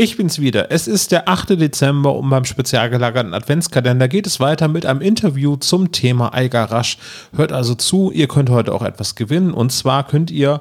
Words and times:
Ich 0.00 0.16
bin's 0.16 0.38
wieder. 0.38 0.70
Es 0.70 0.86
ist 0.86 1.10
der 1.10 1.28
8. 1.28 1.60
Dezember 1.60 2.14
und 2.14 2.30
beim 2.30 2.44
spezial 2.44 2.88
gelagerten 2.88 3.34
Adventskalender 3.34 4.06
geht 4.06 4.28
es 4.28 4.38
weiter 4.38 4.68
mit 4.68 4.86
einem 4.86 5.00
Interview 5.00 5.56
zum 5.56 5.90
Thema 5.90 6.32
Eiger 6.32 6.66
Rasch. 6.66 6.98
Hört 7.34 7.50
also 7.50 7.74
zu, 7.74 8.12
ihr 8.12 8.28
könnt 8.28 8.48
heute 8.48 8.72
auch 8.72 8.82
etwas 8.82 9.16
gewinnen. 9.16 9.52
Und 9.52 9.72
zwar 9.72 10.06
könnt 10.06 10.30
ihr 10.30 10.60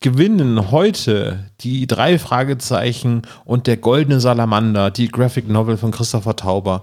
gewinnen 0.00 0.72
heute 0.72 1.48
die 1.60 1.86
drei 1.86 2.18
Fragezeichen 2.18 3.22
und 3.44 3.68
der 3.68 3.76
goldene 3.76 4.18
Salamander, 4.18 4.90
die 4.90 5.06
Graphic 5.06 5.48
Novel 5.48 5.76
von 5.76 5.92
Christopher 5.92 6.34
Tauber. 6.34 6.82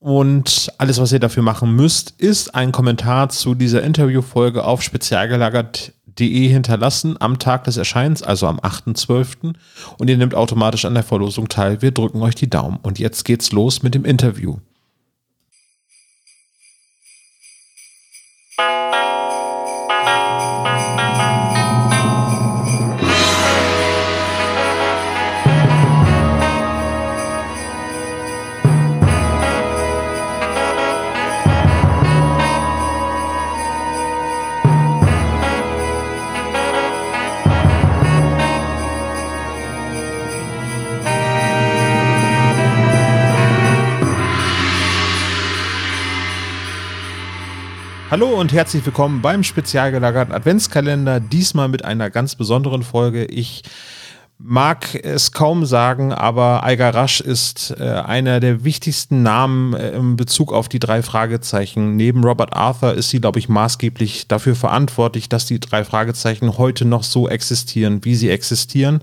Und 0.00 0.72
alles, 0.78 0.98
was 0.98 1.12
ihr 1.12 1.20
dafür 1.20 1.42
machen 1.42 1.76
müsst, 1.76 2.14
ist 2.16 2.54
ein 2.54 2.72
Kommentar 2.72 3.28
zu 3.28 3.54
dieser 3.54 3.82
Interviewfolge 3.82 4.64
auf 4.64 4.80
spezialgelagert 4.80 5.92
de 6.18 6.48
hinterlassen 6.48 7.20
am 7.20 7.38
Tag 7.38 7.64
des 7.64 7.76
Erscheinens, 7.76 8.22
also 8.22 8.46
am 8.46 8.58
8.12. 8.58 9.54
Und 9.98 10.10
ihr 10.10 10.16
nehmt 10.16 10.34
automatisch 10.34 10.84
an 10.84 10.94
der 10.94 11.02
Verlosung 11.02 11.48
teil. 11.48 11.82
Wir 11.82 11.92
drücken 11.92 12.20
euch 12.22 12.34
die 12.34 12.50
Daumen. 12.50 12.78
Und 12.82 12.98
jetzt 12.98 13.24
geht's 13.24 13.52
los 13.52 13.82
mit 13.82 13.94
dem 13.94 14.04
Interview. 14.04 14.56
Hallo 48.18 48.40
und 48.40 48.52
herzlich 48.52 48.84
willkommen 48.84 49.22
beim 49.22 49.44
spezial 49.44 49.92
gelagerten 49.92 50.34
Adventskalender. 50.34 51.20
Diesmal 51.20 51.68
mit 51.68 51.84
einer 51.84 52.10
ganz 52.10 52.34
besonderen 52.34 52.82
Folge. 52.82 53.24
Ich 53.26 53.62
mag 54.38 54.92
es 55.04 55.30
kaum 55.30 55.64
sagen, 55.64 56.12
aber 56.12 56.64
Eiger 56.64 56.92
Rasch 56.92 57.20
ist 57.20 57.76
äh, 57.78 57.84
einer 57.84 58.40
der 58.40 58.64
wichtigsten 58.64 59.22
Namen 59.22 59.72
äh, 59.72 59.90
in 59.90 60.16
Bezug 60.16 60.52
auf 60.52 60.68
die 60.68 60.80
drei 60.80 61.02
Fragezeichen. 61.02 61.94
Neben 61.94 62.24
Robert 62.24 62.56
Arthur 62.56 62.94
ist 62.94 63.10
sie, 63.10 63.20
glaube 63.20 63.38
ich, 63.38 63.48
maßgeblich 63.48 64.26
dafür 64.26 64.56
verantwortlich, 64.56 65.28
dass 65.28 65.46
die 65.46 65.60
drei 65.60 65.84
Fragezeichen 65.84 66.58
heute 66.58 66.86
noch 66.86 67.04
so 67.04 67.28
existieren, 67.28 68.04
wie 68.04 68.16
sie 68.16 68.30
existieren. 68.30 69.00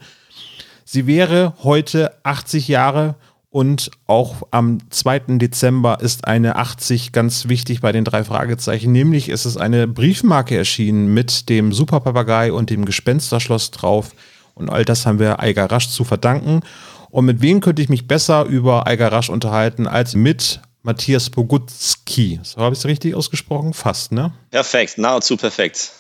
Sie 0.84 1.08
wäre 1.08 1.54
heute 1.64 2.12
80 2.24 2.68
Jahre 2.68 3.16
und 3.56 3.90
auch 4.06 4.42
am 4.52 4.80
2. 4.90 5.38
Dezember 5.38 6.02
ist 6.02 6.28
eine 6.28 6.58
80 6.58 7.14
ganz 7.14 7.48
wichtig 7.48 7.80
bei 7.80 7.94
den 7.94 8.04
drei 8.04 8.26
Fragezeichen. 8.26 8.92
Nämlich 8.92 9.30
ist 9.30 9.46
es 9.46 9.56
eine 9.56 9.88
Briefmarke 9.88 10.58
erschienen 10.58 11.14
mit 11.14 11.48
dem 11.48 11.72
Superpapagei 11.72 12.52
und 12.52 12.70
dem 12.70 12.84
Gespensterschloss 12.84 13.72
drauf. 13.72 14.12
Und 14.56 14.70
all 14.70 14.84
das 14.84 15.06
haben 15.06 15.20
wir 15.20 15.40
Eiger 15.40 15.72
Rasch 15.72 15.88
zu 15.88 16.04
verdanken. 16.04 16.64
Und 17.12 17.24
mit 17.24 17.42
wem 17.42 17.62
könnte 17.62 17.82
ich 17.82 17.88
mich 17.88 18.10
besser 18.10 18.44
über 18.44 18.88
Eiger 18.88 19.14
Rasch 19.14 19.30
unterhalten 19.30 19.88
als 19.88 20.16
mit 20.16 20.60
Matthias 20.84 21.30
Bogutski. 21.30 22.42
So 22.44 22.60
habe 22.60 22.74
ich 22.74 22.80
es 22.80 22.86
richtig 22.86 23.16
ausgesprochen? 23.16 23.74
Fast, 23.74 24.12
ne? 24.12 24.34
Perfekt, 24.52 24.98
nahezu 24.98 25.38
perfekt. 25.38 25.94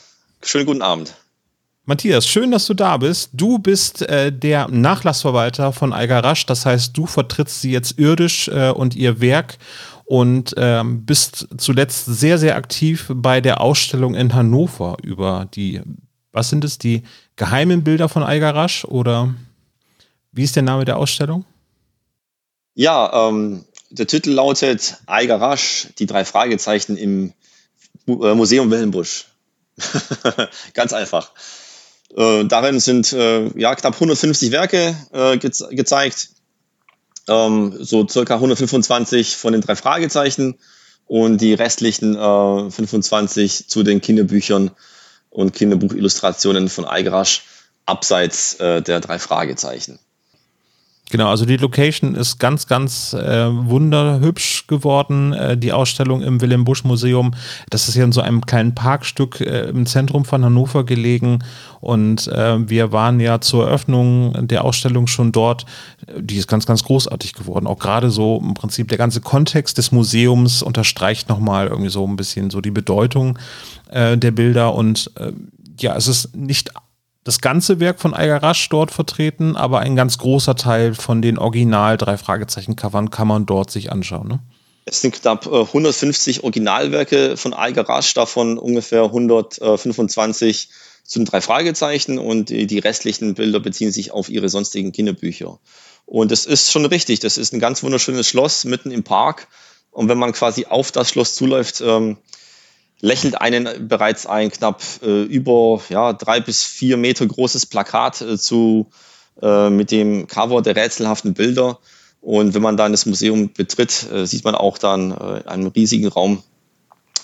Schönen 0.44 0.66
guten 0.66 0.82
Abend. 0.82 1.16
Matthias, 1.88 2.28
schön, 2.28 2.50
dass 2.50 2.66
du 2.66 2.74
da 2.74 2.98
bist. 2.98 3.30
Du 3.34 3.60
bist 3.60 4.02
äh, 4.02 4.32
der 4.32 4.68
Nachlassverwalter 4.70 5.72
von 5.72 5.94
Eiger 5.94 6.24
Rasch. 6.24 6.48
Das 6.48 6.66
heißt, 6.66 6.98
du 6.98 7.06
vertrittst 7.06 7.62
sie 7.62 7.72
jetzt 7.72 8.00
irdisch 8.00 8.48
äh, 8.48 8.72
und 8.72 8.96
ihr 8.96 9.22
Werk 9.22 9.60
und 10.04 10.56
ähm, 10.58 11.06
bist 11.06 11.48
zuletzt 11.58 12.06
sehr, 12.06 12.40
sehr 12.40 12.56
aktiv 12.56 13.06
bei 13.14 13.40
der 13.40 13.62
Ausstellung 13.62 14.16
in 14.16 14.34
Hannover 14.34 14.98
über 15.04 15.48
die, 15.54 15.80
was 16.32 16.50
sind 16.50 16.64
es, 16.64 16.80
die 16.80 17.04
geheimen 17.36 17.84
Bilder 17.84 18.10
von 18.10 18.24
Eiger 18.24 18.56
Rasch 18.56 18.84
oder 18.86 19.36
wie 20.32 20.44
ist 20.44 20.56
der 20.56 20.64
Name 20.64 20.86
der 20.86 20.98
Ausstellung? 20.98 21.46
Ja, 22.74 23.30
ähm, 23.30 23.64
der 23.92 24.08
Titel 24.08 24.32
lautet 24.32 24.98
Eiger 25.06 25.40
Rasch, 25.40 25.90
die 26.00 26.08
drei 26.08 26.26
Fragezeichen 26.26 26.98
im 26.98 27.34
äh, 28.08 28.34
Museum 28.34 28.72
Wilhelmbusch. 28.72 29.28
Ganz 30.74 30.94
einfach. 30.94 31.32
Äh, 32.16 32.46
darin 32.46 32.80
sind 32.80 33.12
äh, 33.14 33.50
ja, 33.60 33.76
knapp 33.76 33.96
150 33.96 34.52
Werke 34.52 34.96
äh, 35.12 35.38
ge 35.38 35.52
gezeigt, 35.72 36.30
ähm, 37.28 37.76
so 37.80 38.08
circa 38.08 38.36
125 38.36 39.36
von 39.36 39.52
den 39.52 39.62
drei 39.62 39.76
Fragezeichen 39.76 40.56
und 41.08 41.42
die 41.42 41.54
restlichen 41.54 42.16
äh, 42.16 42.72
25 42.72 43.68
zu 43.68 43.84
den 43.84 44.02
Kinderbüchern 44.02 44.72
und 45.30 45.54
Kinderbuchillustrationen 45.54 46.70
von 46.70 46.86
Eigerasch 46.86 47.44
abseits 47.86 48.56
äh, 48.56 48.82
der 48.82 49.02
drei 49.02 49.20
Fragezeichen. 49.20 50.00
Genau, 51.12 51.30
also 51.30 51.46
die 51.46 51.58
Location 51.58 52.16
ist 52.16 52.40
ganz, 52.40 52.66
ganz 52.66 53.14
äh, 53.14 53.48
wunderhübsch 53.52 54.66
geworden. 54.66 55.34
Äh, 55.34 55.56
die 55.56 55.72
Ausstellung 55.72 56.22
im 56.22 56.42
Wilhelm 56.42 56.66
Busch 56.66 56.84
Museum, 56.84 57.36
das 57.70 57.88
ist 57.88 57.96
ja 57.96 58.04
in 58.04 58.12
so 58.12 58.22
einem 58.22 58.42
kleinen 58.46 58.74
Parkstück 58.74 59.40
äh, 59.40 59.70
im 59.70 59.86
Zentrum 59.86 60.26
von 60.26 60.44
Hannover 60.44 60.84
gelegen. 60.84 61.44
Und 61.80 62.28
äh, 62.28 62.68
wir 62.68 62.92
waren 62.92 63.20
ja 63.20 63.40
zur 63.40 63.68
Eröffnung 63.68 64.48
der 64.48 64.66
Ausstellung 64.66 65.06
schon 65.06 65.32
dort. 65.32 65.68
Die 66.20 66.38
ist 66.38 66.48
ganz, 66.48 66.66
ganz 66.66 66.84
großartig 66.84 67.34
geworden. 67.34 67.68
Auch 67.68 67.80
gerade 67.80 68.10
so 68.10 68.42
im 68.44 68.56
Prinzip 68.56 68.88
der 68.88 68.98
ganze 68.98 69.22
Kontext 69.22 69.78
des 69.78 69.92
Museums 69.92 70.64
unterstreicht 70.64 71.30
nochmal 71.30 71.68
irgendwie 71.68 71.92
so 71.92 72.08
ein 72.08 72.16
bisschen 72.16 72.50
so 72.50 72.62
die 72.62 72.72
Bedeutung 72.72 73.38
äh, 73.92 74.18
der 74.18 74.32
Bilder. 74.32 74.74
Und 74.74 75.12
äh, 75.20 75.34
ja, 75.80 75.96
es 75.96 76.08
ist 76.08 76.36
nicht 76.36 76.72
das 77.26 77.42
ganze 77.42 77.80
Werk 77.80 78.00
von 78.00 78.14
Eiger 78.14 78.42
Rasch 78.42 78.70
dort 78.70 78.92
vertreten, 78.92 79.56
aber 79.58 79.80
ein 79.80 79.96
ganz 79.96 80.20
großer 80.20 80.56
Teil 80.56 80.94
von 80.94 81.22
den 81.22 81.38
Original 81.38 81.98
drei 81.98 82.18
Fragezeichen 82.18 82.76
Covern 82.76 83.10
kann 83.10 83.28
man 83.28 83.48
dort 83.48 83.72
sich 83.72 83.92
anschauen. 83.92 84.28
Ne? 84.28 84.40
Es 84.86 85.02
sind 85.02 85.20
knapp 85.20 85.48
150 85.48 86.38
äh, 86.38 86.42
Originalwerke 86.44 87.36
von 87.36 87.56
Eiger 87.56 87.90
Rasch, 87.90 88.14
davon 88.14 88.60
ungefähr 88.60 89.04
125 89.06 90.70
zu 91.04 91.20
den 91.20 91.26
drei 91.26 91.42
Fragezeichen 91.42 92.20
und 92.20 92.50
die 92.50 92.80
restlichen 92.80 93.34
Bilder 93.34 93.60
beziehen 93.60 93.92
sich 93.92 94.12
auf 94.12 94.30
ihre 94.30 94.50
sonstigen 94.50 94.92
Kinderbücher. 94.92 95.60
Und 96.06 96.32
es 96.32 96.46
ist 96.46 96.72
schon 96.72 96.86
richtig, 96.86 97.20
das 97.22 97.40
ist 97.40 97.54
ein 97.54 97.60
ganz 97.60 97.82
wunderschönes 97.82 98.28
Schloss 98.28 98.66
mitten 98.66 98.92
im 98.92 99.04
Park. 99.04 99.48
Und 99.90 100.10
wenn 100.10 100.20
man 100.20 100.34
quasi 100.34 100.68
auf 100.68 100.92
das 100.92 101.10
Schloss 101.10 101.34
zuläuft, 101.34 101.82
ähm, 101.82 102.18
lächelt 103.06 103.40
einen 103.40 103.88
bereits 103.88 104.26
ein 104.26 104.52
knapp 104.52 104.82
äh, 105.04 105.24
über 105.24 105.82
ja, 105.90 106.14
drei 106.14 106.40
bis 106.40 106.64
vier 106.64 106.98
Meter 106.98 107.26
großes 107.26 107.68
Plakat 107.68 108.22
äh, 108.22 108.38
zu, 108.38 108.88
äh, 109.42 109.70
mit 109.70 109.92
dem 109.92 110.28
Cover 110.28 110.62
der 110.62 110.76
rätselhaften 110.76 111.34
Bilder. 111.34 111.80
Und 112.22 112.56
wenn 112.56 112.64
man 112.64 112.78
dann 112.78 112.92
das 112.92 113.06
Museum 113.06 113.54
betritt, 113.54 114.12
äh, 114.12 114.26
sieht 114.26 114.44
man 114.44 114.56
auch 114.56 114.78
dann 114.78 115.12
äh, 115.12 115.48
einen 115.48 115.68
riesigen 115.68 116.08
Raum 116.08 116.42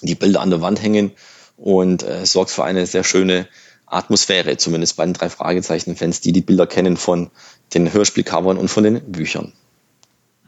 die 0.01 0.15
Bilder 0.15 0.41
an 0.41 0.49
der 0.49 0.61
Wand 0.61 0.81
hängen 0.81 1.11
und 1.57 2.03
äh, 2.03 2.21
es 2.21 2.31
sorgt 2.31 2.51
für 2.51 2.63
eine 2.63 2.85
sehr 2.85 3.03
schöne 3.03 3.47
Atmosphäre, 3.85 4.57
zumindest 4.57 4.95
bei 4.95 5.05
den 5.05 5.13
drei 5.13 5.29
Fragezeichen-Fans, 5.29 6.21
die 6.21 6.31
die 6.31 6.41
Bilder 6.41 6.65
kennen 6.65 6.97
von 6.97 7.29
den 7.73 7.91
Hörspielcovern 7.91 8.57
und 8.57 8.69
von 8.69 8.83
den 8.83 9.11
Büchern. 9.11 9.53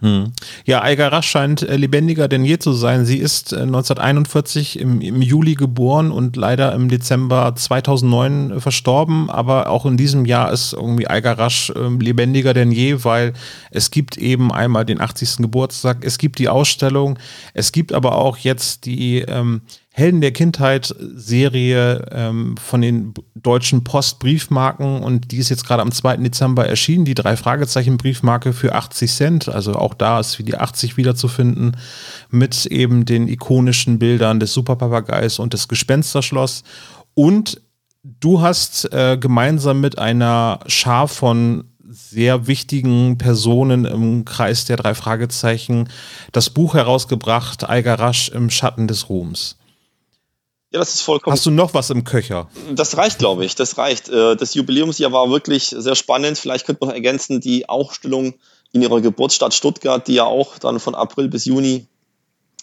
Hm. 0.03 0.33
Ja, 0.65 0.83
Eiger 0.83 1.13
Rasch 1.13 1.29
scheint 1.29 1.61
äh, 1.61 1.77
lebendiger 1.77 2.27
denn 2.27 2.43
je 2.43 2.59
zu 2.59 2.73
sein. 2.73 3.05
Sie 3.05 3.19
ist 3.19 3.53
1941 3.53 4.77
äh, 4.77 4.81
im, 4.81 4.99
im, 4.99 5.21
Juli 5.21 5.55
geboren 5.55 6.11
und 6.11 6.35
leider 6.35 6.73
im 6.73 6.89
Dezember 6.89 7.55
2009 7.55 8.51
äh, 8.51 8.59
verstorben. 8.59 9.29
Aber 9.29 9.69
auch 9.69 9.85
in 9.85 9.95
diesem 9.95 10.25
Jahr 10.25 10.51
ist 10.51 10.73
irgendwie 10.73 11.07
Eiger 11.07 11.39
Rasch 11.39 11.71
ähm, 11.77 12.01
lebendiger 12.01 12.53
denn 12.53 12.73
je, 12.73 13.05
weil 13.05 13.31
es 13.71 13.91
gibt 13.91 14.17
eben 14.17 14.51
einmal 14.51 14.83
den 14.83 14.99
80. 14.99 15.37
Geburtstag, 15.37 16.03
es 16.03 16.17
gibt 16.17 16.37
die 16.37 16.49
Ausstellung, 16.49 17.17
es 17.53 17.71
gibt 17.71 17.93
aber 17.93 18.17
auch 18.17 18.35
jetzt 18.35 18.85
die 18.85 19.19
ähm, 19.19 19.61
Helden 19.95 20.21
der 20.21 20.31
Kindheit 20.31 20.95
Serie 20.97 22.07
ähm, 22.09 22.57
von 22.57 22.81
den 22.81 23.13
deutschen 23.35 23.83
Postbriefmarken 23.83 25.03
und 25.03 25.31
die 25.31 25.37
ist 25.37 25.49
jetzt 25.49 25.67
gerade 25.67 25.83
am 25.83 25.91
2. 25.91 26.17
Dezember 26.17 26.67
erschienen, 26.67 27.05
die 27.05 27.13
drei 27.13 27.37
Fragezeichen 27.37 27.97
Briefmarke 27.97 28.53
für 28.53 28.73
80 28.73 29.11
Cent, 29.11 29.49
also 29.49 29.75
auch 29.75 29.93
da 29.93 30.19
ist 30.19 30.39
wie 30.39 30.43
die 30.43 30.57
80 30.57 30.97
wiederzufinden 30.97 31.77
mit 32.31 32.65
eben 32.65 33.05
den 33.05 33.27
ikonischen 33.27 33.99
Bildern 33.99 34.39
des 34.39 34.51
Superpapageis 34.55 35.37
und 35.37 35.53
des 35.53 35.67
Gespensterschloss 35.67 36.63
und 37.13 37.61
du 38.03 38.41
hast 38.41 38.91
äh, 38.91 39.19
gemeinsam 39.19 39.79
mit 39.79 39.99
einer 39.99 40.61
Schar 40.65 41.07
von 41.07 41.65
sehr 41.87 42.47
wichtigen 42.47 43.19
Personen 43.19 43.85
im 43.85 44.25
Kreis 44.25 44.65
der 44.65 44.77
drei 44.77 44.95
Fragezeichen 44.95 45.87
das 46.31 46.49
Buch 46.49 46.73
herausgebracht, 46.73 47.69
Eiger 47.69 47.99
Rasch 47.99 48.29
im 48.29 48.49
Schatten 48.49 48.87
des 48.87 49.09
Ruhms. 49.09 49.57
Ja, 50.73 50.79
das 50.79 50.95
ist 50.95 51.01
vollkommen. 51.01 51.31
Hast 51.33 51.45
du 51.45 51.51
noch 51.51 51.75
was 51.75 51.91
im 51.91 52.03
Köcher? 52.03 52.49
Das 52.73 52.97
reicht, 52.97 53.19
glaube 53.19 53.45
ich. 53.45 53.53
Das 53.53 53.77
reicht. 53.77 54.09
Äh, 54.09 54.35
das 54.35 54.55
Jubiläumsjahr 54.55 55.11
war 55.11 55.29
wirklich 55.29 55.67
sehr 55.77 55.93
spannend. 55.93 56.39
Vielleicht 56.39 56.65
könnte 56.65 56.83
man 56.83 56.95
ergänzen, 56.95 57.39
die 57.41 57.69
Ausstellung 57.69 58.33
in 58.71 58.81
ihrer 58.81 58.99
Geburtsstadt 58.99 59.53
Stuttgart, 59.53 60.07
die 60.07 60.15
ja 60.15 60.23
auch 60.23 60.57
dann 60.57 60.79
von 60.79 60.95
April 60.95 61.27
bis 61.27 61.45
Juni, 61.45 61.85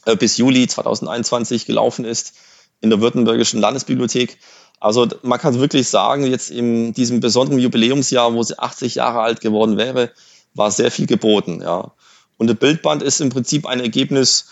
äh, 0.07 0.17
bis 0.17 0.39
Juli 0.39 0.67
2021 0.67 1.67
gelaufen 1.67 2.05
ist, 2.05 2.33
in 2.81 2.91
der 2.91 3.01
Württembergischen 3.01 3.61
Landesbibliothek. 3.61 4.39
Also 4.81 5.07
man 5.23 5.39
kann 5.39 5.61
wirklich 5.61 5.89
sagen, 5.89 6.27
jetzt 6.27 6.51
in 6.51 6.93
diesem 6.93 7.21
besonderen 7.21 7.61
Jubiläumsjahr, 7.61 8.35
wo 8.35 8.43
sie 8.43 8.59
80 8.59 8.97
Jahre 8.97 9.21
alt 9.21 9.41
geworden 9.41 9.77
wäre, 9.77 10.11
war 10.53 10.73
sehr 10.73 10.91
viel 10.91 11.07
geboten. 11.07 11.61
Ja. 11.62 11.93
Und 12.39 12.49
der 12.49 12.55
Bildband 12.55 13.05
ist 13.05 13.21
im 13.21 13.29
Prinzip 13.29 13.67
ein 13.67 13.79
Ergebnis 13.79 14.47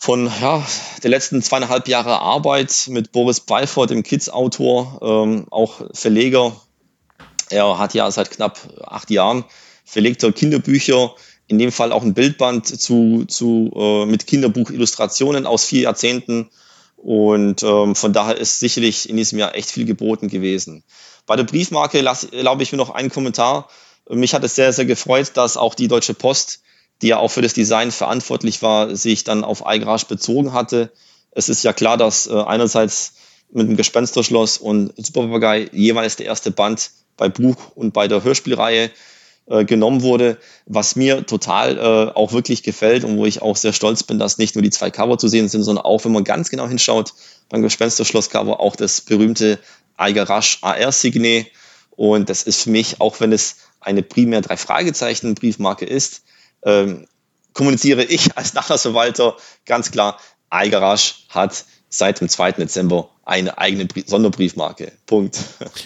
von 0.00 0.32
ja, 0.40 0.66
der 1.02 1.10
letzten 1.10 1.42
zweieinhalb 1.42 1.86
Jahre 1.86 2.20
Arbeit 2.20 2.86
mit 2.88 3.12
Boris 3.12 3.40
Beifort, 3.40 3.90
dem 3.90 4.02
Kids-Autor, 4.02 4.98
ähm, 5.02 5.46
auch 5.50 5.82
Verleger. 5.92 6.56
Er 7.50 7.76
hat 7.78 7.92
ja 7.92 8.10
seit 8.10 8.30
knapp 8.30 8.58
acht 8.82 9.10
Jahren 9.10 9.44
verlegte 9.84 10.32
Kinderbücher, 10.32 11.14
in 11.48 11.58
dem 11.58 11.70
Fall 11.70 11.92
auch 11.92 12.02
ein 12.02 12.14
Bildband 12.14 12.66
zu, 12.66 13.26
zu, 13.26 13.70
äh, 13.76 14.06
mit 14.06 14.26
Kinderbuchillustrationen 14.26 15.44
aus 15.44 15.66
vier 15.66 15.82
Jahrzehnten. 15.82 16.48
Und 16.96 17.62
ähm, 17.62 17.94
von 17.94 18.14
daher 18.14 18.38
ist 18.38 18.58
sicherlich 18.58 19.06
in 19.06 19.18
diesem 19.18 19.38
Jahr 19.38 19.54
echt 19.54 19.70
viel 19.70 19.84
geboten 19.84 20.28
gewesen. 20.28 20.82
Bei 21.26 21.36
der 21.36 21.44
Briefmarke 21.44 21.98
erlaube 21.98 22.62
ich 22.62 22.72
mir 22.72 22.78
noch 22.78 22.90
einen 22.90 23.10
Kommentar. 23.10 23.68
Mich 24.08 24.32
hat 24.32 24.44
es 24.44 24.54
sehr, 24.54 24.72
sehr 24.72 24.86
gefreut, 24.86 25.32
dass 25.34 25.58
auch 25.58 25.74
die 25.74 25.88
Deutsche 25.88 26.14
Post 26.14 26.62
die 27.02 27.08
ja 27.08 27.18
auch 27.18 27.30
für 27.30 27.42
das 27.42 27.54
Design 27.54 27.90
verantwortlich 27.90 28.62
war, 28.62 28.94
sich 28.94 29.24
dann 29.24 29.44
auf 29.44 29.62
iGarage 29.66 30.06
bezogen 30.06 30.52
hatte. 30.52 30.90
Es 31.30 31.48
ist 31.48 31.64
ja 31.64 31.72
klar, 31.72 31.96
dass 31.96 32.26
äh, 32.26 32.34
einerseits 32.34 33.14
mit 33.52 33.68
dem 33.68 33.76
Gespensterschloss 33.76 34.58
und 34.58 34.92
Superpapagei 34.96 35.68
jeweils 35.72 36.16
der 36.16 36.26
erste 36.26 36.50
Band 36.50 36.90
bei 37.16 37.28
Buch 37.28 37.56
und 37.74 37.92
bei 37.92 38.06
der 38.08 38.22
Hörspielreihe 38.22 38.90
äh, 39.46 39.64
genommen 39.64 40.02
wurde, 40.02 40.38
was 40.66 40.94
mir 40.94 41.26
total 41.26 41.78
äh, 41.78 42.16
auch 42.16 42.32
wirklich 42.32 42.62
gefällt 42.62 43.04
und 43.04 43.16
wo 43.16 43.26
ich 43.26 43.42
auch 43.42 43.56
sehr 43.56 43.72
stolz 43.72 44.02
bin, 44.02 44.18
dass 44.18 44.38
nicht 44.38 44.54
nur 44.54 44.62
die 44.62 44.70
zwei 44.70 44.90
Cover 44.90 45.18
zu 45.18 45.28
sehen 45.28 45.48
sind, 45.48 45.62
sondern 45.62 45.84
auch, 45.84 46.04
wenn 46.04 46.12
man 46.12 46.24
ganz 46.24 46.50
genau 46.50 46.68
hinschaut, 46.68 47.14
beim 47.48 47.62
Gespensterschloss-Cover 47.62 48.60
auch 48.60 48.76
das 48.76 49.00
berühmte 49.00 49.58
iGarage 49.98 50.58
AR-Signet. 50.60 51.48
Und 51.90 52.30
das 52.30 52.44
ist 52.44 52.62
für 52.62 52.70
mich, 52.70 53.00
auch 53.00 53.20
wenn 53.20 53.32
es 53.32 53.56
eine 53.80 54.02
primär 54.02 54.40
drei 54.40 54.56
Fragezeichen 54.56 55.34
Briefmarke 55.34 55.84
ist, 55.84 56.22
ähm, 56.64 57.06
kommuniziere 57.52 58.04
ich 58.04 58.36
als 58.36 58.54
Nachlassverwalter 58.54 59.36
ganz 59.66 59.90
klar, 59.90 60.18
iGarage 60.52 61.14
hat 61.28 61.64
seit 61.88 62.20
dem 62.20 62.28
2. 62.28 62.52
Dezember 62.52 63.08
eine 63.24 63.58
eigene 63.58 63.86
Brie 63.86 64.04
Sonderbriefmarke. 64.06 64.92
Punkt. 65.06 65.38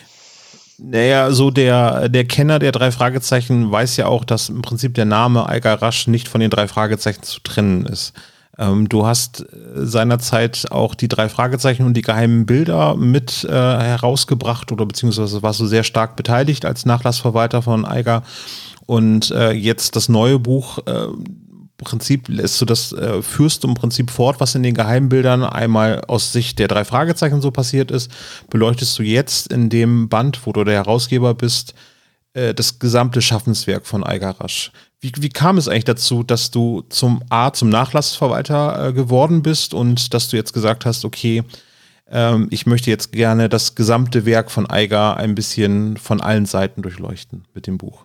Naja, 0.76 1.30
so 1.30 1.52
der, 1.52 2.08
der 2.08 2.24
Kenner 2.24 2.58
der 2.58 2.72
drei 2.72 2.90
Fragezeichen 2.90 3.70
weiß 3.70 3.96
ja 3.96 4.06
auch, 4.06 4.24
dass 4.24 4.48
im 4.48 4.60
Prinzip 4.60 4.94
der 4.94 5.04
Name 5.04 5.48
Algarasch 5.48 6.08
nicht 6.08 6.26
von 6.26 6.40
den 6.40 6.50
drei 6.50 6.66
Fragezeichen 6.66 7.22
zu 7.22 7.38
trennen 7.40 7.86
ist. 7.86 8.12
Ähm, 8.58 8.88
du 8.88 9.06
hast 9.06 9.40
äh, 9.40 9.44
seinerzeit 9.74 10.66
auch 10.70 10.94
die 10.94 11.08
drei 11.08 11.28
Fragezeichen 11.28 11.86
und 11.86 11.94
die 11.94 12.02
geheimen 12.02 12.46
Bilder 12.46 12.96
mit 12.96 13.44
äh, 13.44 13.50
herausgebracht 13.50 14.70
oder 14.70 14.86
beziehungsweise 14.86 15.42
warst 15.42 15.60
du 15.60 15.66
sehr 15.66 15.84
stark 15.84 16.16
beteiligt 16.16 16.64
als 16.64 16.84
Nachlassverwalter 16.84 17.62
von 17.62 17.84
Eiger. 17.84 18.22
Und 18.86 19.30
äh, 19.30 19.52
jetzt 19.52 19.96
das 19.96 20.08
neue 20.08 20.38
Buch, 20.38 20.78
äh, 20.86 21.06
Prinzip 21.84 22.28
lässt 22.28 22.60
du 22.60 22.64
das, 22.64 22.92
äh, 22.92 23.22
führst 23.22 23.62
du 23.62 23.68
im 23.68 23.74
Prinzip 23.74 24.10
fort, 24.10 24.40
was 24.40 24.54
in 24.54 24.62
den 24.62 24.74
Geheimbildern 24.74 25.44
einmal 25.44 26.02
aus 26.06 26.32
Sicht 26.32 26.58
der 26.58 26.68
drei 26.68 26.84
Fragezeichen 26.84 27.40
so 27.40 27.50
passiert 27.50 27.90
ist, 27.90 28.10
beleuchtest 28.50 28.98
du 28.98 29.02
jetzt 29.02 29.52
in 29.52 29.68
dem 29.68 30.08
Band, 30.08 30.40
wo 30.44 30.52
du 30.52 30.64
der 30.64 30.74
Herausgeber 30.74 31.34
bist, 31.34 31.74
äh, 32.32 32.54
das 32.54 32.78
gesamte 32.78 33.22
Schaffenswerk 33.22 33.86
von 33.86 34.02
Algarasch. 34.02 34.72
Wie, 35.00 35.12
wie 35.18 35.28
kam 35.28 35.58
es 35.58 35.68
eigentlich 35.68 35.84
dazu, 35.84 36.22
dass 36.22 36.50
du 36.50 36.82
zum 36.88 37.22
A, 37.28 37.52
zum 37.52 37.68
Nachlassverwalter 37.68 38.88
äh, 38.88 38.92
geworden 38.92 39.42
bist 39.42 39.74
und 39.74 40.14
dass 40.14 40.28
du 40.28 40.36
jetzt 40.36 40.54
gesagt 40.54 40.86
hast, 40.86 41.04
okay, 41.04 41.42
ähm, 42.08 42.48
ich 42.50 42.66
möchte 42.66 42.90
jetzt 42.90 43.12
gerne 43.12 43.48
das 43.48 43.74
gesamte 43.74 44.26
Werk 44.26 44.50
von 44.50 44.68
Eiger 44.68 45.16
ein 45.16 45.34
bisschen 45.34 45.96
von 45.96 46.20
allen 46.20 46.46
Seiten 46.46 46.82
durchleuchten 46.82 47.44
mit 47.52 47.66
dem 47.66 47.78
Buch? 47.78 48.03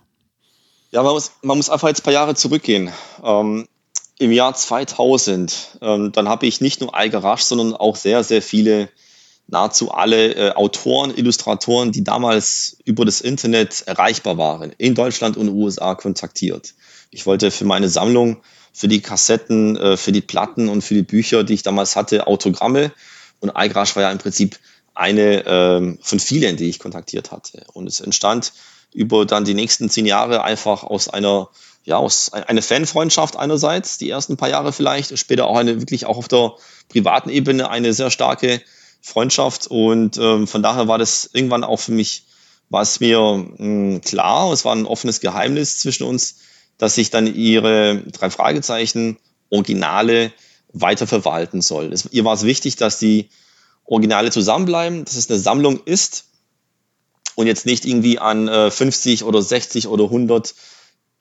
Ja, 0.91 1.03
man 1.03 1.13
muss, 1.13 1.31
man 1.43 1.57
muss 1.57 1.69
einfach 1.69 1.87
jetzt 1.87 2.01
ein 2.01 2.03
paar 2.03 2.13
Jahre 2.13 2.33
zurückgehen. 2.33 2.91
Ähm, 3.23 3.67
Im 4.17 4.31
Jahr 4.31 4.55
2000, 4.55 5.77
ähm, 5.81 6.11
dann 6.11 6.27
habe 6.27 6.47
ich 6.47 6.61
nicht 6.61 6.81
nur 6.81 6.93
iGarage, 6.95 7.43
sondern 7.43 7.75
auch 7.75 7.95
sehr, 7.95 8.23
sehr 8.23 8.41
viele, 8.41 8.89
nahezu 9.45 9.91
alle 9.91 10.33
äh, 10.33 10.51
Autoren, 10.51 11.15
Illustratoren, 11.15 11.91
die 11.91 12.03
damals 12.03 12.77
über 12.85 13.05
das 13.05 13.21
Internet 13.21 13.83
erreichbar 13.85 14.37
waren, 14.37 14.73
in 14.77 14.95
Deutschland 14.95 15.37
und 15.37 15.49
USA 15.49 15.93
kontaktiert. 15.93 16.73
Ich 17.11 17.25
wollte 17.27 17.51
für 17.51 17.65
meine 17.65 17.89
Sammlung, 17.89 18.37
für 18.73 18.87
die 18.87 19.01
Kassetten, 19.01 19.77
äh, 19.77 19.95
für 19.95 20.11
die 20.11 20.21
Platten 20.21 20.69
und 20.69 20.81
für 20.81 20.95
die 20.95 21.03
Bücher, 21.03 21.43
die 21.43 21.53
ich 21.53 21.63
damals 21.63 21.95
hatte, 21.95 22.25
Autogramme. 22.25 22.91
Und 23.41 23.49
iGarage 23.55 23.95
war 23.95 24.03
ja 24.03 24.11
im 24.11 24.17
Prinzip 24.17 24.57
eine 24.95 25.45
ähm, 25.45 25.99
von 26.01 26.19
vielen, 26.19 26.57
die 26.57 26.69
ich 26.69 26.79
kontaktiert 26.79 27.31
hatte. 27.31 27.63
Und 27.73 27.87
es 27.87 27.99
entstand 27.99 28.53
über 28.93 29.25
dann 29.25 29.45
die 29.45 29.53
nächsten 29.53 29.89
zehn 29.89 30.05
Jahre 30.05 30.43
einfach 30.43 30.83
aus 30.83 31.07
einer, 31.07 31.49
ja, 31.83 31.97
aus 31.97 32.33
einer 32.33 32.61
Fanfreundschaft 32.61 33.35
einerseits, 33.35 33.97
die 33.97 34.09
ersten 34.09 34.37
paar 34.37 34.49
Jahre 34.49 34.73
vielleicht, 34.73 35.17
später 35.17 35.47
auch 35.47 35.57
eine 35.57 35.79
wirklich 35.79 36.05
auch 36.05 36.17
auf 36.17 36.27
der 36.27 36.53
privaten 36.89 37.29
Ebene 37.29 37.69
eine 37.69 37.93
sehr 37.93 38.11
starke 38.11 38.61
Freundschaft 39.01 39.67
und 39.67 40.17
ähm, 40.17 40.47
von 40.47 40.63
daher 40.63 40.87
war 40.87 40.97
das 40.97 41.29
irgendwann 41.31 41.63
auch 41.63 41.79
für 41.79 41.91
mich, 41.91 42.25
war 42.69 42.81
es 42.81 42.99
mir 42.99 43.19
mh, 43.19 43.57
hm, 43.57 44.01
klar, 44.01 44.51
es 44.51 44.65
war 44.65 44.75
ein 44.75 44.85
offenes 44.85 45.21
Geheimnis 45.21 45.77
zwischen 45.79 46.03
uns, 46.03 46.39
dass 46.77 46.97
ich 46.97 47.09
dann 47.09 47.33
ihre 47.33 48.03
drei 48.11 48.29
Fragezeichen 48.29 49.17
Originale 49.49 50.31
weiter 50.71 51.07
verwalten 51.07 51.61
soll. 51.61 51.91
Es, 51.93 52.07
ihr 52.11 52.25
war 52.25 52.33
es 52.33 52.43
wichtig, 52.43 52.75
dass 52.75 52.99
die 52.99 53.29
Originale 53.85 54.31
zusammenbleiben, 54.31 55.05
dass 55.05 55.15
es 55.15 55.29
eine 55.29 55.39
Sammlung 55.39 55.81
ist, 55.83 56.25
und 57.39 57.47
jetzt 57.47 57.65
nicht 57.65 57.85
irgendwie 57.85 58.19
an 58.19 58.49
äh, 58.49 58.69
50 58.69 59.23
oder 59.23 59.41
60 59.41 59.87
oder 59.87 60.03
100 60.03 60.53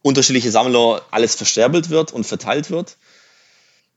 unterschiedliche 0.03 0.51
Sammler 0.51 1.03
alles 1.13 1.37
versterbelt 1.37 1.91
wird 1.91 2.13
und 2.13 2.25
verteilt 2.25 2.73
wird. 2.73 2.97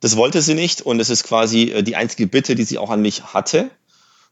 Das 0.01 0.15
wollte 0.17 0.43
sie 0.43 0.53
nicht 0.53 0.83
und 0.83 0.99
es 0.99 1.09
ist 1.09 1.23
quasi 1.23 1.71
äh, 1.71 1.81
die 1.81 1.95
einzige 1.95 2.27
Bitte, 2.27 2.53
die 2.53 2.63
sie 2.63 2.77
auch 2.77 2.91
an 2.91 3.01
mich 3.01 3.33
hatte. 3.33 3.71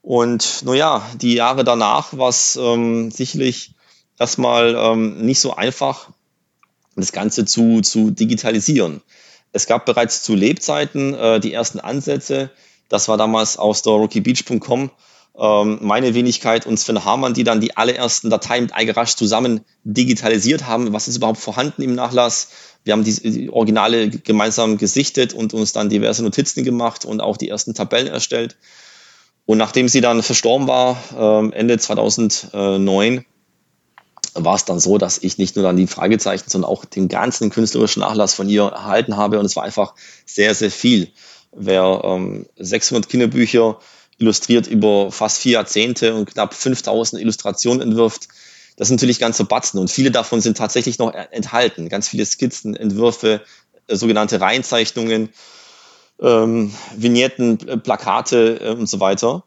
Und 0.03 0.62
naja, 0.65 1.03
die 1.19 1.33
Jahre 1.33 1.63
danach 1.63 2.15
war 2.15 2.30
es 2.30 2.59
ähm, 2.62 3.09
sicherlich 3.09 3.71
erstmal 4.19 4.75
ähm, 4.75 5.25
nicht 5.25 5.39
so 5.39 5.56
einfach, 5.56 6.12
das 6.95 7.12
Ganze 7.12 7.45
zu, 7.45 7.81
zu 7.81 8.11
digitalisieren. 8.11 9.02
Es 9.52 9.66
gab 9.66 9.87
bereits 9.87 10.21
zu 10.21 10.35
Lebzeiten 10.35 11.16
äh, 11.16 11.40
die 11.40 11.54
ersten 11.54 11.80
Ansätze. 11.80 12.52
Das 12.87 13.07
war 13.07 13.18
damals 13.18 13.57
aus 13.57 13.81
der 13.81 13.94
rockybeach.com 13.94 14.81
ähm, 14.81 14.92
meine 15.36 16.14
Wenigkeit 16.14 16.66
und 16.66 16.78
Sven 16.78 17.06
Hamann, 17.06 17.33
die 17.33 17.45
dann 17.45 17.62
die 17.62 17.78
allerersten 17.78 18.30
Dateien 18.30 18.66
mit 18.66 18.74
iGarage 18.78 19.16
zusammen 19.16 19.62
digitalisiert 19.86 20.68
haben. 20.68 20.92
Was 20.92 21.07
ist 21.07 21.18
überhaupt 21.18 21.40
vorhanden 21.40 21.81
im 21.81 21.95
Nachlass? 21.95 22.50
Wir 22.83 22.94
haben 22.94 23.04
die, 23.04 23.50
Originale 23.50 24.09
gemeinsam 24.09 24.78
gesichtet 24.78 25.33
und 25.33 25.54
uns 25.54 25.71
dann 25.71 25.90
diverse 25.90 26.24
Notizen 26.24 26.64
gemacht 26.64 27.06
und 27.06 27.21
auch 27.21 27.38
die 27.38 27.50
ersten 27.50 27.74
Tabellen 27.74 28.07
erstellt. 28.07 28.57
Und 29.45 29.57
nachdem 29.57 29.88
sie 29.88 30.02
dann 30.02 30.21
verstorben 30.24 30.68
war, 30.68 30.98
ähm, 31.18 31.54
Ende 31.54 31.78
2009, 31.78 33.26
war 34.36 34.56
es 34.56 34.66
dann 34.66 34.80
so, 34.80 34.98
dass 34.98 35.18
ich 35.18 35.38
nicht 35.38 35.56
nur 35.56 35.64
dann 35.64 35.78
die 35.78 35.88
Fragezeichen, 35.88 36.50
sondern 36.50 36.69
auch 36.69 36.86
den 36.86 37.07
ganzen 37.07 37.50
künstlerischen 37.50 38.02
Nachlass 38.02 38.33
von 38.33 38.48
ihr 38.48 38.66
erhalten 38.66 39.18
habe. 39.18 39.40
Und 39.40 39.45
es 39.45 39.56
war 39.56 39.64
einfach 39.64 39.95
sehr, 40.26 40.54
sehr 40.54 40.71
viel. 40.71 41.12
Wer 41.52 42.02
ähm, 42.04 42.45
600 42.57 43.09
Kinderbücher 43.09 43.80
illustriert 44.19 44.68
über 44.68 45.11
fast 45.11 45.40
vier 45.40 45.54
Jahrzehnte 45.54 46.14
und 46.14 46.26
knapp 46.31 46.54
5000 46.54 47.21
Illustrationen 47.21 47.81
entwirft. 47.81 48.28
Das 48.76 48.88
sind 48.88 48.97
natürlich 48.97 49.19
ganze 49.19 49.45
Batzen 49.45 49.80
und 49.80 49.90
viele 49.90 50.11
davon 50.11 50.42
sind 50.42 50.57
tatsächlich 50.57 50.99
noch 50.99 51.14
enthalten. 51.14 51.90
Ganz 51.90 52.07
viele 52.07 52.26
Skizzen, 52.26 52.76
Entwürfe, 52.76 53.42
äh, 53.88 53.95
sogenannte 53.95 54.40
Reihenzeichnungen, 54.40 55.30
ähm, 56.21 56.73
Vignetten, 56.95 57.68
äh, 57.68 57.78
Plakate 57.78 58.59
äh, 58.61 58.69
und 58.71 58.88
so 58.88 58.99
weiter. 58.99 59.44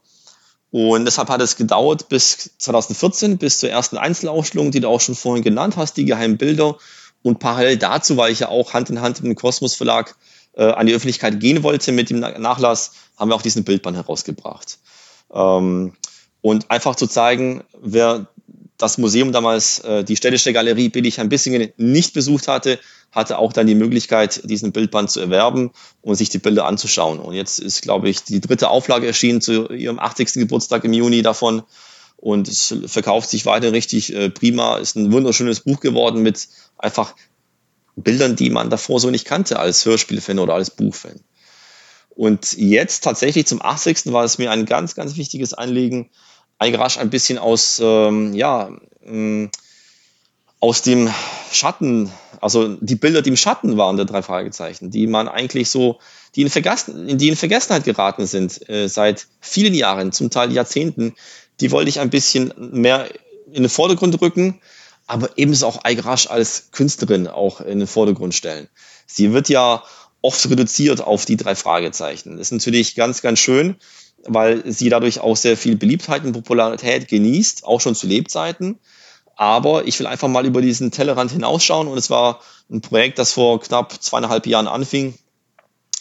Und 0.71 1.05
deshalb 1.05 1.29
hat 1.29 1.43
es 1.43 1.57
gedauert 1.57 2.09
bis 2.09 2.51
2014, 2.59 3.37
bis 3.37 3.59
zur 3.59 3.69
ersten 3.69 3.99
Einzelausstellung, 3.99 4.71
die 4.71 4.81
du 4.81 4.89
auch 4.89 5.01
schon 5.01 5.15
vorhin 5.15 5.45
genannt 5.45 5.77
hast, 5.77 5.99
die 5.99 6.07
geheimen 6.07 6.39
Bilder. 6.39 6.79
Und 7.23 7.39
parallel 7.39 7.77
dazu, 7.77 8.17
weil 8.17 8.33
ich 8.33 8.41
ja 8.41 8.49
auch 8.49 8.73
Hand 8.73 8.91
in 8.91 9.01
Hand 9.01 9.23
mit 9.23 9.31
dem 9.31 9.37
Kosmos 9.37 9.75
Verlag 9.75 10.17
äh, 10.55 10.65
an 10.65 10.87
die 10.87 10.95
Öffentlichkeit 10.95 11.41
gehen 11.41 11.63
wollte 11.63 11.93
mit 11.93 12.11
dem 12.11 12.21
Nachlass, 12.21 12.93
haben 13.17 13.31
wir 13.31 13.35
auch 13.35 13.43
diesen 13.43 13.65
Bildband 13.65 13.97
herausgebracht. 13.97 14.79
Ähm, 15.33 15.93
und 16.41 16.71
einfach 16.71 16.97
zu 16.97 17.07
zeigen, 17.07 17.63
wer 17.81 18.27
das 18.83 18.99
Museum 18.99 19.33
damals, 19.33 19.79
äh, 19.81 20.03
die 20.03 20.17
städtische 20.17 20.53
Galerie 20.53 20.89
Billig-Bissingen 20.89 21.73
nicht 21.77 22.15
besucht 22.15 22.49
hatte, 22.49 22.81
hatte 23.13 23.39
auch 23.39 23.53
dann 23.53 23.67
die 23.67 23.75
Möglichkeit, 23.75 24.41
diesen 24.45 24.73
Bildband 24.73 25.11
zu 25.11 25.21
erwerben 25.21 25.71
und 26.01 26.17
sich 26.17 26.31
die 26.31 26.39
Bilder 26.39 26.67
anzuschauen. 26.67 27.21
Und 27.21 27.35
jetzt 27.35 27.59
ist, 27.61 27.83
glaube 27.83 28.09
ich, 28.09 28.25
die 28.25 28.41
dritte 28.41 28.71
Auflage 28.71 29.07
erschienen 29.07 29.41
zu 29.41 29.69
ihrem 29.69 29.99
80. 29.99 30.33
Geburtstag 30.35 30.85
im 30.85 30.93
Juni 30.93 31.23
davon. 31.23 31.63
Und 32.17 32.49
es 32.49 32.75
verkauft 32.87 33.31
sich 33.31 33.47
weiter 33.47 33.73
richtig 33.73 34.15
äh, 34.15 34.31
prima. 34.31 34.79
Ist 34.79 34.97
ein 34.97 35.13
wunderschönes 35.13 35.61
Buch 35.61 35.81
geworden 35.81 36.23
mit 36.23 36.49
einfach 36.79 37.15
Bildern, 37.97 38.37
die 38.37 38.51
man 38.51 38.71
davor 38.71 39.01
so 39.01 39.11
nicht 39.11 39.27
kannte 39.27 39.59
als 39.59 39.85
Hörspielfan 39.85 40.39
oder 40.39 40.55
als 40.55 40.71
Buchfan. 40.71 41.21
Und 42.11 42.53
jetzt 42.53 43.05
tatsächlich 43.05 43.47
zum 43.47 43.63
80. 43.63 44.13
war 44.13 44.25
es 44.25 44.39
mir 44.39 44.51
ein 44.51 44.67
ganz, 44.67 44.95
ganz 44.95 45.17
wichtiges 45.17 45.55
Anliegen, 45.55 46.11
Eigerasch 46.59 46.99
ein 46.99 47.11
bisschen 47.11 47.39
aus, 47.39 47.81
ähm, 47.83 48.35
ja, 48.35 48.71
ähm, 49.05 49.51
aus 50.61 50.83
dem 50.83 51.13
Schatten, 51.51 52.09
also 52.41 52.77
die 52.77 52.95
Bilder, 52.95 53.21
die 53.21 53.31
im 53.31 53.37
Schatten 53.37 53.77
waren, 53.77 53.97
der 53.97 54.07
drei 54.07 54.23
Fragezeichen, 54.23 54.91
die 54.91 55.09
man 55.09 55.27
eigentlich 55.27 55.69
so, 55.71 55.99
die 56.37 56.43
in, 56.43 56.51
Vergessen, 56.51 57.19
die 57.19 57.29
in 57.29 57.35
Vergessenheit 57.35 57.83
geraten 57.83 58.27
sind 58.27 58.69
äh, 58.69 58.89
seit 58.89 59.27
vielen 59.41 59.75
Jahren, 59.75 60.13
zum 60.13 60.31
Teil 60.31 60.53
Jahrzehnten, 60.53 61.17
die 61.59 61.73
wollte 61.73 61.89
ich 61.89 61.99
ein 61.99 62.11
bisschen 62.11 62.53
mehr 62.57 63.09
in 63.53 63.65
den 63.65 63.69
Vordergrund 63.69 64.21
rücken, 64.21 64.61
aber 65.07 65.31
ebenso 65.37 65.67
auch 65.67 65.85
Eigerasch 65.85 66.29
als 66.29 66.71
Künstlerin 66.73 67.27
auch 67.27 67.61
in 67.61 67.79
den 67.79 67.89
Vordergrund 67.89 68.35
stellen. 68.35 68.69
Sie 69.07 69.33
wird 69.33 69.49
ja 69.49 69.83
oft 70.23 70.49
reduziert 70.49 71.01
auf 71.01 71.25
die 71.25 71.37
drei 71.37 71.55
Fragezeichen. 71.55 72.39
Das 72.39 72.49
ist 72.49 72.53
natürlich 72.53 72.95
ganz, 72.95 73.23
ganz 73.23 73.39
schön, 73.41 73.77
weil 74.25 74.63
sie 74.71 74.89
dadurch 74.89 75.21
auch 75.21 75.37
sehr 75.37 75.57
viel 75.57 75.77
Beliebtheit 75.77 76.25
und 76.25 76.33
Popularität 76.33 77.09
genießt, 77.09 77.65
auch 77.65 77.81
schon 77.81 77.95
zu 77.95 78.07
Lebzeiten. 78.07 78.79
Aber 79.35 79.87
ich 79.87 79.99
will 79.99 80.07
einfach 80.07 80.29
mal 80.29 80.47
über 80.47 80.63
diesen 80.63 80.93
Tellerrand 80.93 81.33
hinausschauen 81.33 81.89
und 81.89 81.99
es 81.99 82.11
war 82.11 82.41
ein 82.71 82.81
Projekt, 82.81 83.19
das 83.19 83.33
vor 83.33 83.61
knapp 83.61 84.01
zweieinhalb 84.01 84.47
Jahren 84.47 84.69
anfing 84.69 85.15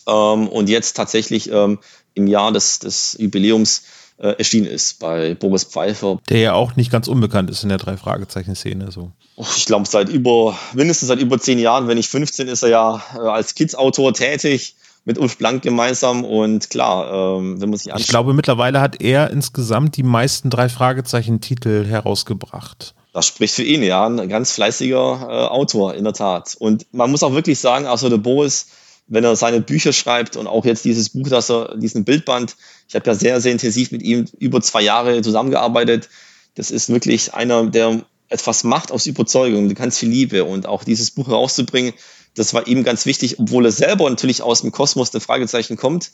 ähm, 0.07 0.47
und 0.47 0.69
jetzt 0.69 0.95
tatsächlich 0.95 1.49
ähm, 1.51 1.79
im 2.13 2.27
Jahr 2.27 2.51
des, 2.51 2.79
des 2.79 3.15
Jubiläums 3.19 3.83
äh, 4.21 4.35
erschienen 4.37 4.67
ist 4.67 4.99
bei 4.99 5.33
Boris 5.33 5.63
Pfeiffer. 5.63 6.19
Der 6.29 6.39
ja 6.39 6.53
auch 6.53 6.75
nicht 6.75 6.91
ganz 6.91 7.07
unbekannt 7.07 7.49
ist 7.49 7.63
in 7.63 7.69
der 7.69 7.79
Drei-Fragezeichen-Szene. 7.79 8.91
So. 8.91 9.11
Ich 9.57 9.65
glaube, 9.65 9.87
seit 9.87 10.09
über, 10.09 10.57
mindestens 10.73 11.07
seit 11.07 11.19
über 11.19 11.39
zehn 11.39 11.57
Jahren, 11.57 11.87
wenn 11.87 11.97
nicht 11.97 12.09
15, 12.09 12.47
ist 12.47 12.63
er 12.63 12.69
ja 12.69 13.03
äh, 13.15 13.19
als 13.19 13.55
Kids-Autor 13.55 14.13
tätig 14.13 14.75
mit 15.05 15.17
Ulf 15.17 15.37
Blank 15.37 15.63
gemeinsam 15.63 16.23
und 16.23 16.69
klar, 16.69 17.39
ähm, 17.39 17.59
wenn 17.59 17.69
man 17.69 17.79
sich 17.79 17.91
anschaut. 17.91 18.05
Ich 18.05 18.07
glaube, 18.07 18.33
mittlerweile 18.33 18.79
hat 18.79 19.01
er 19.01 19.31
insgesamt 19.31 19.97
die 19.97 20.03
meisten 20.03 20.51
drei 20.51 20.69
Fragezeichen-Titel 20.69 21.85
herausgebracht. 21.85 22.93
Das 23.13 23.25
spricht 23.25 23.55
für 23.55 23.63
ihn, 23.63 23.81
ja, 23.81 24.05
ein 24.05 24.29
ganz 24.29 24.51
fleißiger 24.51 25.27
äh, 25.29 25.47
Autor, 25.47 25.95
in 25.95 26.03
der 26.03 26.13
Tat. 26.13 26.55
Und 26.59 26.85
man 26.93 27.09
muss 27.09 27.23
auch 27.23 27.33
wirklich 27.33 27.59
sagen, 27.59 27.87
also 27.87 28.07
der 28.07 28.17
Boris, 28.17 28.67
wenn 29.11 29.25
er 29.25 29.35
seine 29.35 29.59
Bücher 29.59 29.91
schreibt 29.91 30.37
und 30.37 30.47
auch 30.47 30.63
jetzt 30.63 30.85
dieses 30.85 31.09
Buch, 31.09 31.27
dass 31.27 31.51
er, 31.51 31.77
diesen 31.77 32.05
Bildband, 32.05 32.55
ich 32.87 32.95
habe 32.95 33.05
ja 33.07 33.13
sehr, 33.13 33.41
sehr 33.41 33.51
intensiv 33.51 33.91
mit 33.91 34.01
ihm 34.01 34.25
über 34.39 34.61
zwei 34.61 34.81
Jahre 34.81 35.21
zusammengearbeitet. 35.21 36.09
Das 36.55 36.71
ist 36.71 36.89
wirklich 36.89 37.33
einer, 37.33 37.65
der 37.65 38.05
etwas 38.29 38.63
macht 38.63 38.91
aus 38.91 39.07
Überzeugung, 39.07 39.73
ganz 39.75 39.97
viel 39.97 40.09
Liebe 40.09 40.45
und 40.45 40.65
auch 40.65 40.85
dieses 40.85 41.11
Buch 41.11 41.27
herauszubringen, 41.27 41.93
das 42.35 42.53
war 42.53 42.65
ihm 42.67 42.85
ganz 42.85 43.05
wichtig, 43.05 43.39
obwohl 43.39 43.65
er 43.65 43.73
selber 43.73 44.09
natürlich 44.09 44.41
aus 44.41 44.61
dem 44.61 44.71
Kosmos 44.71 45.11
der 45.11 45.19
Fragezeichen 45.19 45.75
kommt, 45.75 46.11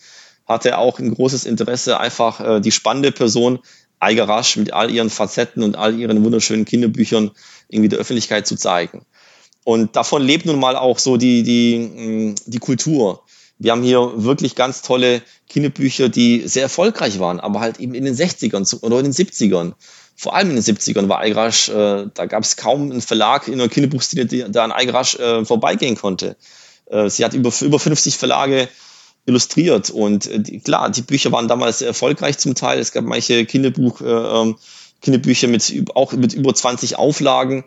hat 0.48 0.66
er 0.66 0.80
auch 0.80 0.98
ein 0.98 1.14
großes 1.14 1.46
Interesse, 1.46 2.00
einfach 2.00 2.40
äh, 2.40 2.60
die 2.60 2.72
spannende 2.72 3.12
Person 3.12 3.60
Eiger 4.00 4.28
Rasch 4.28 4.58
mit 4.58 4.74
all 4.74 4.90
ihren 4.90 5.12
Facetten 5.12 5.62
und 5.62 5.76
all 5.76 6.00
ihren 6.00 6.24
wunderschönen 6.24 6.66
Kinderbüchern 6.66 7.32
irgendwie 7.68 7.90
der 7.90 8.00
Öffentlichkeit 8.00 8.48
zu 8.48 8.56
zeigen. 8.56 9.06
Und 9.68 9.98
davon 9.98 10.22
lebt 10.22 10.46
nun 10.46 10.62
mal 10.62 10.78
auch 10.78 10.98
so 10.98 11.18
die, 11.18 11.44
die, 11.44 11.78
mm, 11.78 12.36
die 12.46 12.60
Kultur. 12.60 13.24
Wir 13.60 13.74
haben 13.74 13.84
hier 13.84 14.14
wirklich 14.16 14.56
ganz 14.56 14.82
tolle 14.82 15.22
Kinderbücher, 15.50 16.08
die 16.08 16.48
sehr 16.48 16.64
erfolgreich 16.64 17.20
waren, 17.20 17.42
aber 17.42 17.60
halt 17.60 17.78
eben 17.82 17.94
in 17.94 18.06
den 18.06 18.16
60ern 18.16 18.80
oder 18.80 19.00
in 19.00 19.04
den 19.04 19.14
70ern. 19.14 19.74
Vor 20.16 20.38
allem 20.38 20.52
in 20.52 20.56
den 20.56 20.64
70ern 20.64 21.10
war 21.10 21.20
Eigrasch, 21.20 21.68
äh, 21.68 22.06
da 22.14 22.26
gab 22.28 22.44
es 22.44 22.56
kaum 22.56 22.92
einen 22.92 23.02
Verlag 23.02 23.50
in 23.50 23.58
der 23.58 23.68
Kinderbuchszene, 23.68 24.26
der 24.26 24.64
an 24.64 24.72
Eigrasch 24.72 25.16
äh, 25.16 25.44
vorbeigehen 25.44 25.98
konnte. 25.98 26.38
Äh, 26.86 27.10
sie 27.10 27.26
hat 27.26 27.34
über, 27.34 27.52
über 27.60 27.78
50 27.78 28.16
Verlage 28.16 28.70
illustriert 29.26 29.90
und 29.90 30.28
äh, 30.28 30.40
die, 30.40 30.62
klar, 30.62 30.90
die 30.92 31.02
Bücher 31.02 31.34
waren 31.34 31.50
damals 31.50 31.80
sehr 31.80 31.90
erfolgreich 31.90 32.38
zum 32.38 32.56
Teil. 32.56 32.80
Es 32.80 32.94
gab 32.94 33.04
manche 33.04 33.46
Kinderbuch, 33.46 34.00
äh, 34.00 34.06
ähm, 34.06 34.56
Kinderbücher 35.02 35.50
mit 35.50 35.92
auch 35.94 36.14
mit 36.14 36.34
über 36.34 36.56
20 36.56 36.96
Auflagen. 36.96 37.66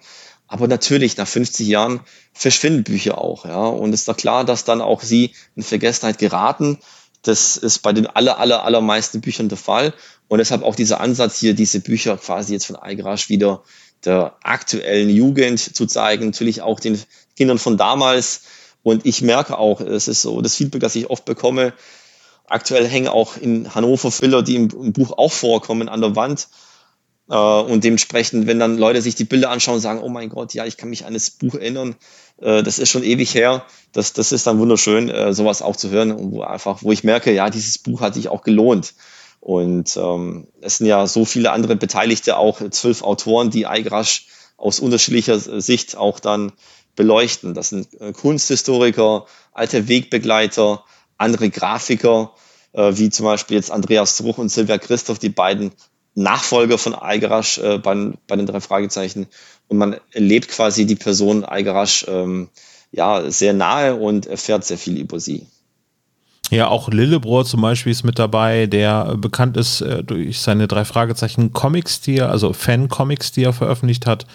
Aber 0.53 0.67
natürlich, 0.67 1.17
nach 1.17 1.29
50 1.29 1.69
Jahren 1.69 2.01
verschwinden 2.33 2.83
Bücher 2.83 3.19
auch, 3.19 3.45
ja. 3.45 3.67
Und 3.67 3.95
es 3.95 4.01
ist 4.01 4.09
doch 4.09 4.17
klar, 4.17 4.45
dass 4.45 4.65
dann 4.65 4.81
auch 4.81 5.01
sie 5.01 5.31
in 5.55 5.63
Vergessenheit 5.63 6.19
geraten. 6.19 6.79
Das 7.23 7.57
ist 7.57 7.79
bei 7.79 7.93
den 7.93 8.09
aller, 8.09 8.41
aller, 8.41 8.65
allermeisten 8.65 9.21
Büchern 9.21 9.49
der 9.49 9.59
Fall. 9.59 9.95
Und 10.27 10.39
deshalb 10.39 10.65
auch 10.65 10.75
dieser 10.75 11.01
Ansatz 11.01 11.39
hier, 11.39 11.55
diese 11.55 11.79
Bücher 11.79 12.17
quasi 12.17 12.53
jetzt 12.53 12.67
von 12.67 12.75
Algarasch 12.75 13.29
wieder 13.29 13.63
der 14.05 14.35
aktuellen 14.43 15.09
Jugend 15.09 15.61
zu 15.61 15.87
zeigen, 15.87 16.27
natürlich 16.27 16.63
auch 16.63 16.81
den 16.81 17.01
Kindern 17.37 17.61
von 17.61 17.77
damals. 17.77 18.43
Und 18.83 19.07
ich 19.07 19.23
merke 19.23 19.57
auch, 19.57 19.81
es 19.81 20.09
ist 20.09 20.23
so 20.23 20.41
das 20.41 20.57
Feedback, 20.57 20.81
das 20.81 20.97
ich 20.97 21.09
oft 21.11 21.25
bekomme. 21.27 21.75
Aktuell 22.49 22.89
hängen 22.89 23.07
auch 23.07 23.37
in 23.37 23.73
Hannover 23.73 24.11
Filler, 24.11 24.43
die 24.43 24.57
im 24.57 24.93
Buch 24.93 25.13
auch 25.17 25.31
vorkommen, 25.31 25.89
an 25.89 26.01
der 26.01 26.17
Wand. 26.17 26.49
Äh, 27.31 27.37
und 27.37 27.85
dementsprechend, 27.85 28.47
wenn 28.47 28.59
dann 28.59 28.77
Leute 28.77 29.01
sich 29.01 29.15
die 29.15 29.25
Bilder 29.25 29.51
anschauen 29.51 29.77
und 29.77 29.81
sagen, 29.81 30.01
oh 30.03 30.09
mein 30.09 30.29
Gott, 30.29 30.53
ja, 30.53 30.67
ich 30.67 30.77
kann 30.77 30.91
mich 30.91 31.07
an 31.07 31.15
das 31.15 31.31
Buch 31.31 31.55
erinnern, 31.55 31.95
äh, 32.41 32.63
das 32.63 32.79
ist 32.79 32.91
schon 32.91 33.05
ewig 33.05 33.35
her, 33.35 33.65
das, 33.93 34.13
das 34.13 34.33
ist 34.33 34.47
dann 34.47 34.59
wunderschön, 34.59 35.09
äh, 35.09 35.33
sowas 35.33 35.63
auch 35.63 35.77
zu 35.77 35.91
hören, 35.91 36.33
wo 36.33 36.43
einfach, 36.43 36.83
wo 36.83 36.91
ich 36.93 37.05
merke, 37.05 37.33
ja, 37.33 37.49
dieses 37.49 37.79
Buch 37.79 38.01
hat 38.01 38.15
sich 38.15 38.29
auch 38.29 38.43
gelohnt. 38.43 38.95
Und 39.39 39.97
ähm, 39.97 40.49
es 40.61 40.79
sind 40.79 40.87
ja 40.87 41.07
so 41.07 41.25
viele 41.25 41.53
andere 41.53 41.77
Beteiligte, 41.77 42.37
auch 42.37 42.61
zwölf 42.71 43.03
Autoren, 43.03 43.51
die 43.51 43.67
Eigrasch 43.67 44.27
aus 44.59 44.81
unterschiedlicher 44.81 45.39
Sicht 45.39 45.97
auch 45.97 46.21
dann 46.21 46.53
beleuchten. 46.95 47.55
Das 47.55 47.71
sind 47.71 47.89
Kunsthistoriker, 48.13 49.25
alte 49.55 49.89
Wegbegleiter, 49.89 50.85
andere 51.17 51.49
Grafiker, 51.49 52.35
wie 52.75 53.09
zum 53.09 53.25
Beispiel 53.25 53.57
jetzt 53.57 53.71
Andreas 53.71 54.23
Ruch 54.23 54.37
und 54.37 54.51
Silvia 54.51 54.77
Christoph, 54.77 55.19
die 55.19 55.31
beiden 55.31 55.73
Nachfolger 56.15 56.79
von 56.79 56.95
Eigerasch 56.95 57.59
äh, 57.59 57.79
bei, 57.79 58.13
bei 58.27 58.37
den 58.37 58.47
drei 58.47 58.61
Fragezeichen. 58.61 59.27
Und 59.69 59.79
man 59.79 59.97
erlebt 60.13 60.49
quasi 60.49 60.87
die 60.87 60.97
Person 60.97 61.45
Eigerasch 61.45 62.07
ähm, 62.09 62.49
ja, 62.93 63.31
sehr 63.31 63.53
nahe 63.53 63.95
und 63.95 64.27
erfährt 64.27 64.65
sehr 64.65 64.79
viel 64.79 64.99
über 64.99 65.21
sie. 65.21 65.47
Ja, 66.51 66.67
auch 66.67 66.89
Lillebrohr 66.89 67.45
zum 67.45 67.61
Beispiel 67.61 67.93
ist 67.93 68.03
mit 68.03 68.19
dabei, 68.19 68.67
der 68.67 69.17
bekannt 69.17 69.57
ist 69.57 69.83
äh, 69.83 70.03
durch 70.03 70.41
seine 70.41 70.67
drei 70.67 70.85
Fragezeichen 70.85 71.53
Comics, 71.53 72.01
die 72.01 72.17
er, 72.17 72.31
also 72.31 72.53
Fan-Comics, 72.53 73.31
die 73.31 73.45
er 73.45 73.53
veröffentlicht 73.53 74.07
hat 74.07 74.27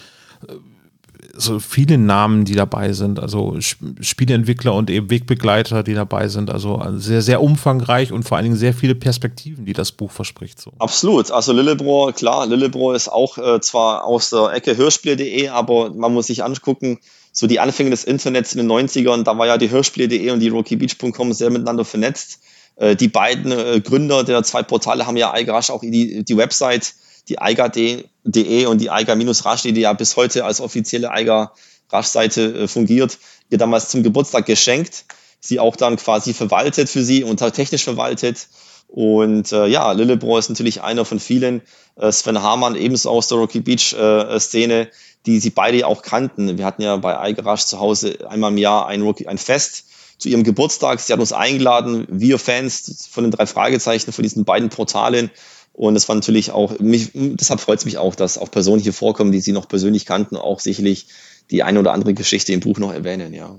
so 1.38 1.58
viele 1.58 1.98
Namen, 1.98 2.44
die 2.44 2.54
dabei 2.54 2.92
sind, 2.92 3.18
also 3.18 3.56
Spieleentwickler 4.00 4.74
und 4.74 4.90
eben 4.90 5.10
Wegbegleiter, 5.10 5.82
die 5.82 5.94
dabei 5.94 6.28
sind, 6.28 6.50
also 6.50 6.82
sehr, 6.96 7.22
sehr 7.22 7.42
umfangreich 7.42 8.12
und 8.12 8.24
vor 8.24 8.36
allen 8.36 8.44
Dingen 8.44 8.56
sehr 8.56 8.74
viele 8.74 8.94
Perspektiven, 8.94 9.64
die 9.64 9.72
das 9.72 9.92
Buch 9.92 10.10
verspricht. 10.10 10.60
So. 10.60 10.72
Absolut, 10.78 11.30
also 11.30 11.52
Lillebrohr, 11.52 12.12
klar, 12.12 12.46
Lillebrohr 12.46 12.94
ist 12.94 13.08
auch 13.08 13.38
äh, 13.38 13.60
zwar 13.60 14.04
aus 14.04 14.30
der 14.30 14.52
Ecke 14.52 14.76
Hörspiel.de, 14.76 15.48
aber 15.48 15.94
man 15.94 16.12
muss 16.12 16.26
sich 16.28 16.44
angucken, 16.44 16.98
so 17.32 17.46
die 17.46 17.60
Anfänge 17.60 17.90
des 17.90 18.04
Internets 18.04 18.54
in 18.54 18.66
den 18.66 18.70
90ern, 18.70 19.22
da 19.22 19.36
war 19.36 19.46
ja 19.46 19.58
die 19.58 19.70
Hörspiel.de 19.70 20.30
und 20.30 20.40
die 20.40 20.48
RockyBeach.com 20.48 21.32
sehr 21.32 21.50
miteinander 21.50 21.84
vernetzt. 21.84 22.40
Äh, 22.76 22.96
die 22.96 23.08
beiden 23.08 23.52
äh, 23.52 23.80
Gründer 23.80 24.24
der 24.24 24.42
zwei 24.42 24.62
Portale 24.62 25.06
haben 25.06 25.16
ja 25.16 25.32
eigentlich 25.32 25.70
auch 25.70 25.80
die, 25.80 26.24
die 26.24 26.36
Website 26.36 26.94
die 27.28 27.38
eiger.de 27.38 28.66
und 28.66 28.80
die 28.80 28.90
eiger-rasch.de, 28.90 29.72
die 29.72 29.80
ja 29.80 29.92
bis 29.92 30.16
heute 30.16 30.44
als 30.44 30.60
offizielle 30.60 31.10
Eiger-Rasch-Seite 31.10 32.42
äh, 32.54 32.68
fungiert, 32.68 33.18
ihr 33.50 33.58
damals 33.58 33.88
zum 33.88 34.02
Geburtstag 34.02 34.46
geschenkt. 34.46 35.04
Sie 35.40 35.60
auch 35.60 35.76
dann 35.76 35.96
quasi 35.96 36.34
verwaltet 36.34 36.88
für 36.88 37.04
sie 37.04 37.22
und 37.22 37.38
technisch 37.38 37.84
verwaltet. 37.84 38.48
Und 38.88 39.52
äh, 39.52 39.66
ja, 39.66 39.92
Lillebrohr 39.92 40.38
ist 40.38 40.48
natürlich 40.48 40.82
einer 40.82 41.04
von 41.04 41.20
vielen. 41.20 41.62
Äh, 41.96 42.12
Sven 42.12 42.42
Hamann 42.42 42.76
ebenso 42.76 43.10
aus 43.10 43.28
der 43.28 43.38
Rocky 43.38 43.60
Beach 43.60 43.92
äh, 43.92 44.38
Szene, 44.38 44.88
die 45.26 45.40
sie 45.40 45.50
beide 45.50 45.86
auch 45.86 46.02
kannten. 46.02 46.56
Wir 46.56 46.64
hatten 46.64 46.82
ja 46.82 46.96
bei 46.96 47.18
Eigerasch 47.18 47.64
zu 47.64 47.80
Hause 47.80 48.30
einmal 48.30 48.52
im 48.52 48.58
Jahr 48.58 48.86
ein, 48.86 49.02
Rocky, 49.02 49.26
ein 49.26 49.38
Fest 49.38 49.86
zu 50.18 50.28
ihrem 50.28 50.44
Geburtstag. 50.44 51.00
Sie 51.00 51.12
hat 51.12 51.20
uns 51.20 51.32
eingeladen, 51.32 52.06
wir 52.08 52.38
Fans 52.38 53.08
von 53.10 53.24
den 53.24 53.30
drei 53.32 53.46
Fragezeichen, 53.46 54.12
von 54.12 54.22
diesen 54.22 54.44
beiden 54.44 54.68
Portalen. 54.68 55.30
Und 55.76 55.94
es 55.94 56.08
war 56.08 56.16
natürlich 56.16 56.52
auch, 56.52 56.78
mich, 56.78 57.10
deshalb 57.12 57.60
freut 57.60 57.80
es 57.80 57.84
mich 57.84 57.98
auch, 57.98 58.14
dass 58.14 58.38
auch 58.38 58.50
Personen 58.50 58.80
hier 58.80 58.94
vorkommen, 58.94 59.30
die 59.30 59.40
sie 59.40 59.52
noch 59.52 59.68
persönlich 59.68 60.06
kannten, 60.06 60.36
auch 60.36 60.58
sicherlich 60.58 61.08
die 61.50 61.62
eine 61.62 61.78
oder 61.80 61.92
andere 61.92 62.14
Geschichte 62.14 62.54
im 62.54 62.60
Buch 62.60 62.78
noch 62.78 62.94
erwähnen, 62.94 63.34
ja. 63.34 63.58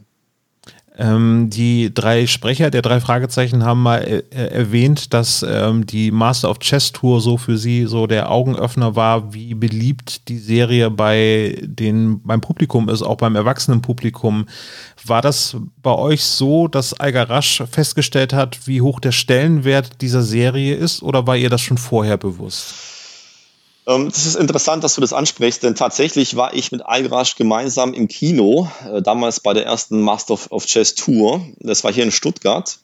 Ähm, 0.99 1.51
die 1.51 1.93
drei 1.93 2.25
Sprecher 2.25 2.71
der 2.71 2.81
drei 2.81 2.99
Fragezeichen 2.99 3.63
haben 3.63 3.83
mal 3.83 3.99
äh, 3.99 4.23
äh, 4.31 4.47
erwähnt, 4.47 5.13
dass 5.13 5.45
ähm, 5.47 5.85
die 5.85 6.09
Master 6.09 6.49
of 6.49 6.57
Chess 6.57 6.91
Tour 6.91 7.21
so 7.21 7.37
für 7.37 7.57
sie 7.59 7.85
so 7.85 8.07
der 8.07 8.31
Augenöffner 8.31 8.95
war, 8.95 9.31
wie 9.31 9.53
beliebt 9.53 10.27
die 10.27 10.39
Serie 10.39 10.89
bei 10.89 11.55
den, 11.61 12.23
beim 12.23 12.41
Publikum 12.41 12.89
ist, 12.89 13.03
auch 13.03 13.17
beim 13.17 13.35
Erwachsenenpublikum. 13.35 14.47
War 15.05 15.21
das 15.21 15.55
bei 15.83 15.93
euch 15.93 16.23
so, 16.23 16.67
dass 16.67 16.99
Eiger 16.99 17.29
Rasch 17.29 17.61
festgestellt 17.69 18.33
hat, 18.33 18.65
wie 18.65 18.81
hoch 18.81 18.99
der 18.99 19.11
Stellenwert 19.11 20.01
dieser 20.01 20.23
Serie 20.23 20.75
ist, 20.75 21.03
oder 21.03 21.27
war 21.27 21.37
ihr 21.37 21.51
das 21.51 21.61
schon 21.61 21.77
vorher 21.77 22.17
bewusst? 22.17 22.86
Ähm, 23.87 24.09
das 24.09 24.25
ist 24.25 24.35
interessant, 24.35 24.83
dass 24.83 24.95
du 24.95 25.01
das 25.01 25.13
ansprichst, 25.13 25.63
denn 25.63 25.73
tatsächlich 25.73 26.35
war 26.35 26.53
ich 26.53 26.71
mit 26.71 26.85
Algrasch 26.85 27.35
gemeinsam 27.35 27.93
im 27.93 28.07
Kino, 28.09 28.69
äh, 28.85 29.01
damals 29.01 29.39
bei 29.39 29.53
der 29.53 29.65
ersten 29.65 30.01
Master 30.01 30.37
of, 30.49 30.65
Chess 30.65 30.93
Tour. 30.93 31.41
Das 31.59 31.83
war 31.83 31.93
hier 31.93 32.03
in 32.03 32.11
Stuttgart. 32.11 32.79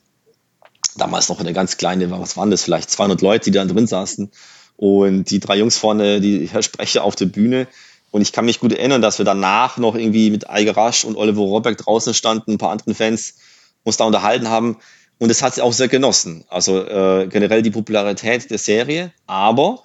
Damals 0.95 1.27
noch 1.27 1.39
eine 1.39 1.53
ganz 1.53 1.77
kleine, 1.77 2.10
was 2.10 2.38
waren 2.38 2.51
das, 2.51 2.63
vielleicht 2.63 2.89
200 2.89 3.22
Leute, 3.22 3.45
die 3.45 3.57
da 3.57 3.65
drin 3.65 3.88
saßen. 3.88 4.31
Und 4.77 5.29
die 5.29 5.39
drei 5.39 5.57
Jungs 5.57 5.77
vorne, 5.77 6.22
die 6.22 6.50
Sprecher 6.62 7.03
auf 7.03 7.15
der 7.15 7.25
Bühne. 7.25 7.67
Und 8.12 8.22
ich 8.22 8.31
kann 8.31 8.45
mich 8.45 8.60
gut 8.60 8.72
erinnern, 8.72 9.01
dass 9.01 9.17
wir 9.17 9.25
danach 9.25 9.77
noch 9.77 9.95
irgendwie 9.95 10.29
mit 10.29 10.50
Algarasch 10.50 11.03
und 11.03 11.17
Oliver 11.17 11.41
Rohrbeck 11.41 11.77
draußen 11.77 12.13
standen, 12.13 12.53
ein 12.53 12.57
paar 12.57 12.69
anderen 12.69 12.95
Fans 12.95 13.36
uns 13.83 13.98
da 13.98 14.05
unterhalten 14.05 14.50
haben. 14.50 14.77
Und 15.19 15.29
das 15.29 15.41
hat 15.41 15.55
sie 15.55 15.62
auch 15.62 15.74
sehr 15.74 15.88
genossen. 15.88 16.45
Also 16.48 16.86
äh, 16.86 17.27
generell 17.27 17.62
die 17.62 17.72
Popularität 17.72 18.50
der 18.51 18.57
Serie. 18.60 19.12
Aber 19.25 19.83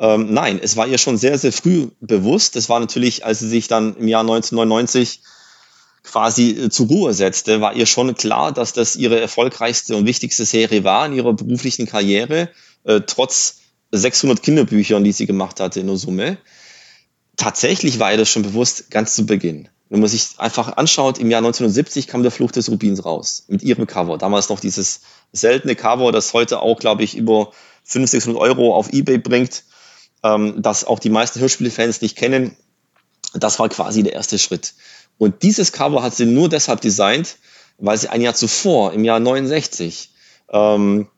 ähm, 0.00 0.32
nein, 0.32 0.58
es 0.62 0.78
war 0.78 0.88
ihr 0.88 0.96
schon 0.96 1.18
sehr, 1.18 1.36
sehr 1.36 1.52
früh 1.52 1.88
bewusst. 2.00 2.56
Es 2.56 2.70
war 2.70 2.80
natürlich, 2.80 3.26
als 3.26 3.40
sie 3.40 3.48
sich 3.48 3.68
dann 3.68 3.96
im 3.96 4.08
Jahr 4.08 4.22
1999 4.22 5.20
quasi 6.02 6.52
äh, 6.52 6.70
zur 6.70 6.86
Ruhe 6.86 7.12
setzte, 7.12 7.60
war 7.60 7.76
ihr 7.76 7.84
schon 7.84 8.14
klar, 8.14 8.50
dass 8.50 8.72
das 8.72 8.96
ihre 8.96 9.20
erfolgreichste 9.20 9.94
und 9.94 10.06
wichtigste 10.06 10.46
Serie 10.46 10.84
war 10.84 11.04
in 11.04 11.12
ihrer 11.12 11.34
beruflichen 11.34 11.86
Karriere, 11.86 12.48
äh, 12.84 13.02
trotz 13.06 13.58
600 13.90 14.42
Kinderbüchern, 14.42 15.04
die 15.04 15.12
sie 15.12 15.26
gemacht 15.26 15.60
hatte 15.60 15.80
in 15.80 15.86
der 15.86 15.96
Summe. 15.96 16.38
Tatsächlich 17.36 17.98
war 17.98 18.10
ihr 18.10 18.18
das 18.18 18.30
schon 18.30 18.42
bewusst 18.42 18.90
ganz 18.90 19.14
zu 19.14 19.26
Beginn. 19.26 19.68
Wenn 19.90 20.00
man 20.00 20.08
sich 20.08 20.28
einfach 20.38 20.78
anschaut, 20.78 21.18
im 21.18 21.30
Jahr 21.30 21.40
1970 21.40 22.06
kam 22.06 22.22
der 22.22 22.30
Fluch 22.30 22.52
des 22.52 22.70
Rubins 22.70 23.04
raus 23.04 23.44
mit 23.48 23.62
ihrem 23.62 23.86
Cover. 23.86 24.16
Damals 24.16 24.48
noch 24.48 24.60
dieses 24.60 25.02
seltene 25.32 25.74
Cover, 25.74 26.10
das 26.10 26.32
heute 26.32 26.60
auch, 26.60 26.78
glaube 26.78 27.02
ich, 27.02 27.16
über 27.16 27.52
500, 27.84 28.08
600 28.08 28.40
Euro 28.40 28.74
auf 28.74 28.94
Ebay 28.94 29.18
bringt 29.18 29.64
ähm, 30.22 30.54
das 30.58 30.84
auch 30.84 30.98
die 30.98 31.10
meisten 31.10 31.40
Hörspielfans 31.40 32.00
nicht 32.00 32.16
kennen. 32.16 32.56
Das 33.34 33.58
war 33.58 33.68
quasi 33.68 34.02
der 34.02 34.12
erste 34.12 34.38
Schritt. 34.38 34.74
Und 35.18 35.42
dieses 35.42 35.72
Cover 35.72 36.02
hat 36.02 36.14
sie 36.14 36.26
nur 36.26 36.48
deshalb 36.48 36.80
designt, 36.80 37.36
weil 37.78 37.98
sie 37.98 38.08
ein 38.08 38.20
Jahr 38.20 38.34
zuvor, 38.34 38.92
im 38.92 39.04
Jahr 39.04 39.20
69, 39.20 40.10
ähm, 40.50 41.08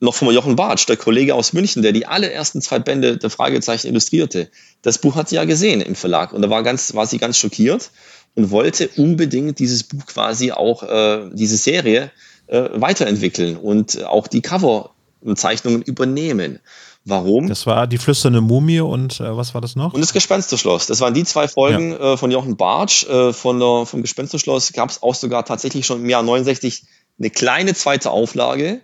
noch 0.00 0.14
von 0.14 0.32
Jochen 0.32 0.56
Bartsch, 0.56 0.86
der 0.86 0.96
Kollege 0.96 1.34
aus 1.34 1.52
München, 1.52 1.82
der 1.82 1.92
die 1.92 2.06
allerersten 2.06 2.60
zwei 2.60 2.78
Bände 2.78 3.16
der 3.16 3.30
Fragezeichen 3.30 3.88
illustrierte. 3.88 4.50
Das 4.82 4.98
Buch 4.98 5.16
hat 5.16 5.28
sie 5.28 5.36
ja 5.36 5.44
gesehen 5.44 5.80
im 5.80 5.94
Verlag 5.94 6.32
und 6.32 6.42
da 6.42 6.50
war, 6.50 6.62
ganz, 6.62 6.94
war 6.94 7.06
sie 7.06 7.18
ganz 7.18 7.38
schockiert 7.38 7.90
und 8.34 8.50
wollte 8.50 8.88
unbedingt 8.96 9.58
dieses 9.58 9.82
Buch 9.82 10.04
quasi 10.06 10.52
auch, 10.52 10.82
äh, 10.82 11.30
diese 11.32 11.56
Serie 11.56 12.10
äh, 12.46 12.68
weiterentwickeln 12.74 13.56
und 13.56 14.04
auch 14.04 14.26
die 14.26 14.42
Coverzeichnungen 14.42 15.82
übernehmen. 15.82 16.60
Warum? 17.06 17.48
Das 17.48 17.66
war 17.66 17.86
die 17.86 17.98
flüsternde 17.98 18.40
Mumie 18.40 18.80
und 18.80 19.20
äh, 19.20 19.36
was 19.36 19.52
war 19.52 19.60
das 19.60 19.76
noch? 19.76 19.92
Und 19.92 20.00
das 20.00 20.14
Gespensterschloss. 20.14 20.86
Das 20.86 21.00
waren 21.00 21.12
die 21.12 21.24
zwei 21.24 21.48
Folgen 21.48 21.92
ja. 21.92 22.14
äh, 22.14 22.16
von 22.16 22.30
Jochen 22.30 22.56
Bartsch. 22.56 23.04
Äh, 23.04 23.34
von 23.34 23.60
der, 23.60 23.84
vom 23.84 24.00
Gespensterschloss 24.00 24.72
gab 24.72 24.88
es 24.88 25.02
auch 25.02 25.14
sogar 25.14 25.44
tatsächlich 25.44 25.84
schon 25.84 26.00
im 26.00 26.08
Jahr 26.08 26.22
69 26.22 26.84
eine 27.18 27.30
kleine 27.30 27.74
zweite 27.74 28.10
Auflage. 28.10 28.80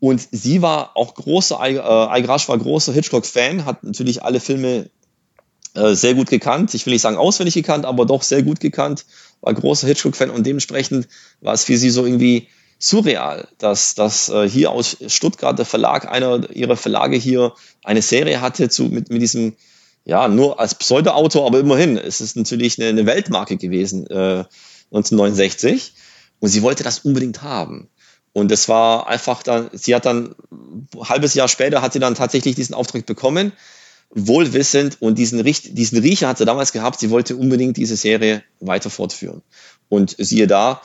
Und 0.00 0.28
sie 0.30 0.60
war 0.60 0.96
auch 0.96 1.14
großer, 1.14 1.58
äh, 1.66 1.78
war 1.78 2.58
großer 2.58 2.92
Hitchcock-Fan, 2.92 3.64
hat 3.64 3.82
natürlich 3.82 4.22
alle 4.22 4.40
Filme 4.40 4.90
äh, 5.74 5.94
sehr 5.94 6.14
gut 6.14 6.28
gekannt. 6.28 6.74
Ich 6.74 6.84
will 6.84 6.92
nicht 6.92 7.02
sagen 7.02 7.16
auswendig 7.16 7.54
gekannt, 7.54 7.86
aber 7.86 8.04
doch 8.04 8.22
sehr 8.22 8.42
gut 8.42 8.60
gekannt. 8.60 9.06
War 9.40 9.54
großer 9.54 9.86
Hitchcock-Fan 9.86 10.28
und 10.28 10.44
dementsprechend 10.44 11.08
war 11.40 11.54
es 11.54 11.64
für 11.64 11.78
sie 11.78 11.88
so 11.88 12.04
irgendwie 12.04 12.48
surreal, 12.78 13.48
dass, 13.58 13.94
dass 13.94 14.28
äh, 14.28 14.48
hier 14.48 14.70
aus 14.70 14.96
Stuttgart 15.06 15.58
der 15.58 15.66
Verlag, 15.66 16.10
einer 16.10 16.50
ihrer 16.50 16.76
Verlage 16.76 17.16
hier 17.16 17.54
eine 17.82 18.02
Serie 18.02 18.40
hatte 18.40 18.68
zu, 18.68 18.84
mit, 18.84 19.10
mit 19.10 19.22
diesem, 19.22 19.56
ja, 20.04 20.28
nur 20.28 20.60
als 20.60 20.74
Pseudo-Autor, 20.74 21.46
aber 21.46 21.60
immerhin, 21.60 21.96
es 21.96 22.20
ist 22.20 22.36
natürlich 22.36 22.78
eine, 22.78 22.90
eine 22.90 23.06
Weltmarke 23.06 23.56
gewesen, 23.56 24.06
äh, 24.06 24.44
1969. 24.92 25.94
Und 26.38 26.50
sie 26.50 26.62
wollte 26.62 26.84
das 26.84 27.00
unbedingt 27.00 27.42
haben. 27.42 27.88
Und 28.32 28.50
das 28.50 28.68
war 28.68 29.06
einfach 29.08 29.42
dann, 29.42 29.70
sie 29.72 29.94
hat 29.94 30.04
dann, 30.04 30.34
ein 30.50 30.88
halbes 31.08 31.32
Jahr 31.32 31.48
später 31.48 31.80
hat 31.80 31.94
sie 31.94 31.98
dann 31.98 32.14
tatsächlich 32.14 32.54
diesen 32.54 32.74
Auftrag 32.74 33.06
bekommen, 33.06 33.52
wohlwissend 34.10 34.98
und 35.00 35.16
diesen, 35.16 35.42
diesen 35.42 35.98
Riecher 35.98 36.28
hat 36.28 36.38
sie 36.38 36.44
damals 36.44 36.72
gehabt, 36.72 37.00
sie 37.00 37.10
wollte 37.10 37.34
unbedingt 37.36 37.76
diese 37.76 37.96
Serie 37.96 38.42
weiter 38.60 38.90
fortführen. 38.90 39.42
Und 39.88 40.16
siehe 40.18 40.46
da, 40.46 40.82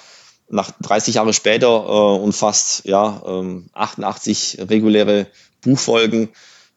nach 0.52 0.72
30 0.82 1.16
Jahre 1.16 1.34
später 1.34 1.68
äh, 1.68 2.20
und 2.20 2.34
fast 2.34 2.86
ja, 2.86 3.22
ähm, 3.26 3.70
88 3.74 4.58
reguläre 4.70 5.28
Buchfolgen 5.62 6.30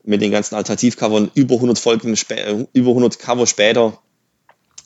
mit 0.04 0.20
den 0.20 0.30
ganzen 0.30 0.54
Alternativcovern, 0.54 1.30
über 1.34 1.56
100 1.56 1.78
Folgen, 1.78 2.14
äh, 2.28 2.66
über 2.72 2.90
100 2.90 3.18
Cover 3.18 3.46
später 3.46 3.98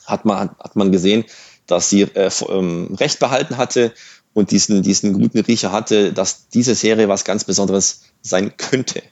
hat 0.07 0.24
man, 0.24 0.51
hat 0.59 0.77
man 0.77 0.90
gesehen, 0.90 1.24
dass 1.66 1.90
sie 1.90 2.03
äh, 2.03 2.31
ähm, 2.48 2.94
Recht 2.98 3.18
behalten 3.18 3.57
hatte 3.59 3.92
und 4.33 4.51
diesen, 4.51 4.83
diesen 4.83 5.12
guten 5.12 5.40
Riecher 5.40 5.72
hatte, 5.72 6.12
dass 6.12 6.48
diese 6.48 6.74
Serie 6.74 7.09
was 7.09 7.24
ganz 7.24 7.44
Besonderes 7.44 8.03
sein 8.22 8.57
könnte. 8.57 9.03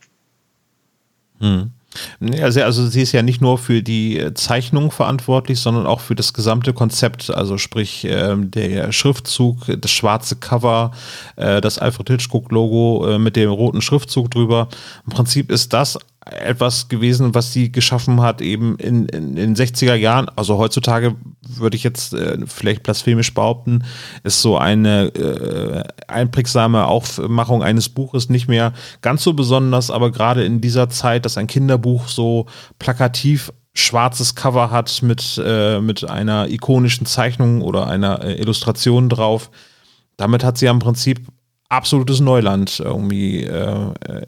Hm. 1.38 1.72
Also, 2.40 2.62
also 2.62 2.87
sie 2.87 3.02
ist 3.02 3.12
ja 3.12 3.22
nicht 3.22 3.40
nur 3.40 3.59
für 3.59 3.82
die 3.82 4.18
äh, 4.18 4.35
Zeichnung 4.35 4.90
verantwortlich, 4.90 5.61
sondern 5.61 5.87
auch 5.87 6.00
für 6.00 6.14
das 6.14 6.32
gesamte 6.32 6.72
Konzept, 6.72 7.30
also 7.30 7.59
sprich 7.59 8.04
äh, 8.04 8.37
der 8.37 8.92
Schriftzug, 8.92 9.66
das 9.80 9.90
schwarze 9.90 10.37
Cover, 10.37 10.92
äh, 11.37 11.61
das 11.61 11.78
Alfred 11.78 12.09
Hitchcock-Logo 12.09 13.09
äh, 13.09 13.18
mit 13.18 13.37
dem 13.37 13.50
roten 13.50 13.80
Schriftzug 13.80 14.30
drüber. 14.30 14.68
Im 15.06 15.12
Prinzip 15.12 15.50
ist 15.50 15.72
das 15.72 15.98
etwas 16.26 16.88
gewesen, 16.88 17.34
was 17.34 17.52
sie 17.52 17.70
geschaffen 17.70 18.20
hat, 18.20 18.40
eben 18.42 18.76
in, 18.78 19.06
in, 19.06 19.36
in 19.36 19.54
60er 19.54 19.94
Jahren. 19.94 20.28
Also 20.34 20.58
heutzutage 20.58 21.14
würde 21.42 21.76
ich 21.76 21.84
jetzt 21.84 22.14
äh, 22.14 22.38
vielleicht 22.46 22.82
blasphemisch 22.82 23.32
behaupten, 23.32 23.84
ist 24.24 24.42
so 24.42 24.58
eine 24.58 25.14
äh, 25.14 25.84
einprägsame 26.08 26.86
Aufmachung 26.86 27.62
eines 27.62 27.88
Buches 27.88 28.28
nicht 28.28 28.48
mehr 28.48 28.72
ganz 29.02 29.22
so 29.22 29.34
besonders, 29.34 29.90
aber 29.90 30.10
gerade 30.10 30.44
in 30.44 30.60
dieser 30.60 30.88
Zeit, 30.88 31.24
dass 31.24 31.38
ein 31.38 31.46
Kinderbuch 31.46 32.08
so 32.08 32.46
plakativ 32.80 33.52
schwarzes 33.72 34.34
Cover 34.34 34.70
hat 34.70 35.02
mit, 35.02 35.40
äh, 35.44 35.80
mit 35.80 36.08
einer 36.08 36.48
ikonischen 36.48 37.06
Zeichnung 37.06 37.62
oder 37.62 37.86
einer 37.86 38.24
äh, 38.24 38.34
Illustration 38.34 39.08
drauf, 39.08 39.50
damit 40.16 40.42
hat 40.42 40.58
sie 40.58 40.64
ja 40.64 40.72
im 40.72 40.80
Prinzip 40.80 41.20
absolutes 41.68 42.20
Neuland 42.20 42.80
irgendwie 42.80 43.44
äh, 43.44 43.92
äh 44.08 44.26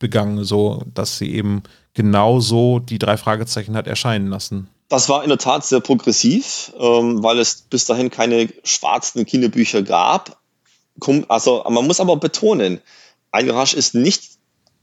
begangen, 0.00 0.42
so 0.42 0.82
dass 0.92 1.18
sie 1.18 1.32
eben 1.32 1.62
genau 1.94 2.40
so 2.40 2.80
die 2.80 2.98
drei 2.98 3.16
Fragezeichen 3.16 3.76
hat 3.76 3.86
erscheinen 3.86 4.26
lassen. 4.26 4.68
Das 4.88 5.08
war 5.08 5.22
in 5.22 5.28
der 5.28 5.38
Tat 5.38 5.64
sehr 5.64 5.78
progressiv, 5.78 6.72
ähm, 6.80 7.22
weil 7.22 7.38
es 7.38 7.62
bis 7.70 7.84
dahin 7.84 8.10
keine 8.10 8.48
schwarzen 8.64 9.24
Kinderbücher 9.24 9.82
gab. 9.82 10.40
Also 11.28 11.64
man 11.68 11.86
muss 11.86 12.00
aber 12.00 12.16
betonen, 12.16 12.80
Eingerasch 13.30 13.74
ist 13.74 13.94
nicht 13.94 14.24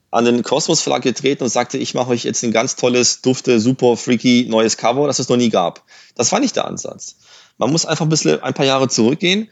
an 0.09 0.23
den 0.23 0.41
Kosmos 0.41 0.81
Verlag 0.81 1.03
getreten 1.03 1.43
und 1.43 1.49
sagte, 1.49 1.77
ich 1.77 1.93
mache 1.93 2.11
euch 2.11 2.23
jetzt 2.23 2.43
ein 2.43 2.53
ganz 2.53 2.77
tolles, 2.77 3.21
dufte, 3.21 3.59
super 3.59 3.97
freaky 3.97 4.45
neues 4.47 4.77
Cover, 4.77 5.05
das 5.05 5.19
es 5.19 5.27
noch 5.27 5.35
nie 5.35 5.49
gab. 5.49 5.83
Das 6.15 6.31
war 6.31 6.39
nicht 6.39 6.55
der 6.55 6.65
Ansatz. 6.65 7.17
Man 7.57 7.71
muss 7.71 7.85
einfach 7.85 8.05
ein 8.05 8.09
bisschen 8.09 8.41
ein 8.41 8.53
paar 8.53 8.65
Jahre 8.65 8.87
zurückgehen. 8.87 9.49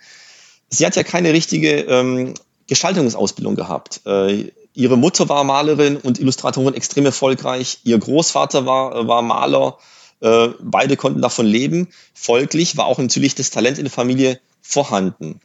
Sie 0.70 0.86
hat 0.86 0.96
ja 0.96 1.04
keine 1.04 1.34
richtige 1.34 1.82
ähm, 1.82 2.36
Gestaltungsausbildung 2.68 3.56
gehabt. 3.56 4.02
Äh, 4.06 4.52
Ihre 4.76 4.98
Mutter 4.98 5.30
war 5.30 5.44
Malerin 5.44 5.98
und 5.98 6.20
Illustratorin 6.20 6.74
extrem 6.74 7.06
erfolgreich. 7.06 7.80
Ihr 7.84 7.98
Großvater 7.98 8.66
war, 8.66 8.96
äh, 8.96 9.08
war 9.08 9.22
Maler. 9.22 9.78
Äh, 10.20 10.50
beide 10.62 10.98
konnten 10.98 11.22
davon 11.22 11.46
leben. 11.46 11.88
Folglich 12.14 12.78
war 12.78 12.86
auch 12.86 12.98
natürlich 12.98 13.36
das 13.36 13.50
Talent 13.50 13.78
in 13.78 13.86
der 13.86 13.92
Familie 13.92 14.40
vorhanden. 14.62 15.40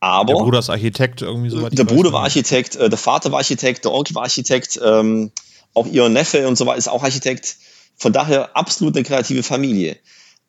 Aber 0.00 0.34
der 0.34 0.40
Bruder 0.40 0.58
ist 0.60 0.70
Architekt 0.70 1.22
irgendwie 1.22 1.50
so. 1.50 1.68
Der 1.68 1.84
Bruder 1.84 2.12
war 2.12 2.22
Architekt, 2.22 2.76
äh, 2.76 2.88
der 2.88 2.98
Vater 2.98 3.32
war 3.32 3.38
Architekt, 3.38 3.84
der 3.84 3.92
Onkel 3.92 4.14
war 4.14 4.22
Architekt, 4.22 4.78
ähm, 4.84 5.32
auch 5.72 5.86
ihr 5.86 6.08
Neffe 6.08 6.46
und 6.46 6.56
so 6.56 6.66
weiter 6.66 6.78
ist 6.78 6.88
auch 6.88 7.02
Architekt. 7.02 7.56
Von 7.96 8.12
daher 8.12 8.56
absolut 8.56 8.94
eine 8.94 9.04
kreative 9.04 9.42
Familie. 9.42 9.96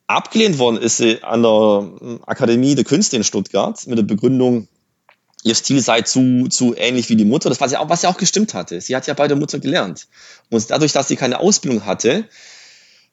Abgelehnt 0.08 0.60
worden 0.60 0.78
ist 0.78 0.98
sie 0.98 1.24
an 1.24 1.42
der 1.42 1.90
Akademie 2.28 2.76
der 2.76 2.84
Künste 2.84 3.16
in 3.16 3.24
Stuttgart 3.24 3.88
mit 3.88 3.98
der 3.98 4.04
Begründung, 4.04 4.68
ihr 5.46 5.54
Stil 5.54 5.80
sei 5.80 6.02
zu, 6.02 6.48
zu 6.50 6.76
ähnlich 6.76 7.08
wie 7.10 7.16
die 7.16 7.24
Mutter. 7.24 7.50
Das 7.50 7.62
war 7.62 7.70
ja 7.70 7.80
auch, 7.80 7.88
was 7.88 8.02
ja 8.02 8.10
auch 8.10 8.18
gestimmt 8.18 8.56
hatte. 8.56 8.82
Sie 8.82 8.96
hat 8.96 9.06
ja 9.06 9.14
bei 9.14 9.28
der 9.28 9.38
Mutter 9.38 9.60
gelernt. 9.60 10.08
Und 10.50 10.72
dadurch, 10.72 10.92
dass 10.92 11.08
sie 11.08 11.16
keine 11.16 11.40
Ausbildung 11.40 11.86
hatte, 11.86 12.26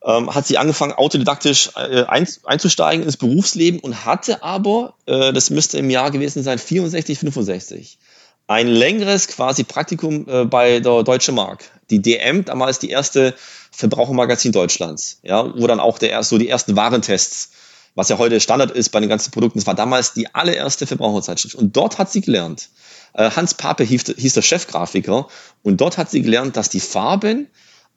ähm, 0.03 0.35
hat 0.35 0.47
sie 0.47 0.57
angefangen, 0.57 0.95
autodidaktisch 0.95 1.71
äh, 1.77 2.05
ein, 2.05 2.27
einzusteigen 2.45 3.05
ins 3.05 3.19
Berufsleben 3.19 3.81
und 3.81 4.07
hatte 4.07 4.43
aber, 4.43 4.95
äh, 5.05 5.35
das 5.35 5.51
müsste 5.51 5.77
im 5.77 5.91
Jahr 5.91 6.11
gewesen 6.11 6.43
sein, 6.43 6.59
64, 6.59 7.19
65, 7.19 7.99
ein 8.47 8.67
längeres 8.67 9.29
quasi 9.29 9.63
Praktikum 9.63 10.27
äh, 10.27 10.47
bei 10.47 10.81
der 10.81 11.03
Deutsche 11.03 11.33
Mark. 11.33 11.71
Die 11.91 12.01
DM, 12.01 12.47
damals 12.47 12.79
die 12.79 12.89
erste 12.89 13.35
Verbrauchermagazin 13.73 14.53
Deutschlands, 14.53 15.21
ja, 15.23 15.53
wo 15.55 15.67
dann 15.67 15.81
auch 15.81 15.99
der 15.99 16.23
so 16.23 16.39
die 16.39 16.49
ersten 16.49 16.77
Warentests, 16.77 17.51
was 17.95 18.09
ja 18.09 18.19
heute 18.19 18.41
Standard 18.41 18.71
ist 18.71 18.91
bei 18.91 19.01
den 19.01 19.09
ganzen 19.09 19.31
Produkten, 19.31 19.59
das 19.59 19.67
war 19.67 19.75
damals 19.75 20.15
die 20.15 20.35
allererste 20.35 20.87
Verbraucherzeitschrift. 20.87 21.55
Und 21.55 21.77
dort 21.77 21.99
hat 21.99 22.11
sie 22.11 22.21
gelernt, 22.21 22.71
äh, 23.15 23.31
Hans 23.31 23.55
Pape 23.55 23.85
hieß, 23.85 24.05
der 24.05 24.43
Chefgrafiker, 24.43 25.29
und 25.63 25.81
dort 25.81 25.99
hat 25.99 26.11
sie 26.11 26.23
gelernt, 26.23 26.57
dass 26.57 26.71
die 26.71 26.81
Farben 26.81 27.49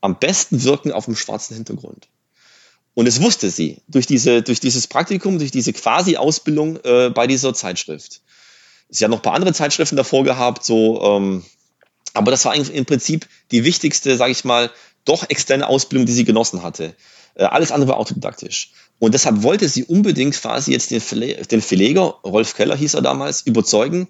am 0.01 0.19
besten 0.19 0.63
wirken 0.63 0.91
auf 0.91 1.05
dem 1.05 1.15
schwarzen 1.15 1.55
Hintergrund. 1.55 2.07
Und 2.93 3.07
es 3.07 3.21
wusste 3.21 3.49
sie 3.49 3.81
durch, 3.87 4.05
diese, 4.05 4.41
durch 4.41 4.59
dieses 4.59 4.87
Praktikum, 4.87 5.39
durch 5.39 5.51
diese 5.51 5.73
Quasi-Ausbildung 5.73 6.79
äh, 6.83 7.09
bei 7.09 7.27
dieser 7.27 7.53
Zeitschrift. 7.53 8.21
Sie 8.89 9.03
hat 9.03 9.11
noch 9.11 9.19
ein 9.19 9.23
paar 9.23 9.33
andere 9.33 9.53
Zeitschriften 9.53 9.95
davor 9.95 10.23
gehabt, 10.23 10.63
so, 10.63 11.01
ähm, 11.03 11.43
aber 12.13 12.31
das 12.31 12.45
war 12.45 12.55
im 12.55 12.85
Prinzip 12.85 13.27
die 13.51 13.63
wichtigste, 13.63 14.15
sage 14.15 14.31
ich 14.31 14.45
mal, 14.45 14.71
doch 15.03 15.29
externe 15.29 15.67
Ausbildung, 15.67 16.05
die 16.05 16.13
sie 16.13 16.23
genossen 16.23 16.63
hatte. 16.63 16.95
Äh, 17.35 17.43
alles 17.43 17.71
andere 17.71 17.91
war 17.91 17.97
autodidaktisch. 17.97 18.71
Und 18.99 19.13
deshalb 19.13 19.43
wollte 19.43 19.69
sie 19.69 19.83
unbedingt 19.83 20.35
quasi 20.35 20.71
jetzt 20.71 20.91
den, 20.91 21.01
Verle 21.01 21.35
den 21.35 21.61
Verleger, 21.61 22.15
Rolf 22.23 22.55
Keller 22.55 22.75
hieß 22.75 22.95
er 22.95 23.01
damals, 23.01 23.41
überzeugen, 23.41 24.07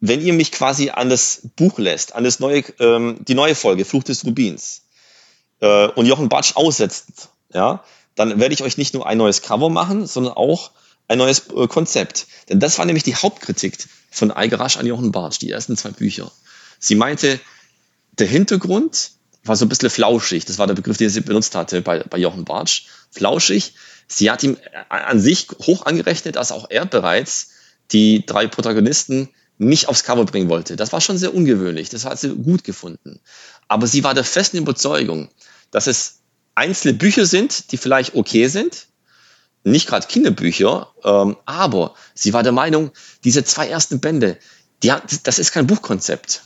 wenn 0.00 0.20
ihr 0.20 0.32
mich 0.32 0.50
quasi 0.50 0.90
an 0.90 1.10
das 1.10 1.42
Buch 1.56 1.78
lässt, 1.78 2.14
an 2.14 2.24
das 2.24 2.40
neue, 2.40 2.64
ähm, 2.80 3.18
die 3.26 3.34
neue 3.34 3.54
Folge, 3.54 3.84
Fluch 3.84 4.02
des 4.04 4.24
Rubins, 4.24 4.82
äh, 5.60 5.88
und 5.88 6.06
Jochen 6.06 6.28
Batsch 6.28 6.56
aussetzt, 6.56 7.30
ja, 7.52 7.84
dann 8.14 8.40
werde 8.40 8.54
ich 8.54 8.62
euch 8.62 8.78
nicht 8.78 8.94
nur 8.94 9.06
ein 9.06 9.18
neues 9.18 9.42
Cover 9.42 9.70
machen, 9.70 10.06
sondern 10.06 10.34
auch 10.34 10.70
ein 11.08 11.18
neues 11.18 11.48
äh, 11.54 11.66
Konzept. 11.68 12.26
Denn 12.48 12.60
das 12.60 12.78
war 12.78 12.84
nämlich 12.84 13.04
die 13.04 13.14
Hauptkritik 13.14 13.78
von 14.10 14.30
Algerasch 14.30 14.76
an 14.76 14.86
Jochen 14.86 15.12
Bartsch, 15.12 15.38
die 15.40 15.50
ersten 15.50 15.76
zwei 15.76 15.90
Bücher. 15.90 16.30
Sie 16.78 16.94
meinte, 16.94 17.40
der 18.18 18.26
Hintergrund 18.26 19.12
war 19.44 19.56
so 19.56 19.64
ein 19.64 19.68
bisschen 19.68 19.90
flauschig. 19.90 20.44
Das 20.44 20.58
war 20.58 20.66
der 20.66 20.74
Begriff, 20.74 20.96
den 20.96 21.10
sie 21.10 21.20
benutzt 21.20 21.54
hatte 21.54 21.80
bei, 21.82 22.04
bei 22.04 22.18
Jochen 22.18 22.44
Bartsch. 22.44 22.86
Flauschig. 23.10 23.74
Sie 24.06 24.30
hat 24.30 24.42
ihm 24.42 24.56
an 24.88 25.20
sich 25.20 25.48
hoch 25.66 25.86
angerechnet, 25.86 26.36
dass 26.36 26.52
auch 26.52 26.66
er 26.70 26.86
bereits 26.86 27.50
die 27.92 28.24
drei 28.24 28.46
Protagonisten 28.46 29.28
nicht 29.58 29.88
aufs 29.88 30.04
Cover 30.04 30.24
bringen 30.24 30.48
wollte. 30.48 30.76
Das 30.76 30.92
war 30.92 31.00
schon 31.00 31.18
sehr 31.18 31.34
ungewöhnlich. 31.34 31.88
Das 31.88 32.04
hat 32.04 32.18
sie 32.18 32.34
gut 32.34 32.64
gefunden. 32.64 33.20
Aber 33.68 33.86
sie 33.86 34.04
war 34.04 34.14
der 34.14 34.24
festen 34.24 34.58
Überzeugung, 34.58 35.28
dass 35.70 35.86
es 35.86 36.20
einzelne 36.54 36.94
Bücher 36.94 37.26
sind, 37.26 37.72
die 37.72 37.76
vielleicht 37.76 38.14
okay 38.14 38.48
sind, 38.48 38.86
nicht 39.64 39.88
gerade 39.88 40.06
Kinderbücher, 40.06 40.92
ähm, 41.04 41.36
aber 41.46 41.94
sie 42.14 42.32
war 42.32 42.42
der 42.42 42.52
Meinung, 42.52 42.90
diese 43.24 43.44
zwei 43.44 43.68
ersten 43.68 44.00
Bände, 44.00 44.36
die 44.82 44.90
hat, 44.90 45.26
das 45.26 45.38
ist 45.38 45.52
kein 45.52 45.66
Buchkonzept. 45.66 46.42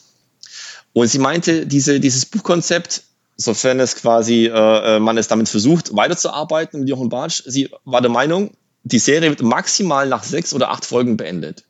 Und 0.97 1.09
sie 1.09 1.19
meinte, 1.19 1.67
diese, 1.67 2.01
dieses 2.01 2.25
Buchkonzept, 2.25 3.03
sofern 3.37 3.81
es 3.81 3.97
quasi 3.97 4.47
äh, 4.47 4.97
äh, 4.97 4.99
man 4.99 5.19
es 5.19 5.29
damit 5.29 5.47
versucht, 5.47 5.95
weiterzuarbeiten 5.95 6.81
mit 6.81 6.89
Jochen 6.89 7.11
Bartsch, 7.11 7.43
sie 7.45 7.69
war 7.85 8.01
der 8.01 8.11
Meinung, 8.11 8.53
die 8.83 8.99
Serie 8.99 9.29
wird 9.29 9.43
maximal 9.43 10.09
nach 10.09 10.25
sechs 10.25 10.55
oder 10.55 10.71
acht 10.71 10.87
Folgen 10.87 11.19
beendet. 11.19 11.65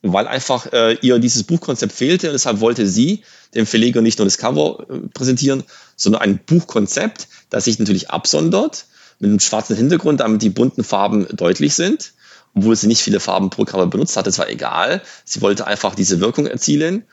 Weil 0.00 0.26
einfach 0.26 0.72
äh, 0.72 0.94
ihr 1.02 1.18
dieses 1.18 1.42
Buchkonzept 1.42 1.92
fehlte 1.92 2.28
und 2.28 2.32
deshalb 2.32 2.60
wollte 2.60 2.86
sie 2.86 3.22
dem 3.54 3.66
Verleger 3.66 4.00
nicht 4.00 4.18
nur 4.18 4.24
das 4.24 4.38
Cover 4.38 4.86
äh, 4.88 5.08
präsentieren, 5.12 5.64
sondern 5.94 6.22
ein 6.22 6.38
Buchkonzept, 6.38 7.28
das 7.50 7.66
sich 7.66 7.78
natürlich 7.78 8.08
absondert 8.08 8.86
mit 9.18 9.28
einem 9.28 9.40
schwarzen 9.40 9.76
Hintergrund, 9.76 10.20
damit 10.20 10.40
die 10.40 10.48
bunten 10.48 10.84
Farben 10.84 11.26
deutlich 11.36 11.74
sind. 11.74 12.14
Obwohl 12.54 12.76
sie 12.76 12.86
nicht 12.86 13.02
viele 13.02 13.20
Farben 13.20 13.50
pro 13.50 13.66
Cover 13.66 13.88
benutzt 13.88 14.16
hat, 14.16 14.26
das 14.26 14.38
war 14.38 14.48
egal. 14.48 15.02
Sie 15.26 15.42
wollte 15.42 15.66
einfach 15.66 15.94
diese 15.94 16.20
Wirkung 16.20 16.46
erzielen. 16.46 17.04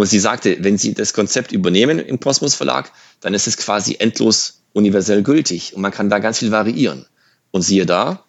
Und 0.00 0.06
sie 0.06 0.18
sagte, 0.18 0.56
wenn 0.64 0.78
Sie 0.78 0.94
das 0.94 1.12
Konzept 1.12 1.52
übernehmen 1.52 1.98
im 1.98 2.18
Kosmos 2.20 2.54
Verlag, 2.54 2.90
dann 3.20 3.34
ist 3.34 3.46
es 3.46 3.58
quasi 3.58 3.96
endlos 3.98 4.62
universell 4.72 5.22
gültig 5.22 5.76
und 5.76 5.82
man 5.82 5.92
kann 5.92 6.08
da 6.08 6.20
ganz 6.20 6.38
viel 6.38 6.50
variieren. 6.50 7.04
Und 7.50 7.60
siehe 7.60 7.84
da, 7.84 8.24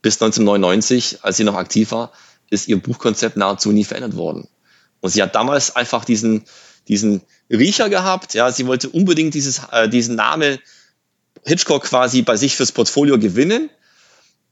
bis 0.00 0.14
1999, 0.14 1.18
als 1.20 1.36
sie 1.36 1.44
noch 1.44 1.56
aktiv 1.56 1.90
war, 1.90 2.12
ist 2.48 2.66
ihr 2.66 2.80
Buchkonzept 2.80 3.36
nahezu 3.36 3.72
nie 3.72 3.84
verändert 3.84 4.16
worden. 4.16 4.48
Und 5.00 5.10
sie 5.10 5.22
hat 5.22 5.34
damals 5.34 5.76
einfach 5.76 6.06
diesen, 6.06 6.46
diesen 6.88 7.20
Riecher 7.50 7.90
gehabt. 7.90 8.32
Ja, 8.32 8.50
sie 8.50 8.66
wollte 8.66 8.88
unbedingt 8.88 9.34
dieses, 9.34 9.60
äh, 9.72 9.90
diesen 9.90 10.14
Namen 10.14 10.58
Hitchcock 11.44 11.82
quasi 11.82 12.22
bei 12.22 12.38
sich 12.38 12.56
fürs 12.56 12.72
Portfolio 12.72 13.18
gewinnen. 13.18 13.68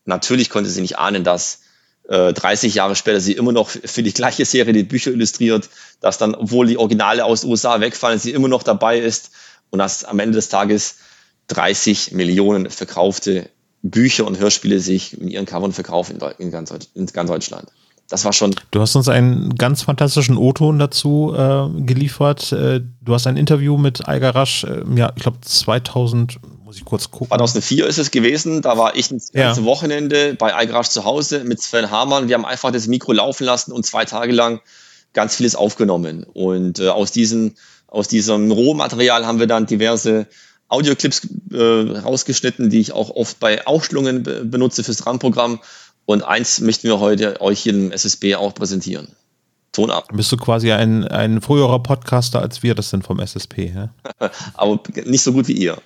Natürlich 0.05 0.51
konnte 0.51 0.69
sie 0.69 0.83
nicht 0.83 0.99
ahnen, 0.99 1.25
dass 1.25 1.61
30 2.07 2.75
Jahre 2.75 2.97
später 2.97 3.21
sie 3.21 3.33
immer 3.33 3.53
noch 3.53 3.71
für 3.71 4.03
die 4.03 4.13
gleiche 4.13 4.45
Serie 4.45 4.75
die 4.75 4.83
Bücher 4.83 5.11
illustriert, 5.11 5.71
dass 6.01 6.19
dann, 6.19 6.35
obwohl 6.35 6.67
die 6.67 6.77
Originale 6.77 7.25
aus 7.25 7.41
den 7.41 7.51
USA 7.51 7.81
wegfallen, 7.81 8.19
sie 8.19 8.33
immer 8.33 8.49
noch 8.49 8.63
dabei 8.63 8.99
ist 8.99 9.31
und 9.71 9.79
dass 9.79 10.05
am 10.05 10.19
Ende 10.19 10.37
des 10.37 10.51
Tages 10.51 10.97
30 11.49 12.13
Millionen 12.13 12.69
verkaufte 12.69 13.49
Bücher 13.83 14.27
und 14.27 14.39
Hörspiele 14.39 14.81
sich 14.81 15.19
in 15.19 15.29
ihren 15.29 15.47
Covern 15.47 15.73
verkaufen 15.73 16.19
in, 16.39 16.51
ganz, 16.51 16.75
in 16.95 17.07
ganz 17.07 17.31
Deutschland 17.31 17.69
das 18.09 18.25
war 18.25 18.33
schon. 18.33 18.55
Du 18.71 18.81
hast 18.81 18.95
uns 18.97 19.09
einen 19.09 19.55
ganz 19.55 19.83
fantastischen 19.83 20.37
O-Ton 20.37 20.79
dazu 20.79 21.35
äh, 21.37 21.69
geliefert. 21.83 22.53
Äh, 22.53 22.81
du 23.01 23.15
hast 23.15 23.27
ein 23.27 23.37
Interview 23.37 23.77
mit 23.77 24.07
Algarasch, 24.07 24.65
äh, 24.65 24.83
ja, 24.95 25.13
ich 25.17 25.23
glaube 25.23 25.41
2000, 25.41 26.39
muss 26.75 26.81
ich 26.81 26.85
kurz 26.85 27.11
gucken. 27.11 27.29
2004 27.29 27.87
ist 27.87 27.99
es 27.99 28.11
gewesen, 28.11 28.63
da 28.63 28.77
war 28.77 28.97
ich 28.97 29.09
das 29.09 29.33
ganze 29.33 29.61
ja. 29.61 29.67
Wochenende 29.67 30.35
bei 30.35 30.55
Algarasch 30.55 30.89
zu 30.89 31.05
Hause 31.05 31.45
mit 31.45 31.63
Sven 31.63 31.91
Hamann. 31.91 32.29
Wir 32.29 32.35
haben 32.35 32.45
einfach 32.45 32.73
das 32.73 32.87
Mikro 32.89 33.13
laufen 33.13 33.45
lassen 33.45 33.73
und 33.73 33.87
zwei 33.87 34.05
Tage 34.05 34.33
lang 34.33 34.61
ganz 35.13 35.37
vieles 35.37 35.55
aufgenommen. 35.55 36.25
Und 36.25 36.81
äh, 36.81 36.89
aus, 36.89 37.13
diesen, 37.13 37.55
aus 37.87 38.09
diesem 38.09 38.51
Rohmaterial 38.51 39.27
haben 39.27 39.39
wir 39.39 39.47
dann 39.47 39.67
diverse 39.67 40.27
Audioclips 40.69 41.29
äh, 41.53 41.99
rausgeschnitten, 41.99 42.71
die 42.71 42.81
ich 42.81 42.93
auch 42.93 43.11
oft 43.11 43.39
bei 43.39 43.67
Aufschlungen 43.67 44.25
be 44.25 44.45
benutze 44.45 44.83
fürs 44.83 45.07
RAM-Programm 45.07 45.61
und 46.07 46.23
eins 46.23 46.61
möchten 46.61 46.89
wir 46.89 47.01
heute 47.01 47.41
euch 47.41 47.61
hier 47.61 47.75
im 47.75 47.93
SSB 47.93 48.35
auch 48.35 48.55
präsentieren. 48.55 49.09
Ton 49.73 49.91
ab. 49.91 50.09
Bist 50.13 50.31
du 50.31 50.37
quasi 50.37 50.73
ein, 50.73 51.07
ein 51.07 51.41
früherer 51.41 51.83
Podcaster, 51.83 52.41
als 52.41 52.63
wir 52.63 52.75
das 52.75 52.91
sind 52.91 53.05
vom 53.05 53.19
SSP, 53.19 53.73
ja? 53.75 53.89
Aber 54.55 54.81
nicht 55.05 55.23
so 55.23 55.33
gut 55.33 55.49
wie 55.49 55.55
ihr. 55.55 55.79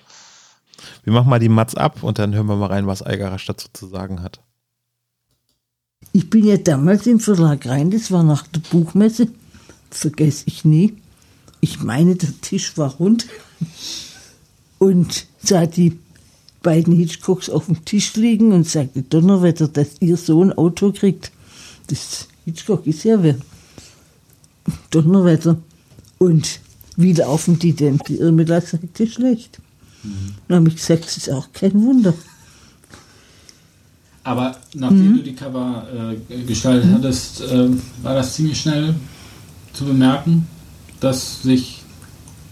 Wir 1.03 1.13
machen 1.13 1.29
mal 1.29 1.39
die 1.39 1.49
Mats 1.49 1.75
ab 1.75 2.03
und 2.03 2.19
dann 2.19 2.33
hören 2.33 2.47
wir 2.47 2.55
mal 2.55 2.67
rein, 2.67 2.87
was 2.87 3.01
Algarasch 3.01 3.45
dazu 3.45 3.67
zu 3.71 3.87
sagen 3.87 4.21
hat. 4.21 4.41
Ich 6.11 6.29
bin 6.29 6.45
ja 6.45 6.57
damals 6.57 7.05
im 7.07 7.19
Verlag 7.19 7.65
rein, 7.65 7.91
das 7.91 8.11
war 8.11 8.23
nach 8.23 8.47
der 8.47 8.61
Buchmesse, 8.61 9.27
vergesse 9.91 10.43
ich 10.47 10.65
nie. 10.65 10.97
Ich 11.61 11.81
meine, 11.81 12.15
der 12.15 12.39
Tisch 12.41 12.77
war 12.77 12.95
rund 12.95 13.27
und 14.79 15.27
sah 15.43 15.65
die 15.65 15.99
beiden 16.63 16.95
Hitchcocks 16.95 17.49
auf 17.49 17.65
dem 17.65 17.85
Tisch 17.85 18.15
liegen 18.15 18.51
und 18.51 18.67
sagte, 18.67 19.01
Donnerwetter, 19.01 19.67
dass 19.67 19.97
ihr 19.99 20.17
so 20.17 20.43
ein 20.43 20.53
Auto 20.53 20.91
kriegt. 20.91 21.31
Das 21.87 22.27
Hitchcock 22.45 22.87
ist 22.87 23.03
ja 23.03 23.21
wer. 23.21 23.37
Donnerwetter. 24.89 25.57
Und 26.17 26.59
wie 26.95 27.13
laufen 27.13 27.59
die 27.59 27.73
denn? 27.73 27.99
Die 28.07 28.17
Irmela 28.17 28.61
sagte, 28.61 29.07
schlecht. 29.07 29.59
Mhm. 30.03 30.35
Dann 30.47 30.57
habe 30.57 30.69
ich 30.69 30.75
gesagt, 30.75 31.05
das 31.05 31.17
ist 31.17 31.29
auch 31.29 31.47
kein 31.53 31.73
Wunder. 31.73 32.13
Aber 34.23 34.55
nachdem 34.75 35.11
mhm. 35.11 35.17
du 35.17 35.23
die 35.23 35.33
Cover 35.33 35.87
äh, 36.29 36.43
gestaltet 36.43 36.89
mhm. 36.89 36.95
hattest, 36.95 37.41
äh, 37.41 37.69
war 38.03 38.15
das 38.15 38.35
ziemlich 38.35 38.59
schnell 38.59 38.95
zu 39.73 39.85
bemerken, 39.85 40.47
dass 40.99 41.41
sich 41.41 41.81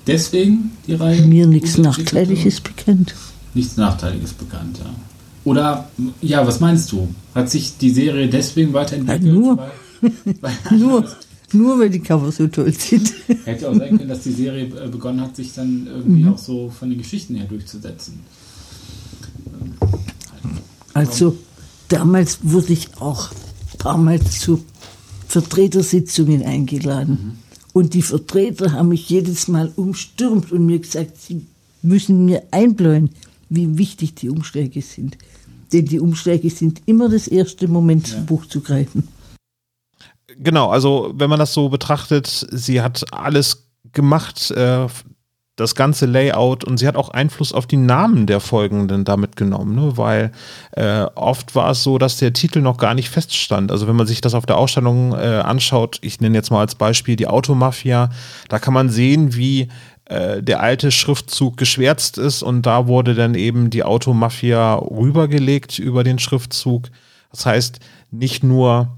deswegen 0.08 0.72
die 0.88 0.96
Reihe. 0.96 1.22
Mir 1.22 1.46
nichts 1.46 1.78
Nachteiliges 1.78 2.62
bekannt 2.62 3.14
nichts 3.58 3.76
Nachteiliges 3.76 4.34
bekannt, 4.34 4.80
ja. 4.80 4.90
Oder, 5.44 5.90
ja, 6.22 6.46
was 6.46 6.60
meinst 6.60 6.92
du? 6.92 7.08
Hat 7.34 7.50
sich 7.50 7.78
die 7.78 7.90
Serie 7.90 8.28
deswegen 8.28 8.74
weiterentwickelt? 8.74 9.24
Ja, 9.24 9.34
nur. 9.34 9.58
Weil, 9.58 9.72
weil 10.42 10.54
nur, 10.78 11.06
nur 11.54 11.80
weil 11.80 11.90
die 11.90 12.00
Cover 12.00 12.32
so 12.32 12.48
toll 12.48 12.74
sind. 12.74 13.14
Hätte 13.46 13.70
auch 13.70 13.76
sein 13.76 13.98
können, 13.98 14.10
dass 14.10 14.24
die 14.24 14.32
Serie 14.32 14.66
äh, 14.66 14.90
begonnen 14.90 15.22
hat, 15.22 15.36
sich 15.36 15.54
dann 15.54 15.88
irgendwie 15.88 16.24
mhm. 16.24 16.34
auch 16.34 16.38
so 16.38 16.70
von 16.70 16.90
den 16.90 16.98
Geschichten 16.98 17.36
her 17.36 17.46
durchzusetzen. 17.46 18.20
Also, 20.94 21.38
damals 21.88 22.40
wurde 22.42 22.74
ich 22.74 22.90
auch 23.00 23.32
ein 23.32 23.78
paar 23.78 23.98
Mal 23.98 24.22
zu 24.22 24.64
Vertretersitzungen 25.28 26.44
eingeladen. 26.44 27.12
Mhm. 27.12 27.48
Und 27.74 27.94
die 27.94 28.02
Vertreter 28.02 28.72
haben 28.72 28.90
mich 28.90 29.10
jedes 29.10 29.48
Mal 29.48 29.72
umstürmt 29.76 30.52
und 30.52 30.66
mir 30.66 30.80
gesagt, 30.80 31.22
sie 31.22 31.46
müssen 31.84 32.26
mir 32.26 32.44
einbläuen, 32.52 33.12
wie 33.50 33.78
wichtig 33.78 34.16
die 34.16 34.30
Umschläge 34.30 34.82
sind. 34.82 35.18
Denn 35.72 35.86
die 35.86 36.00
Umschläge 36.00 36.50
sind 36.50 36.82
immer 36.86 37.10
das 37.10 37.28
erste 37.28 37.68
Moment, 37.68 38.08
ja. 38.08 38.16
zum 38.16 38.26
Buch 38.26 38.46
zu 38.46 38.62
greifen. 38.62 39.08
Genau, 40.40 40.70
also 40.70 41.12
wenn 41.16 41.30
man 41.30 41.40
das 41.40 41.54
so 41.54 41.70
betrachtet, 41.70 42.28
sie 42.28 42.82
hat 42.82 43.06
alles 43.12 43.70
gemacht, 43.92 44.52
äh, 44.52 44.88
das 45.58 45.74
ganze 45.74 46.06
Layout 46.06 46.64
und 46.64 46.78
sie 46.78 46.88
hat 46.88 46.96
auch 46.96 47.10
Einfluss 47.10 47.52
auf 47.52 47.66
die 47.66 47.78
Namen 47.78 48.28
der 48.28 48.40
Folgenden 48.40 49.04
damit 49.06 49.36
genommen, 49.36 49.76
ne? 49.76 49.98
weil 49.98 50.32
äh, 50.74 51.02
oft 51.16 51.56
war 51.56 51.72
es 51.72 51.82
so, 51.82 51.98
dass 51.98 52.18
der 52.18 52.32
Titel 52.32 52.62
noch 52.62 52.78
gar 52.78 52.94
nicht 52.94 53.10
feststand. 53.10 53.72
Also 53.72 53.88
wenn 53.88 53.96
man 53.96 54.06
sich 54.06 54.22
das 54.22 54.36
auf 54.36 54.46
der 54.46 54.58
Ausstellung 54.58 55.14
äh, 55.14 55.42
anschaut, 55.44 55.98
ich 56.02 56.22
nenne 56.22 56.38
jetzt 56.38 56.52
mal 56.52 56.60
als 56.60 56.76
Beispiel 56.76 57.16
die 57.16 57.26
Automafia, 57.26 58.12
da 58.50 58.60
kann 58.60 58.76
man 58.76 58.90
sehen, 58.90 59.36
wie 59.36 59.70
äh, 60.06 60.44
der 60.44 60.62
alte 60.62 60.92
Schriftzug 60.92 61.58
geschwärzt 61.58 62.20
ist 62.20 62.44
und 62.44 62.68
da 62.68 62.86
wurde 62.86 63.16
dann 63.16 63.34
eben 63.34 63.72
die 63.72 63.84
Automafia 63.84 64.76
rübergelegt 64.76 65.80
über 65.80 66.04
den 66.04 66.20
Schriftzug. 66.20 66.90
Das 67.32 67.48
heißt, 67.48 67.80
nicht 68.12 68.44
nur 68.44 68.96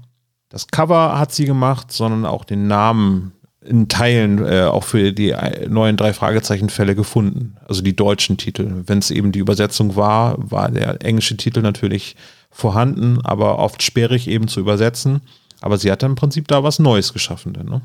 das 0.50 0.66
Cover 0.66 1.18
hat 1.18 1.32
sie 1.32 1.46
gemacht, 1.46 1.92
sondern 1.92 2.26
auch 2.26 2.44
den 2.44 2.66
Namen 2.66 3.32
in 3.62 3.88
Teilen 3.88 4.44
äh, 4.44 4.62
auch 4.62 4.84
für 4.84 5.12
die 5.12 5.30
äh, 5.30 5.68
neuen 5.68 5.96
drei 5.96 6.12
Fragezeichen-Fälle 6.12 6.94
gefunden. 6.94 7.56
Also 7.68 7.82
die 7.82 7.94
deutschen 7.94 8.36
Titel. 8.36 8.82
Wenn 8.86 8.98
es 8.98 9.10
eben 9.10 9.32
die 9.32 9.38
Übersetzung 9.38 9.96
war, 9.96 10.34
war 10.38 10.70
der 10.70 11.02
englische 11.04 11.36
Titel 11.36 11.60
natürlich 11.60 12.16
vorhanden, 12.50 13.20
aber 13.22 13.58
oft 13.58 13.82
sperrig 13.82 14.28
eben 14.28 14.48
zu 14.48 14.60
übersetzen. 14.60 15.20
Aber 15.60 15.78
sie 15.78 15.90
hat 15.92 16.02
im 16.02 16.14
Prinzip 16.14 16.48
da 16.48 16.64
was 16.64 16.78
Neues 16.78 17.12
geschaffen. 17.12 17.52
Denn, 17.52 17.66
ne? 17.66 17.82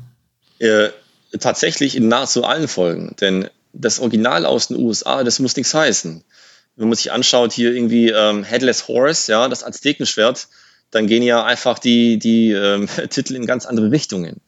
Äh, 0.58 1.38
tatsächlich 1.38 1.94
in 1.94 2.08
nahezu 2.08 2.44
allen 2.44 2.68
Folgen. 2.68 3.14
Denn 3.20 3.48
das 3.74 4.00
Original 4.00 4.46
aus 4.46 4.68
den 4.68 4.78
USA, 4.78 5.22
das 5.22 5.38
muss 5.38 5.56
nichts 5.56 5.74
heißen. 5.74 6.24
Wenn 6.76 6.88
man 6.88 6.96
sich 6.96 7.12
anschaut, 7.12 7.52
hier 7.52 7.74
irgendwie 7.74 8.10
ähm, 8.10 8.44
Headless 8.44 8.88
Horse, 8.88 9.30
ja, 9.30 9.48
das 9.48 9.62
Aztekenschwert, 9.62 10.48
dann 10.90 11.06
gehen 11.06 11.22
ja 11.22 11.44
einfach 11.44 11.78
die, 11.78 12.18
die 12.18 12.52
ähm, 12.52 12.88
Titel 13.10 13.34
in 13.34 13.46
ganz 13.46 13.66
andere 13.66 13.90
Richtungen. 13.90 14.40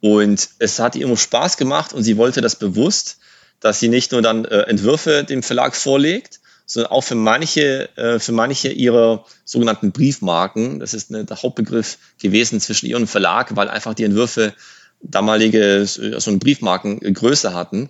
Und 0.00 0.50
es 0.58 0.78
hat 0.78 0.94
ihr 0.94 1.04
immer 1.04 1.16
Spaß 1.16 1.56
gemacht 1.56 1.92
und 1.92 2.04
sie 2.04 2.16
wollte 2.16 2.40
das 2.40 2.56
bewusst, 2.56 3.18
dass 3.60 3.80
sie 3.80 3.88
nicht 3.88 4.12
nur 4.12 4.22
dann 4.22 4.44
äh, 4.44 4.60
Entwürfe 4.62 5.24
dem 5.24 5.42
Verlag 5.42 5.74
vorlegt, 5.74 6.40
sondern 6.66 6.92
auch 6.92 7.00
für 7.00 7.14
manche, 7.14 7.88
äh, 7.96 8.18
für 8.18 8.32
manche 8.32 8.68
ihrer 8.68 9.24
sogenannten 9.44 9.90
Briefmarken, 9.90 10.78
das 10.78 10.94
ist 10.94 11.10
eine, 11.10 11.24
der 11.24 11.42
Hauptbegriff 11.42 11.98
gewesen 12.20 12.60
zwischen 12.60 12.86
ihr 12.86 12.96
und 12.96 13.06
Verlag, 13.08 13.56
weil 13.56 13.68
einfach 13.68 13.94
die 13.94 14.04
Entwürfe 14.04 14.54
damalige 15.00 15.80
äh, 15.80 15.86
so 15.86 16.30
eine 16.30 16.38
Briefmarkengröße 16.38 17.54
hatten. 17.54 17.88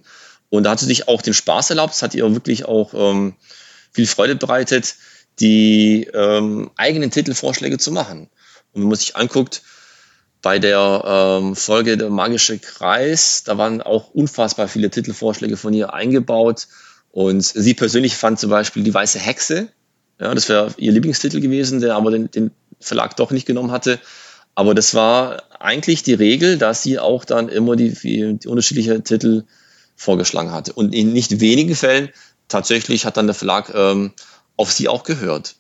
Und 0.49 0.63
da 0.63 0.71
hat 0.71 0.81
sie 0.81 0.87
sich 0.87 1.09
auch 1.09 1.21
den 1.21 1.35
Spaß 1.35 1.71
erlaubt, 1.71 1.93
es 1.93 2.03
hat 2.03 2.15
ihr 2.15 2.33
wirklich 2.33 2.65
auch 2.65 2.95
ähm, 2.95 3.35
viel 3.93 4.07
Freude 4.07 4.37
bereitet, 4.37 4.95
die 5.41 6.09
ähm, 6.13 6.71
eigenen 6.77 7.11
Titelvorschläge 7.11 7.79
zu 7.79 7.93
machen. 7.93 8.29
Und 8.73 8.83
wenn 8.83 8.89
man 8.89 8.99
sich 8.99 9.17
anguckt, 9.17 9.63
bei 10.43 10.59
der 10.59 11.03
ähm, 11.05 11.57
Folge 11.57 11.97
Der 11.97 12.11
magische 12.11 12.59
Kreis, 12.59 13.43
da 13.45 13.59
waren 13.59 13.83
auch 13.83 14.11
unfassbar 14.11 14.69
viele 14.69 14.91
Titelvorschläge 14.91 15.57
von 15.57 15.75
ihr 15.75 15.93
eingebaut. 15.95 16.69
Und 17.11 17.43
sie 17.43 17.75
persönlich 17.75 18.17
fand 18.17 18.39
zum 18.39 18.51
Beispiel 18.51 18.85
Die 18.85 18.95
Weiße 18.95 19.19
Hexe. 19.19 19.69
Ja, 20.21 20.35
das 20.35 20.49
wäre 20.49 20.75
ihr 20.77 20.93
Lieblingstitel 20.93 21.41
gewesen, 21.41 21.81
der 21.81 21.97
aber 21.97 22.11
den, 22.11 22.31
den 22.31 22.51
Verlag 22.81 23.17
doch 23.17 23.31
nicht 23.31 23.47
genommen 23.47 23.73
hatte. 23.73 23.99
Aber 24.55 24.75
das 24.75 24.95
war 24.95 25.43
eigentlich 25.61 26.03
die 26.03 26.15
Regel, 26.15 26.59
dass 26.59 26.83
sie 26.83 26.99
auch 26.99 27.25
dann 27.25 27.49
immer 27.49 27.77
die, 27.77 27.93
die 27.93 28.49
unterschiedlichen 28.49 29.05
Titel 29.05 29.45
vorgeschlagen 29.97 30.53
hatte. 30.53 30.73
Und 30.73 30.95
in 30.95 31.13
nicht 31.13 31.41
wenigen 31.41 31.75
Fällen 31.75 32.11
tatsächlich 32.49 33.05
hat 33.05 33.17
dann 33.17 33.27
der 33.27 33.35
Verlag 33.35 33.73
ähm, 33.75 34.13
auf 34.59 34.71
sie 34.73 34.89
auch 34.89 35.05
gehört. 35.05 35.55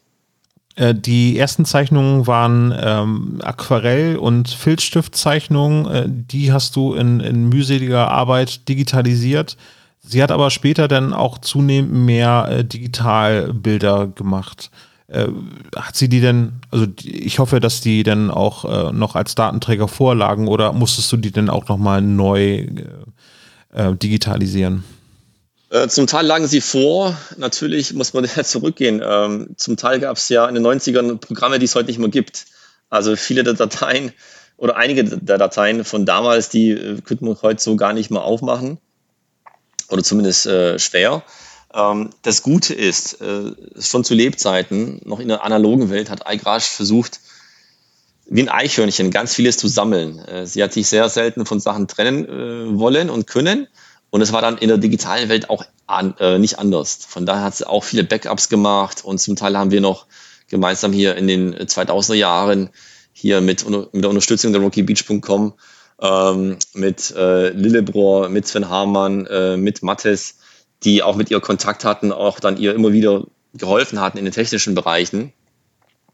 Äh, 0.78 0.94
die 0.94 1.38
ersten 1.38 1.64
Zeichnungen 1.64 2.26
waren 2.26 2.74
ähm, 2.78 3.40
Aquarell- 3.42 4.16
und 4.16 4.48
Filzstiftzeichnungen. 4.48 5.86
Äh, 5.86 6.04
die 6.08 6.52
hast 6.52 6.76
du 6.76 6.94
in, 6.94 7.20
in 7.20 7.48
mühseliger 7.48 8.10
Arbeit 8.10 8.68
digitalisiert. 8.68 9.56
Sie 10.00 10.22
hat 10.22 10.30
aber 10.30 10.50
später 10.50 10.86
dann 10.86 11.12
auch 11.12 11.38
zunehmend 11.38 11.92
mehr 11.92 12.48
äh, 12.48 12.64
Digitalbilder 12.64 14.06
gemacht. 14.06 14.70
Äh, 15.08 15.26
hat 15.74 15.96
sie 15.96 16.08
die 16.08 16.20
denn, 16.20 16.60
also 16.70 16.86
ich 17.02 17.40
hoffe, 17.40 17.58
dass 17.58 17.80
die 17.80 18.04
dann 18.04 18.30
auch 18.30 18.64
äh, 18.64 18.92
noch 18.92 19.16
als 19.16 19.34
Datenträger 19.34 19.88
vorlagen 19.88 20.46
oder 20.46 20.72
musstest 20.72 21.10
du 21.10 21.16
die 21.16 21.32
denn 21.32 21.50
auch 21.50 21.68
nochmal 21.68 22.02
neu 22.02 22.66
digitalisieren? 23.70 24.82
Äh, 25.70 25.88
zum 25.88 26.06
Teil 26.06 26.26
lagen 26.26 26.46
sie 26.46 26.60
vor. 26.60 27.16
Natürlich 27.36 27.92
muss 27.92 28.14
man 28.14 28.28
da 28.36 28.44
zurückgehen. 28.44 29.02
Ähm, 29.04 29.50
zum 29.56 29.76
Teil 29.76 30.00
gab 30.00 30.16
es 30.16 30.28
ja 30.28 30.46
in 30.46 30.54
den 30.54 30.66
90ern 30.66 31.18
Programme, 31.18 31.58
die 31.58 31.66
es 31.66 31.74
heute 31.74 31.88
nicht 31.88 31.98
mehr 31.98 32.08
gibt. 32.08 32.46
Also 32.90 33.16
viele 33.16 33.44
der 33.44 33.54
Dateien 33.54 34.12
oder 34.56 34.76
einige 34.76 35.04
der 35.04 35.38
Dateien 35.38 35.84
von 35.84 36.06
damals, 36.06 36.48
die 36.48 36.70
äh, 36.70 37.00
könnte 37.02 37.24
man 37.24 37.36
heute 37.42 37.62
so 37.62 37.76
gar 37.76 37.92
nicht 37.92 38.10
mehr 38.10 38.22
aufmachen. 38.22 38.78
Oder 39.90 40.02
zumindest 40.02 40.46
äh, 40.46 40.78
schwer. 40.78 41.22
Ähm, 41.74 42.10
das 42.22 42.42
Gute 42.42 42.74
ist, 42.74 43.20
äh, 43.20 43.52
schon 43.78 44.04
zu 44.04 44.14
Lebzeiten, 44.14 45.00
noch 45.04 45.20
in 45.20 45.28
der 45.28 45.44
analogen 45.44 45.90
Welt, 45.90 46.10
hat 46.10 46.24
iGrash 46.30 46.64
versucht, 46.64 47.20
wie 48.26 48.42
ein 48.42 48.48
Eichhörnchen 48.48 49.10
ganz 49.10 49.34
vieles 49.34 49.56
zu 49.56 49.68
sammeln. 49.68 50.18
Äh, 50.18 50.46
sie 50.46 50.62
hat 50.62 50.72
sich 50.72 50.88
sehr 50.88 51.08
selten 51.08 51.46
von 51.46 51.60
Sachen 51.60 51.88
trennen 51.88 52.78
wollen 52.78 53.10
und 53.10 53.26
können 53.26 53.68
und 54.10 54.20
es 54.20 54.32
war 54.32 54.42
dann 54.42 54.58
in 54.58 54.68
der 54.68 54.78
digitalen 54.78 55.28
Welt 55.28 55.50
auch 55.50 55.64
an, 55.86 56.14
äh, 56.18 56.38
nicht 56.38 56.58
anders. 56.58 56.98
Von 57.06 57.26
daher 57.26 57.44
hat 57.44 57.56
sie 57.56 57.68
auch 57.68 57.84
viele 57.84 58.04
Backups 58.04 58.48
gemacht 58.48 59.04
und 59.04 59.18
zum 59.18 59.36
Teil 59.36 59.56
haben 59.56 59.70
wir 59.70 59.80
noch 59.80 60.06
gemeinsam 60.48 60.92
hier 60.92 61.16
in 61.16 61.26
den 61.26 61.54
2000er 61.54 62.14
Jahren 62.14 62.70
hier 63.12 63.40
mit, 63.40 63.68
mit 63.68 64.04
der 64.04 64.10
Unterstützung 64.10 64.52
der 64.52 64.62
RockyBeach.com 64.62 65.54
ähm, 66.00 66.56
mit 66.74 67.10
äh, 67.16 67.50
Lillebrohr, 67.50 68.28
mit 68.28 68.46
Sven 68.46 68.68
Hamann, 68.68 69.26
äh, 69.26 69.56
mit 69.56 69.82
Mattes, 69.82 70.36
die 70.84 71.02
auch 71.02 71.16
mit 71.16 71.30
ihr 71.30 71.40
Kontakt 71.40 71.84
hatten, 71.84 72.12
auch 72.12 72.40
dann 72.40 72.56
ihr 72.56 72.74
immer 72.74 72.92
wieder 72.92 73.24
geholfen 73.54 74.00
hatten 74.00 74.18
in 74.18 74.24
den 74.24 74.34
technischen 74.34 74.74
Bereichen. 74.74 75.32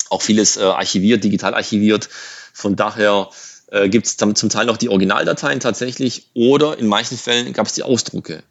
Auch 0.08 0.22
vieles 0.22 0.56
äh, 0.56 0.62
archiviert, 0.62 1.24
digital 1.24 1.54
archiviert. 1.54 2.08
Von 2.52 2.76
daher 2.76 3.28
äh, 3.68 3.88
gibt 3.88 4.06
es 4.06 4.16
zum 4.16 4.48
Teil 4.50 4.66
noch 4.66 4.76
die 4.76 4.88
Originaldateien 4.88 5.60
tatsächlich 5.60 6.28
oder 6.34 6.78
in 6.78 6.86
manchen 6.86 7.18
Fällen 7.18 7.52
gab 7.52 7.66
es 7.66 7.74
die 7.74 7.82
Ausdrucke. 7.82 8.42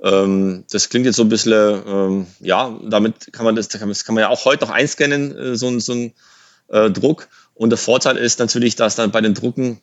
Ähm, 0.00 0.64
das 0.70 0.88
klingt 0.88 1.06
jetzt 1.06 1.16
so 1.16 1.22
ein 1.22 1.28
bisschen, 1.28 1.82
ähm, 1.86 2.26
ja, 2.40 2.78
damit 2.84 3.32
kann 3.32 3.44
man 3.44 3.56
das, 3.56 3.68
das 3.68 4.04
kann 4.04 4.14
man 4.14 4.22
ja 4.22 4.28
auch 4.28 4.44
heute 4.44 4.64
noch 4.64 4.72
einscannen, 4.72 5.36
äh, 5.36 5.56
so, 5.56 5.78
so 5.78 5.92
ein 5.92 6.12
äh, 6.68 6.90
Druck. 6.90 7.28
Und 7.54 7.70
der 7.70 7.78
Vorteil 7.78 8.16
ist 8.16 8.38
natürlich, 8.38 8.76
dass 8.76 8.96
dann 8.96 9.10
bei 9.10 9.20
den 9.20 9.34
Drucken 9.34 9.80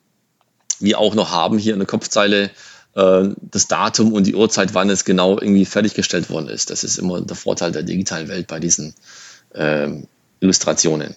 wir 0.79 0.99
auch 0.99 1.15
noch 1.15 1.31
haben 1.31 1.57
hier 1.57 1.73
in 1.73 1.79
der 1.79 1.87
Kopfzeile 1.87 2.51
äh, 2.95 3.29
das 3.41 3.67
Datum 3.67 4.13
und 4.13 4.27
die 4.27 4.35
Uhrzeit, 4.35 4.73
wann 4.73 4.89
es 4.89 5.05
genau 5.05 5.39
irgendwie 5.39 5.65
fertiggestellt 5.65 6.29
worden 6.29 6.49
ist. 6.49 6.69
Das 6.69 6.83
ist 6.83 6.97
immer 6.97 7.21
der 7.21 7.35
Vorteil 7.35 7.71
der 7.71 7.83
digitalen 7.83 8.27
Welt 8.27 8.47
bei 8.47 8.59
diesen 8.59 8.93
ähm, 9.55 10.07
Illustrationen. 10.39 11.15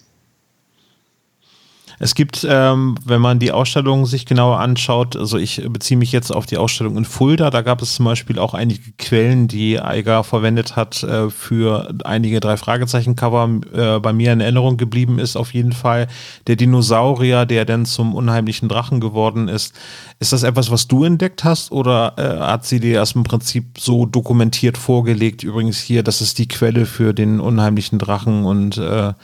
Es 1.98 2.14
gibt, 2.14 2.46
ähm, 2.48 2.96
wenn 3.04 3.22
man 3.22 3.38
die 3.38 3.52
Ausstellung 3.52 4.04
sich 4.04 4.26
genauer 4.26 4.61
anschaut, 4.61 5.16
also 5.16 5.38
ich 5.38 5.62
beziehe 5.68 5.96
mich 5.96 6.12
jetzt 6.12 6.30
auf 6.30 6.44
die 6.44 6.59
Ausstellung 6.59 6.96
in 6.98 7.06
Fulda, 7.06 7.48
da 7.48 7.62
gab 7.62 7.80
es 7.80 7.94
zum 7.94 8.04
Beispiel 8.04 8.38
auch 8.38 8.52
einige 8.52 8.92
Quellen, 8.98 9.48
die 9.48 9.80
Eiger 9.80 10.22
verwendet 10.22 10.76
hat 10.76 11.02
äh, 11.02 11.30
für 11.30 11.94
einige 12.04 12.40
drei 12.40 12.59
Fragezeichen-Cover. 12.59 13.61
Äh, 13.72 14.00
bei 14.00 14.12
mir 14.12 14.32
in 14.32 14.40
Erinnerung 14.40 14.76
geblieben 14.76 15.18
ist 15.18 15.37
auf 15.37 15.54
jeden 15.54 15.72
Fall 15.72 16.06
der 16.46 16.56
Dinosaurier, 16.56 17.46
der 17.46 17.64
dann 17.64 17.87
zum 17.87 18.14
unheimlichen 18.14 18.68
Drachen 18.68 19.00
geworden 19.00 19.48
ist. 19.48 19.74
Ist 20.18 20.32
das 20.32 20.42
etwas, 20.42 20.70
was 20.70 20.88
du 20.88 21.04
entdeckt 21.04 21.44
hast 21.44 21.72
oder 21.72 22.14
äh, 22.18 22.40
hat 22.40 22.66
sie 22.66 22.80
dir 22.80 22.94
erst 22.94 23.16
im 23.16 23.24
Prinzip 23.24 23.78
so 23.78 24.04
dokumentiert 24.04 24.76
vorgelegt? 24.76 25.42
Übrigens 25.42 25.80
hier, 25.80 26.02
das 26.02 26.20
ist 26.20 26.38
die 26.38 26.48
Quelle 26.48 26.85
für 26.85 27.14
den 27.14 27.40
unheimlichen 27.40 27.98
Drachen 27.98 28.44
und 28.44 28.76
äh, 28.76 29.14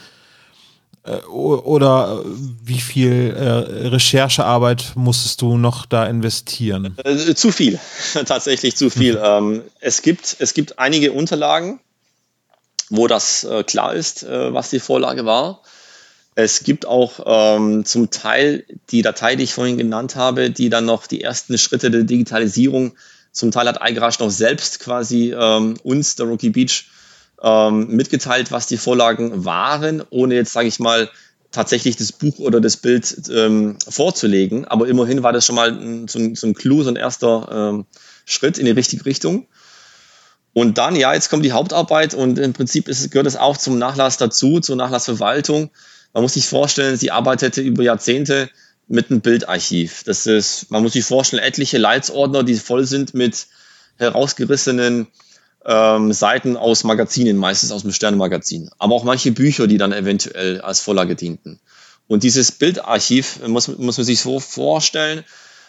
oder 1.04 2.22
wie 2.62 2.80
viel 2.80 3.34
äh, 3.36 3.88
Recherchearbeit 3.88 4.92
musstest 4.94 5.42
du 5.42 5.56
noch 5.56 5.84
da 5.84 6.06
investieren? 6.06 6.96
Äh, 7.04 7.34
zu 7.34 7.50
viel, 7.50 7.80
tatsächlich 8.26 8.76
zu 8.76 8.88
viel. 8.88 9.20
ähm, 9.22 9.62
es, 9.80 10.02
gibt, 10.02 10.36
es 10.38 10.54
gibt 10.54 10.78
einige 10.78 11.12
Unterlagen, 11.12 11.80
wo 12.88 13.08
das 13.08 13.42
äh, 13.44 13.64
klar 13.64 13.94
ist, 13.94 14.22
äh, 14.22 14.54
was 14.54 14.70
die 14.70 14.80
Vorlage 14.80 15.24
war. 15.24 15.62
Es 16.34 16.62
gibt 16.62 16.86
auch 16.86 17.20
ähm, 17.26 17.84
zum 17.84 18.10
Teil 18.10 18.64
die 18.90 19.02
Datei, 19.02 19.36
die 19.36 19.44
ich 19.44 19.52
vorhin 19.52 19.78
genannt 19.78 20.16
habe, 20.16 20.50
die 20.50 20.70
dann 20.70 20.86
noch 20.86 21.06
die 21.06 21.22
ersten 21.22 21.58
Schritte 21.58 21.90
der 21.90 22.04
Digitalisierung, 22.04 22.92
zum 23.32 23.50
Teil 23.50 23.66
hat 23.66 23.80
iGarage 23.82 24.22
noch 24.22 24.30
selbst 24.30 24.78
quasi 24.80 25.34
ähm, 25.36 25.74
uns, 25.82 26.16
der 26.16 26.26
Rookie 26.26 26.50
Beach, 26.50 26.84
ähm, 27.42 27.88
mitgeteilt, 27.88 28.52
was 28.52 28.66
die 28.66 28.76
Vorlagen 28.76 29.44
waren, 29.44 30.02
ohne 30.10 30.34
jetzt, 30.34 30.52
sage 30.52 30.68
ich 30.68 30.78
mal, 30.78 31.10
tatsächlich 31.50 31.96
das 31.96 32.12
Buch 32.12 32.38
oder 32.38 32.60
das 32.60 32.76
Bild 32.76 33.30
ähm, 33.30 33.76
vorzulegen. 33.86 34.64
Aber 34.64 34.88
immerhin 34.88 35.22
war 35.22 35.32
das 35.32 35.44
schon 35.44 35.56
mal 35.56 35.70
ein, 35.70 36.08
so, 36.08 36.18
ein, 36.18 36.34
so 36.34 36.46
ein 36.46 36.54
Clou, 36.54 36.82
so 36.82 36.90
ein 36.90 36.96
erster 36.96 37.48
ähm, 37.52 37.86
Schritt 38.24 38.58
in 38.58 38.64
die 38.64 38.72
richtige 38.72 39.04
Richtung. 39.04 39.46
Und 40.54 40.78
dann, 40.78 40.96
ja, 40.96 41.14
jetzt 41.14 41.30
kommt 41.30 41.44
die 41.44 41.52
Hauptarbeit 41.52 42.14
und 42.14 42.38
im 42.38 42.52
Prinzip 42.52 42.88
ist, 42.88 43.10
gehört 43.10 43.26
es 43.26 43.36
auch 43.36 43.56
zum 43.56 43.78
Nachlass 43.78 44.18
dazu, 44.18 44.60
zur 44.60 44.76
Nachlassverwaltung. 44.76 45.70
Man 46.12 46.22
muss 46.22 46.34
sich 46.34 46.46
vorstellen, 46.46 46.96
sie 46.96 47.10
arbeitete 47.10 47.60
über 47.60 47.82
Jahrzehnte 47.82 48.50
mit 48.86 49.10
einem 49.10 49.20
Bildarchiv. 49.20 50.02
Das 50.04 50.26
ist, 50.26 50.70
man 50.70 50.82
muss 50.82 50.92
sich 50.92 51.04
vorstellen, 51.04 51.42
etliche 51.42 51.78
Leitsordner, 51.78 52.44
die 52.44 52.54
voll 52.54 52.84
sind 52.84 53.14
mit 53.14 53.46
herausgerissenen 53.96 55.06
ähm, 55.64 56.12
Seiten 56.12 56.56
aus 56.56 56.84
Magazinen, 56.84 57.36
meistens 57.36 57.72
aus 57.72 57.82
dem 57.82 57.92
Sternenmagazin, 57.92 58.70
aber 58.78 58.94
auch 58.94 59.04
manche 59.04 59.32
Bücher, 59.32 59.66
die 59.66 59.78
dann 59.78 59.92
eventuell 59.92 60.60
als 60.60 60.80
Vorlage 60.80 61.14
dienten. 61.14 61.60
Und 62.08 62.24
dieses 62.24 62.52
Bildarchiv 62.52 63.40
muss, 63.46 63.68
muss 63.68 63.96
man 63.96 64.04
sich 64.04 64.20
so 64.20 64.40
vorstellen, 64.40 65.24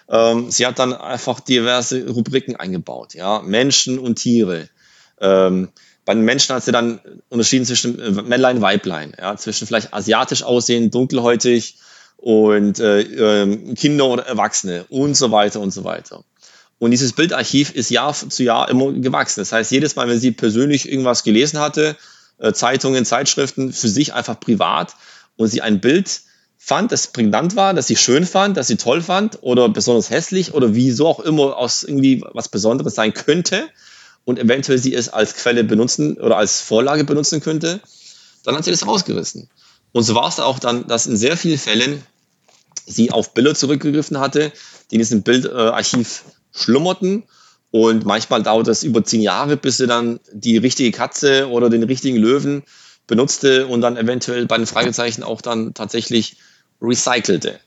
ähm, 0.09 0.51
sie 0.51 0.65
hat 0.65 0.79
dann 0.79 0.93
einfach 0.93 1.39
diverse 1.39 2.07
Rubriken 2.09 2.55
eingebaut, 2.55 3.13
ja, 3.13 3.41
Menschen 3.41 3.99
und 3.99 4.15
Tiere. 4.15 4.69
Ähm, 5.21 5.69
bei 6.05 6.13
den 6.13 6.25
Menschen 6.25 6.55
hat 6.55 6.63
sie 6.63 6.71
dann 6.71 6.99
unterschieden 7.29 7.65
zwischen 7.65 7.99
äh, 7.99 8.09
Männlein, 8.09 8.61
Weiblein, 8.61 9.13
ja, 9.17 9.37
zwischen 9.37 9.67
vielleicht 9.67 9.93
asiatisch 9.93 10.43
aussehen, 10.43 10.91
dunkelhäutig 10.91 11.77
und 12.17 12.79
äh, 12.79 13.01
äh, 13.01 13.73
Kinder 13.75 14.07
oder 14.07 14.25
Erwachsene 14.25 14.85
und 14.89 15.15
so 15.15 15.31
weiter 15.31 15.61
und 15.61 15.71
so 15.71 15.83
weiter. 15.83 16.23
Und 16.83 16.91
dieses 16.91 17.13
Bildarchiv 17.13 17.73
ist 17.73 17.91
Jahr 17.91 18.13
zu 18.13 18.43
Jahr 18.43 18.67
immer 18.67 18.91
gewachsen. 18.91 19.39
Das 19.39 19.53
heißt, 19.53 19.71
jedes 19.71 19.95
Mal, 19.95 20.09
wenn 20.09 20.19
sie 20.19 20.31
persönlich 20.31 20.85
irgendwas 20.91 21.23
gelesen 21.23 21.59
hatte, 21.59 21.95
äh, 22.39 22.51
Zeitungen, 22.51 23.05
Zeitschriften, 23.05 23.71
für 23.71 23.87
sich 23.87 24.13
einfach 24.13 24.37
privat 24.37 24.93
und 25.37 25.47
sie 25.47 25.61
ein 25.61 25.79
Bild 25.79 26.19
fand, 26.57 26.91
das 26.91 27.07
prägnant 27.07 27.55
war, 27.55 27.73
das 27.73 27.87
sie 27.87 27.95
schön 27.95 28.25
fand, 28.25 28.57
das 28.57 28.67
sie 28.67 28.75
toll 28.75 29.01
fand 29.01 29.43
oder 29.43 29.69
besonders 29.69 30.09
hässlich 30.09 30.53
oder 30.55 30.75
wieso 30.75 31.07
auch 31.07 31.21
immer 31.21 31.55
aus 31.55 31.83
irgendwie 31.83 32.21
was 32.33 32.49
Besonderes 32.49 32.95
sein 32.95 33.13
könnte 33.13 33.63
und 34.25 34.37
eventuell 34.37 34.77
sie 34.77 34.93
es 34.93 35.07
als 35.07 35.35
Quelle 35.35 35.63
benutzen 35.63 36.17
oder 36.17 36.35
als 36.35 36.59
Vorlage 36.59 37.05
benutzen 37.05 37.39
könnte, 37.39 37.79
dann 38.43 38.57
hat 38.57 38.65
sie 38.65 38.71
das 38.71 38.85
rausgerissen. 38.85 39.49
Und 39.93 40.03
so 40.03 40.15
war 40.15 40.27
es 40.27 40.41
auch 40.41 40.59
dann, 40.59 40.85
dass 40.85 41.07
in 41.07 41.15
sehr 41.15 41.37
vielen 41.37 41.59
Fällen 41.59 42.03
sie 42.85 43.11
auf 43.11 43.33
Bilder 43.33 43.55
zurückgegriffen 43.55 44.19
hatte, 44.19 44.51
die 44.91 44.95
in 44.95 44.99
diesem 44.99 45.23
Bildarchiv 45.23 46.23
schlummerten. 46.53 47.23
Und 47.71 48.05
manchmal 48.05 48.43
dauert 48.43 48.67
es 48.67 48.83
über 48.83 49.03
zehn 49.03 49.21
Jahre, 49.21 49.57
bis 49.57 49.77
sie 49.77 49.87
dann 49.87 50.19
die 50.31 50.57
richtige 50.57 50.91
Katze 50.91 51.49
oder 51.49 51.69
den 51.69 51.83
richtigen 51.83 52.17
Löwen 52.17 52.63
benutzte 53.07 53.67
und 53.67 53.81
dann 53.81 53.97
eventuell 53.97 54.45
bei 54.45 54.57
den 54.57 54.67
Fragezeichen 54.67 55.23
auch 55.23 55.41
dann 55.41 55.73
tatsächlich 55.73 56.37
recycelte. 56.81 57.59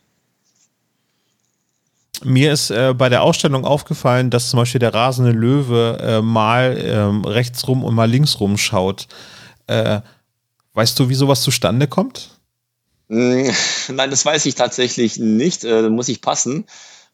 Mir 2.24 2.52
ist 2.52 2.70
äh, 2.70 2.94
bei 2.96 3.08
der 3.08 3.22
Ausstellung 3.22 3.64
aufgefallen, 3.64 4.30
dass 4.30 4.50
zum 4.50 4.58
Beispiel 4.58 4.78
der 4.78 4.94
rasende 4.94 5.32
Löwe 5.32 5.98
äh, 6.00 6.22
mal 6.22 6.76
ähm, 6.80 7.24
rechts 7.24 7.66
rum 7.68 7.84
und 7.84 7.94
mal 7.94 8.10
links 8.10 8.40
rum 8.40 8.56
schaut. 8.56 9.06
Äh, 9.66 10.00
weißt 10.72 10.98
du, 10.98 11.08
wie 11.08 11.14
sowas 11.14 11.42
zustande 11.42 11.88
kommt? 11.88 12.30
Hm, 13.08 13.50
nein, 13.88 14.10
das 14.10 14.24
weiß 14.24 14.46
ich 14.46 14.54
tatsächlich 14.54 15.18
nicht. 15.18 15.64
Äh, 15.64 15.82
da 15.82 15.90
muss 15.90 16.08
ich 16.08 16.22
passen. 16.22 16.64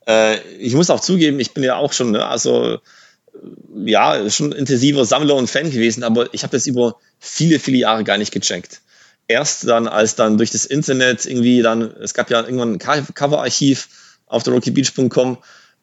Äh, 0.07 0.41
ich 0.59 0.75
muss 0.75 0.91
auch 0.91 1.01
zugeben, 1.01 1.41
ich 1.41 1.53
bin 1.53 1.65
ja 1.65 1.77
auch 1.77 1.93
schon, 1.93 2.13
ne, 2.13 2.27
also 2.27 2.79
ja, 3.85 4.29
schon 4.31 4.53
intensiver 4.53 5.05
Sammler 5.05 5.35
und 5.37 5.49
Fan 5.49 5.71
gewesen, 5.71 6.05
aber 6.05 6.33
ich 6.35 6.43
habe 6.43 6.53
das 6.53 6.67
über 6.67 6.97
viele, 7.19 7.59
viele 7.59 7.79
Jahre 7.79 8.05
gar 8.05 8.19
nicht 8.19 8.33
gecheckt. 8.33 8.81
Erst 9.29 9.67
dann, 9.67 9.89
als 9.89 10.15
dann 10.15 10.37
durch 10.37 10.51
das 10.51 10.67
Internet 10.67 11.27
irgendwie 11.27 11.63
dann, 11.63 11.83
es 11.97 12.15
gab 12.15 12.31
ja 12.31 12.43
irgendwann 12.43 12.75
ein 12.75 12.79
Coverarchiv 13.15 13.89
auf 14.27 14.43
der 14.43 14.53
rockybeach.com 14.53 15.39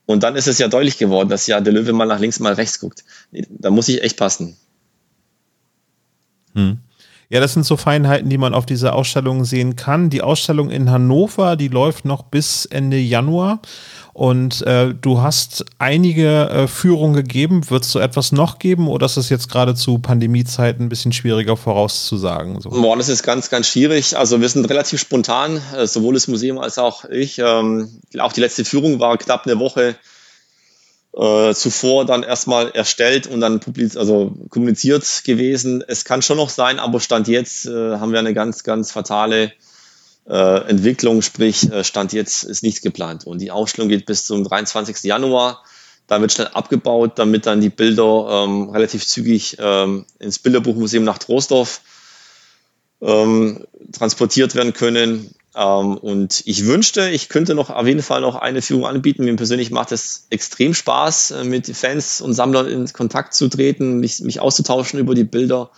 und 0.05 0.23
dann 0.23 0.35
ist 0.35 0.47
es 0.47 0.59
ja 0.59 0.67
deutlich 0.67 0.97
geworden, 0.97 1.29
dass 1.29 1.47
ja 1.47 1.59
der 1.61 1.73
Löwe 1.73 1.93
mal 1.93 2.05
nach 2.05 2.19
links, 2.19 2.39
mal 2.39 2.53
rechts 2.53 2.79
guckt. 2.79 3.03
Da 3.31 3.69
muss 3.69 3.87
ich 3.89 4.03
echt 4.03 4.17
passen. 4.17 4.57
Hm. 6.53 6.79
Ja, 7.31 7.39
das 7.39 7.53
sind 7.53 7.63
so 7.63 7.77
Feinheiten, 7.77 8.27
die 8.27 8.39
man 8.39 8.55
auf 8.55 8.65
dieser 8.65 8.95
Ausstellung 8.95 9.45
sehen 9.45 9.75
kann. 9.75 10.09
Die 10.09 10.23
Ausstellung 10.23 10.71
in 10.71 10.89
Hannover, 10.89 11.55
die 11.55 11.67
läuft 11.67 12.03
noch 12.03 12.23
bis 12.23 12.65
Ende 12.65 12.97
Januar. 12.97 13.61
Und 14.13 14.63
äh, 14.63 14.95
du 14.99 15.21
hast 15.21 15.63
einige 15.77 16.49
äh, 16.49 16.67
Führungen 16.67 17.13
gegeben. 17.13 17.69
Wird 17.69 17.83
es 17.83 17.91
so 17.91 17.99
etwas 17.99 18.31
noch 18.31 18.57
geben 18.57 18.87
oder 18.87 19.05
ist 19.05 19.17
es 19.17 19.29
jetzt 19.29 19.51
gerade 19.51 19.75
zu 19.75 19.99
Pandemiezeiten 19.99 20.87
ein 20.87 20.89
bisschen 20.89 21.11
schwieriger 21.11 21.55
vorauszusagen? 21.55 22.59
So? 22.61 22.71
Boah, 22.71 22.97
das 22.97 23.09
ist 23.09 23.21
ganz, 23.21 23.51
ganz 23.51 23.67
schwierig. 23.67 24.17
Also 24.17 24.41
wir 24.41 24.49
sind 24.49 24.67
relativ 24.67 24.99
spontan, 24.99 25.61
äh, 25.77 25.85
sowohl 25.85 26.15
das 26.15 26.27
Museum 26.27 26.57
als 26.57 26.79
auch 26.79 27.05
ich. 27.05 27.37
Ähm, 27.37 28.01
auch 28.17 28.33
die 28.33 28.41
letzte 28.41 28.65
Führung 28.65 28.99
war 28.99 29.15
knapp 29.19 29.45
eine 29.45 29.59
Woche 29.59 29.95
äh, 31.15 31.53
zuvor 31.53 32.05
dann 32.05 32.23
erstmal 32.23 32.69
erstellt 32.71 33.27
und 33.27 33.41
dann 33.41 33.59
publiz 33.59 33.97
also 33.97 34.35
kommuniziert 34.49 35.05
gewesen. 35.25 35.83
Es 35.87 36.05
kann 36.05 36.21
schon 36.21 36.37
noch 36.37 36.49
sein, 36.49 36.79
aber 36.79 36.99
Stand 36.99 37.27
jetzt 37.27 37.65
äh, 37.65 37.97
haben 37.97 38.11
wir 38.11 38.19
eine 38.19 38.33
ganz, 38.33 38.63
ganz 38.63 38.91
fatale 38.91 39.51
äh, 40.27 40.69
Entwicklung, 40.69 41.21
sprich 41.21 41.71
äh, 41.71 41.83
Stand 41.83 42.13
jetzt 42.13 42.43
ist 42.43 42.63
nichts 42.63 42.81
geplant. 42.81 43.25
Und 43.25 43.41
die 43.41 43.51
Ausstellung 43.51 43.89
geht 43.89 44.05
bis 44.05 44.25
zum 44.25 44.43
23. 44.43 45.03
Januar. 45.03 45.63
Da 46.07 46.21
wird 46.21 46.31
schnell 46.31 46.47
abgebaut, 46.47 47.13
damit 47.17 47.45
dann 47.45 47.61
die 47.61 47.69
Bilder 47.69 48.45
ähm, 48.45 48.69
relativ 48.69 49.05
zügig 49.05 49.57
ähm, 49.59 50.05
ins 50.17 50.39
Bilderbuchmuseum 50.39 51.03
nach 51.03 51.19
Troisdorf 51.19 51.81
ähm, 53.01 53.65
transportiert 53.91 54.55
werden 54.55 54.73
können. 54.73 55.33
Ähm, 55.55 55.97
und 55.97 56.43
ich 56.45 56.65
wünschte, 56.65 57.09
ich 57.09 57.29
könnte 57.29 57.55
noch 57.55 57.69
auf 57.69 57.87
jeden 57.87 58.01
Fall 58.01 58.21
noch 58.21 58.35
eine 58.35 58.61
Führung 58.61 58.85
anbieten. 58.85 59.25
Mir 59.25 59.35
persönlich 59.35 59.71
macht 59.71 59.91
es 59.91 60.27
extrem 60.29 60.73
Spaß, 60.73 61.31
äh, 61.31 61.43
mit 61.43 61.67
Fans 61.75 62.21
und 62.21 62.33
Sammlern 62.33 62.67
in 62.67 62.91
Kontakt 62.93 63.33
zu 63.33 63.47
treten, 63.47 63.99
mich, 63.99 64.21
mich 64.21 64.39
auszutauschen 64.39 64.99
über 64.99 65.15
die 65.15 65.23
Bilder. 65.23 65.71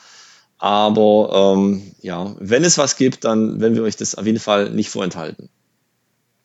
Aber 0.58 1.56
ähm, 1.56 1.82
ja, 2.02 2.36
wenn 2.40 2.64
es 2.64 2.78
was 2.78 2.96
gibt, 2.96 3.24
dann 3.24 3.60
werden 3.62 3.76
wir 3.76 3.84
euch 3.84 3.96
das 3.96 4.16
auf 4.16 4.26
jeden 4.26 4.40
Fall 4.40 4.70
nicht 4.70 4.90
vorenthalten. 4.90 5.50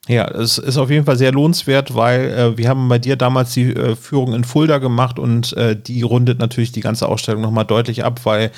Ja, 0.09 0.29
es 0.29 0.59
ist 0.59 0.79
auf 0.79 0.89
jeden 0.89 1.05
Fall 1.05 1.17
sehr 1.17 1.33
lohnenswert, 1.33 1.95
weil 1.95 2.31
äh, 2.31 2.57
wir 2.57 2.69
haben 2.69 2.89
bei 2.89 2.99
dir 2.99 3.17
damals 3.17 3.53
die 3.55 3.75
äh, 3.75 3.97
Führung 3.97 4.35
in 4.35 4.45
Fulda 4.45 4.79
gemacht 4.79 5.19
und 5.19 5.53
äh, 5.55 5.75
die 5.77 6.03
rundet 6.03 6.39
natürlich 6.39 6.71
die 6.71 6.81
ganze 6.81 7.09
Ausstellung 7.09 7.43
nochmal 7.43 7.65
deutlich 7.65 8.05
ab, 8.05 8.21
weil 8.25 8.53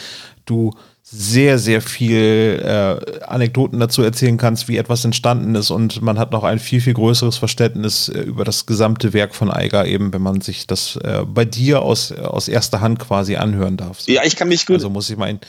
du 0.45 0.75
sehr, 1.11 1.59
sehr 1.59 1.81
viel 1.81 2.61
äh, 2.63 3.25
Anekdoten 3.25 3.81
dazu 3.81 4.03
erzählen 4.03 4.37
kannst, 4.37 4.69
wie 4.69 4.77
etwas 4.77 5.07
entstanden 5.07 5.55
ist 5.55 5.71
und 5.71 6.03
man 6.03 6.19
hat 6.19 6.33
noch 6.33 6.45
ein 6.45 6.59
viel, 6.59 6.83
viel 6.83 6.93
größeres 6.93 7.39
Verständnis 7.39 8.11
äh, 8.11 8.21
über 8.21 8.45
das 8.45 8.67
gesamte 8.67 9.15
Werk 9.15 9.35
von 9.35 9.51
Eiger, 9.51 9.87
eben 9.87 10.13
wenn 10.13 10.21
man 10.21 10.43
sich 10.43 10.67
das 10.67 10.97
äh, 10.97 11.23
bei 11.27 11.47
dir 11.47 11.81
aus, 11.81 12.13
aus 12.13 12.49
erster 12.49 12.83
Hand 12.83 12.99
quasi 12.99 13.37
anhören 13.37 13.79
darf. 13.79 14.01
So. 14.01 14.13
Ja, 14.13 14.23
ich 14.25 14.37
kann 14.37 14.49
mich 14.49 14.67
gut. 14.67 14.77
Also 14.77 14.91
muss 14.91 15.09
ich 15.09 15.17
mein 15.17 15.41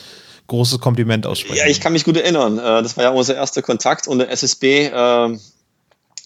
großes 0.48 0.80
Kompliment 0.80 1.28
aussprechen. 1.28 1.58
Ja, 1.58 1.68
ich 1.68 1.82
kann 1.82 1.92
mich 1.92 2.06
gut 2.06 2.16
erinnern. 2.16 2.58
Äh, 2.58 2.82
das 2.82 2.96
war 2.96 3.04
ja 3.04 3.10
unser 3.10 3.36
erster 3.36 3.62
Kontakt 3.62 4.08
und 4.08 4.20
der 4.20 4.32
SSB 4.32 4.86
äh, 4.88 5.38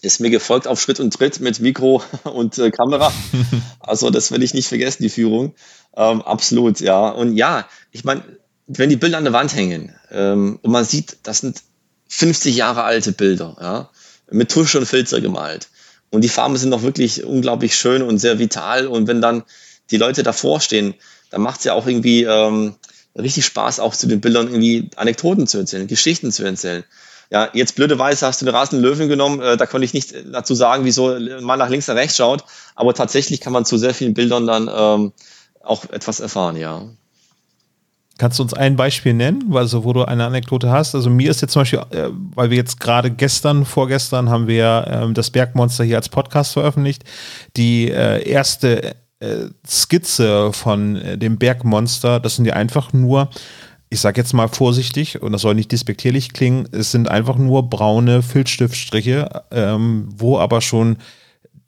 ist 0.03 0.19
mir 0.19 0.29
gefolgt 0.29 0.67
auf 0.67 0.79
Schritt 0.79 0.99
und 0.99 1.11
Tritt 1.11 1.39
mit 1.39 1.59
Mikro 1.59 2.03
und 2.23 2.59
äh, 2.59 2.69
Kamera. 2.69 3.11
also 3.79 4.11
das 4.11 4.31
will 4.31 4.43
ich 4.43 4.53
nicht 4.53 4.67
vergessen, 4.67 5.01
die 5.01 5.09
Führung. 5.09 5.55
Ähm, 5.95 6.21
absolut, 6.21 6.81
ja. 6.81 7.09
Und 7.09 7.35
ja, 7.35 7.65
ich 7.91 8.03
meine, 8.03 8.21
wenn 8.67 8.89
die 8.89 8.95
Bilder 8.95 9.17
an 9.17 9.23
der 9.23 9.33
Wand 9.33 9.55
hängen 9.55 9.93
ähm, 10.11 10.59
und 10.61 10.71
man 10.71 10.85
sieht, 10.85 11.17
das 11.23 11.39
sind 11.39 11.61
50 12.07 12.55
Jahre 12.55 12.83
alte 12.83 13.11
Bilder, 13.11 13.57
ja, 13.59 13.89
mit 14.31 14.51
Tusche 14.51 14.79
und 14.79 14.85
Filzer 14.85 15.21
gemalt. 15.21 15.67
Und 16.11 16.21
die 16.21 16.29
Farben 16.29 16.55
sind 16.57 16.69
noch 16.69 16.83
wirklich 16.83 17.23
unglaublich 17.23 17.75
schön 17.75 18.03
und 18.03 18.19
sehr 18.19 18.37
vital. 18.37 18.85
Und 18.85 19.07
wenn 19.07 19.19
dann 19.19 19.43
die 19.89 19.97
Leute 19.97 20.21
davor 20.21 20.61
stehen, 20.61 20.93
dann 21.31 21.41
macht 21.41 21.59
es 21.59 21.63
ja 21.65 21.73
auch 21.73 21.87
irgendwie 21.87 22.23
ähm, 22.23 22.75
richtig 23.17 23.45
Spaß, 23.45 23.79
auch 23.79 23.95
zu 23.95 24.05
den 24.07 24.21
Bildern 24.21 24.47
irgendwie 24.47 24.91
Anekdoten 24.95 25.47
zu 25.47 25.57
erzählen, 25.57 25.87
Geschichten 25.87 26.31
zu 26.31 26.43
erzählen. 26.43 26.83
Ja, 27.31 27.49
jetzt 27.53 27.75
blöderweise 27.75 28.27
hast 28.27 28.41
du 28.41 28.45
den 28.45 28.53
rasenden 28.53 28.87
Löwen 28.87 29.09
genommen. 29.09 29.41
Äh, 29.41 29.57
da 29.57 29.65
konnte 29.65 29.85
ich 29.85 29.95
nicht 29.95 30.13
dazu 30.31 30.53
sagen, 30.53 30.85
wieso 30.85 31.17
man 31.41 31.57
nach 31.57 31.69
links 31.69 31.89
und 31.89 31.97
rechts 31.97 32.17
schaut. 32.17 32.43
Aber 32.75 32.93
tatsächlich 32.93 33.41
kann 33.41 33.53
man 33.53 33.65
zu 33.65 33.79
sehr 33.79 33.95
vielen 33.95 34.13
Bildern 34.13 34.45
dann 34.45 34.69
ähm, 34.71 35.13
auch 35.63 35.89
etwas 35.89 36.19
erfahren, 36.19 36.57
ja. 36.57 36.89
Kannst 38.19 38.37
du 38.37 38.43
uns 38.43 38.53
ein 38.53 38.75
Beispiel 38.75 39.13
nennen, 39.15 39.55
also 39.55 39.83
wo 39.83 39.91
du 39.91 40.03
eine 40.03 40.25
Anekdote 40.25 40.69
hast? 40.69 40.93
Also 40.93 41.09
mir 41.09 41.31
ist 41.31 41.41
jetzt 41.41 41.53
zum 41.53 41.61
Beispiel, 41.61 41.79
äh, 41.89 42.09
weil 42.35 42.51
wir 42.51 42.57
jetzt 42.57 42.79
gerade 42.79 43.09
gestern, 43.09 43.65
vorgestern 43.65 44.29
haben 44.29 44.47
wir 44.47 45.07
äh, 45.09 45.13
das 45.13 45.31
Bergmonster 45.31 45.83
hier 45.83 45.97
als 45.97 46.09
Podcast 46.09 46.53
veröffentlicht, 46.53 47.03
die 47.57 47.89
äh, 47.89 48.27
erste 48.29 48.95
äh, 49.19 49.47
Skizze 49.67 50.53
von 50.53 50.95
äh, 50.97 51.17
dem 51.17 51.37
Bergmonster, 51.37 52.19
das 52.19 52.35
sind 52.35 52.45
ja 52.45 52.53
einfach 52.53 52.93
nur, 52.93 53.29
ich 53.89 53.99
sag 53.99 54.15
jetzt 54.17 54.33
mal 54.33 54.47
vorsichtig, 54.47 55.23
und 55.23 55.31
das 55.31 55.41
soll 55.41 55.55
nicht 55.55 55.71
despektierlich 55.71 56.33
klingen, 56.33 56.67
es 56.71 56.91
sind 56.91 57.09
einfach 57.09 57.37
nur 57.37 57.67
braune 57.67 58.21
Filzstiftstriche, 58.21 59.43
ähm, 59.49 60.07
wo 60.15 60.37
aber 60.37 60.61
schon 60.61 60.97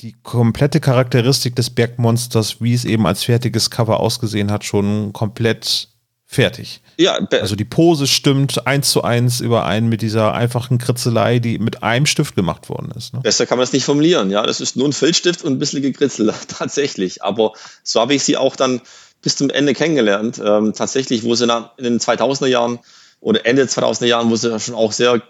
die 0.02 0.14
komplette 0.22 0.80
Charakteristik 0.80 1.56
des 1.56 1.72
Bergmonsters, 1.72 2.62
wie 2.62 2.74
es 2.74 2.86
eben 2.86 3.08
als 3.08 3.24
fertiges 3.24 3.72
Cover 3.72 4.00
ausgesehen 4.00 4.52
hat, 4.52 4.64
schon 4.64 5.14
komplett 5.14 5.95
fertig. 6.36 6.82
Ja, 6.98 7.19
also 7.32 7.56
die 7.56 7.65
Pose 7.65 8.08
stimmt 8.08 8.67
eins 8.67 8.91
zu 8.91 9.04
eins 9.04 9.41
überein 9.41 9.88
mit 9.88 10.02
dieser 10.02 10.34
einfachen 10.34 10.78
Kritzelei, 10.78 11.39
die 11.39 11.60
mit 11.60 11.84
einem 11.84 12.06
Stift 12.06 12.36
gemacht 12.36 12.69
worden 12.69 12.91
ist. 12.95 13.13
Ne? 13.13 13.21
Besser 13.21 13.45
kann 13.45 13.58
man 13.58 13.63
es 13.63 13.74
nicht 13.74 13.84
formulieren. 13.84 14.30
Ja, 14.32 14.43
das 14.43 14.62
ist 14.62 14.76
nur 14.76 14.88
ein 14.88 14.93
Filzstift 14.93 15.43
und 15.43 15.54
ein 15.54 15.60
bisschen 15.60 15.82
gekritzelt, 15.82 16.34
tatsächlich. 16.48 17.24
Aber 17.24 17.54
so 17.84 18.00
habe 18.00 18.14
ich 18.14 18.24
sie 18.24 18.38
auch 18.38 18.55
dann 18.55 18.82
bis 19.22 19.36
zum 19.36 19.49
Ende 19.49 19.74
kennengelernt. 19.74 20.41
Ähm, 20.43 20.74
tatsächlich, 20.74 21.24
wo 21.24 21.36
sie 21.36 21.45
in 21.78 21.84
den 21.84 21.99
2000er 21.99 22.47
Jahren 22.47 22.80
oder 23.20 23.45
Ende 23.45 23.64
2000er 23.64 24.05
Jahren, 24.05 24.30
wo 24.30 24.36
sie 24.36 24.60
schon 24.60 24.76
auch 24.76 24.91
sehr 24.91 25.22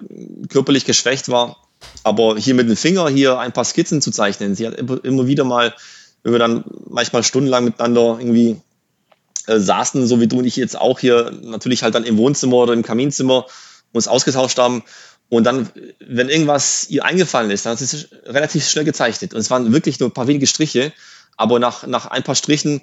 körperlich 0.49 0.85
geschwächt 0.85 1.29
war. 1.29 1.57
Aber 2.03 2.37
hier 2.37 2.53
mit 2.53 2.67
dem 2.67 2.75
Finger 2.75 3.09
hier 3.09 3.39
ein 3.39 3.53
paar 3.53 3.65
Skizzen 3.65 4.01
zu 4.01 4.11
zeichnen, 4.11 4.55
sie 4.55 4.67
hat 4.67 4.75
immer 4.75 5.27
wieder 5.27 5.43
mal 5.43 5.73
wenn 6.25 6.31
wir 6.33 6.39
dann 6.39 6.63
manchmal 6.89 7.21
stundenlang 7.21 7.65
miteinander 7.65 8.17
irgendwie 8.19 8.59
äh, 9.47 9.59
saßen, 9.59 10.07
so 10.07 10.19
wie 10.19 10.27
du 10.27 10.39
und 10.39 10.45
ich 10.45 10.55
jetzt 10.55 10.77
auch 10.79 10.99
hier, 10.99 11.31
natürlich 11.41 11.83
halt 11.83 11.95
dann 11.95 12.03
im 12.03 12.17
Wohnzimmer 12.17 12.57
oder 12.57 12.73
im 12.73 12.83
Kaminzimmer 12.83 13.45
uns 13.91 14.07
ausgetauscht 14.07 14.57
haben. 14.57 14.83
Und 15.29 15.43
dann, 15.45 15.69
wenn 15.99 16.29
irgendwas 16.29 16.87
ihr 16.89 17.03
eingefallen 17.03 17.49
ist, 17.49 17.65
dann 17.65 17.71
hat 17.71 17.79
sie 17.79 17.85
es 17.85 18.09
relativ 18.25 18.67
schnell 18.67 18.85
gezeichnet. 18.85 19.33
Und 19.33 19.39
es 19.39 19.49
waren 19.49 19.73
wirklich 19.73 19.99
nur 19.99 20.09
ein 20.09 20.13
paar 20.13 20.27
wenige 20.27 20.47
Striche, 20.47 20.93
aber 21.35 21.59
nach, 21.59 21.87
nach 21.87 22.05
ein 22.05 22.23
paar 22.23 22.35
Strichen 22.35 22.81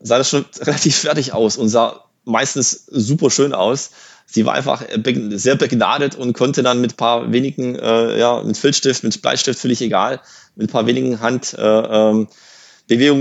sah 0.00 0.18
das 0.18 0.28
schon 0.28 0.44
relativ 0.60 0.96
fertig 0.96 1.32
aus 1.32 1.56
und 1.56 1.68
sah 1.68 2.04
meistens 2.24 2.86
super 2.88 3.30
schön 3.30 3.52
aus. 3.52 3.90
Sie 4.26 4.46
war 4.46 4.54
einfach 4.54 4.82
sehr 5.30 5.54
begnadet 5.56 6.14
und 6.14 6.32
konnte 6.32 6.62
dann 6.62 6.80
mit 6.80 6.94
ein 6.94 6.96
paar 6.96 7.30
wenigen, 7.32 7.76
äh, 7.76 8.18
ja, 8.18 8.42
mit 8.42 8.56
Filzstift, 8.56 9.04
mit 9.04 9.20
Bleistift, 9.20 9.60
völlig 9.60 9.82
egal, 9.82 10.20
mit 10.56 10.68
ein 10.68 10.72
paar 10.72 10.86
wenigen 10.86 11.20
Handbewegungen 11.20 12.28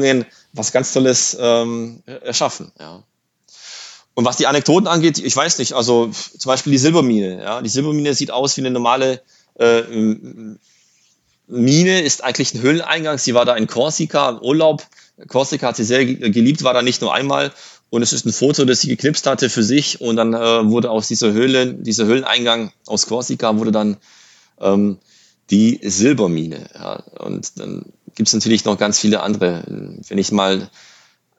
äh, 0.04 0.20
ähm, 0.20 0.26
was 0.54 0.72
ganz 0.72 0.94
Tolles 0.94 1.36
ähm, 1.40 2.04
erschaffen. 2.06 2.72
Ja. 2.80 3.04
Und 4.16 4.26
was 4.26 4.38
die 4.38 4.48
Anekdoten 4.48 4.88
angeht, 4.88 5.18
ich 5.18 5.36
weiß 5.36 5.58
nicht, 5.58 5.74
also 5.74 6.08
zum 6.08 6.50
Beispiel 6.50 6.72
die 6.72 6.78
Silbermine. 6.78 7.42
Ja, 7.42 7.62
die 7.62 7.70
Silbermine 7.70 8.14
sieht 8.14 8.32
aus 8.32 8.56
wie 8.58 8.62
eine 8.62 8.70
normale 8.70 9.22
äh, 9.56 9.82
Mine, 11.48 12.02
ist 12.02 12.24
eigentlich 12.24 12.54
ein 12.54 12.62
Höhleneingang. 12.62 13.18
Sie 13.18 13.34
war 13.34 13.46
da 13.46 13.56
in 13.56 13.68
Korsika 13.68 14.30
im 14.30 14.40
Urlaub. 14.40 14.84
Korsika 15.28 15.68
hat 15.68 15.76
sie 15.76 15.84
sehr 15.84 16.06
geliebt, 16.06 16.64
war 16.64 16.74
da 16.74 16.82
nicht 16.82 17.02
nur 17.02 17.14
einmal. 17.14 17.52
Und 17.90 18.02
es 18.02 18.14
ist 18.14 18.26
ein 18.26 18.34
Foto, 18.34 18.66
das 18.66 18.82
sie 18.82 18.88
geknipst 18.88 19.26
hatte 19.28 19.50
für 19.50 19.64
sich. 19.64 20.02
Und 20.02 20.16
dann 20.16 20.34
äh, 20.34 20.70
wurde 20.70 20.90
aus 20.90 21.08
dieser 21.08 21.32
Höhle, 21.32 21.74
dieser 21.74 22.06
Höhleneingang 22.06 22.72
aus 22.86 23.08
Korsika, 23.08 23.58
wurde 23.58 23.72
dann 23.72 23.98
ähm, 24.60 25.00
die 25.50 25.80
Silbermine. 25.84 26.70
Ja. 26.74 27.04
Und 27.20 27.60
dann 27.60 27.94
gibt 28.16 28.28
es 28.28 28.34
natürlich 28.34 28.66
noch 28.66 28.78
ganz 28.78 29.00
viele 29.00 29.22
andere. 29.22 29.64
Wenn 30.08 30.18
ich 30.18 30.32
mal, 30.32 30.70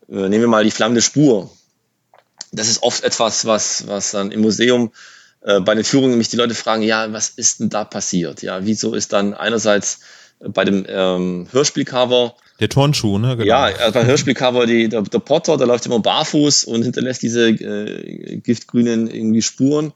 äh, 0.08 0.28
nehmen 0.28 0.40
wir 0.40 0.48
mal 0.48 0.64
die 0.64 0.70
flammende 0.70 1.02
Spur 1.02 1.50
das 2.54 2.68
ist 2.68 2.82
oft 2.82 3.04
etwas, 3.04 3.44
was, 3.46 3.86
was 3.86 4.12
dann 4.12 4.30
im 4.30 4.40
Museum 4.40 4.92
äh, 5.42 5.60
bei 5.60 5.74
den 5.74 5.84
Führungen 5.84 6.18
mich 6.18 6.28
die 6.28 6.36
Leute 6.36 6.54
fragen, 6.54 6.82
ja, 6.82 7.12
was 7.12 7.30
ist 7.30 7.60
denn 7.60 7.68
da 7.68 7.84
passiert? 7.84 8.42
Ja, 8.42 8.64
wieso 8.64 8.94
ist 8.94 9.12
dann 9.12 9.34
einerseits 9.34 10.00
bei 10.40 10.64
dem 10.64 10.84
ähm, 10.88 11.46
Hörspielcover 11.50 12.34
der 12.60 12.68
Turnschuh, 12.68 13.18
ne? 13.18 13.36
Genau. 13.36 13.48
Ja, 13.48 13.62
also 13.64 13.92
beim 13.92 14.06
Hörspielcover 14.06 14.66
die, 14.66 14.88
der, 14.88 15.02
der 15.02 15.18
Potter, 15.18 15.56
der 15.56 15.66
läuft 15.66 15.86
immer 15.86 15.98
barfuß 15.98 16.62
und 16.64 16.84
hinterlässt 16.84 17.22
diese 17.22 17.48
äh, 17.48 18.36
giftgrünen 18.36 19.10
irgendwie 19.10 19.42
Spuren. 19.42 19.92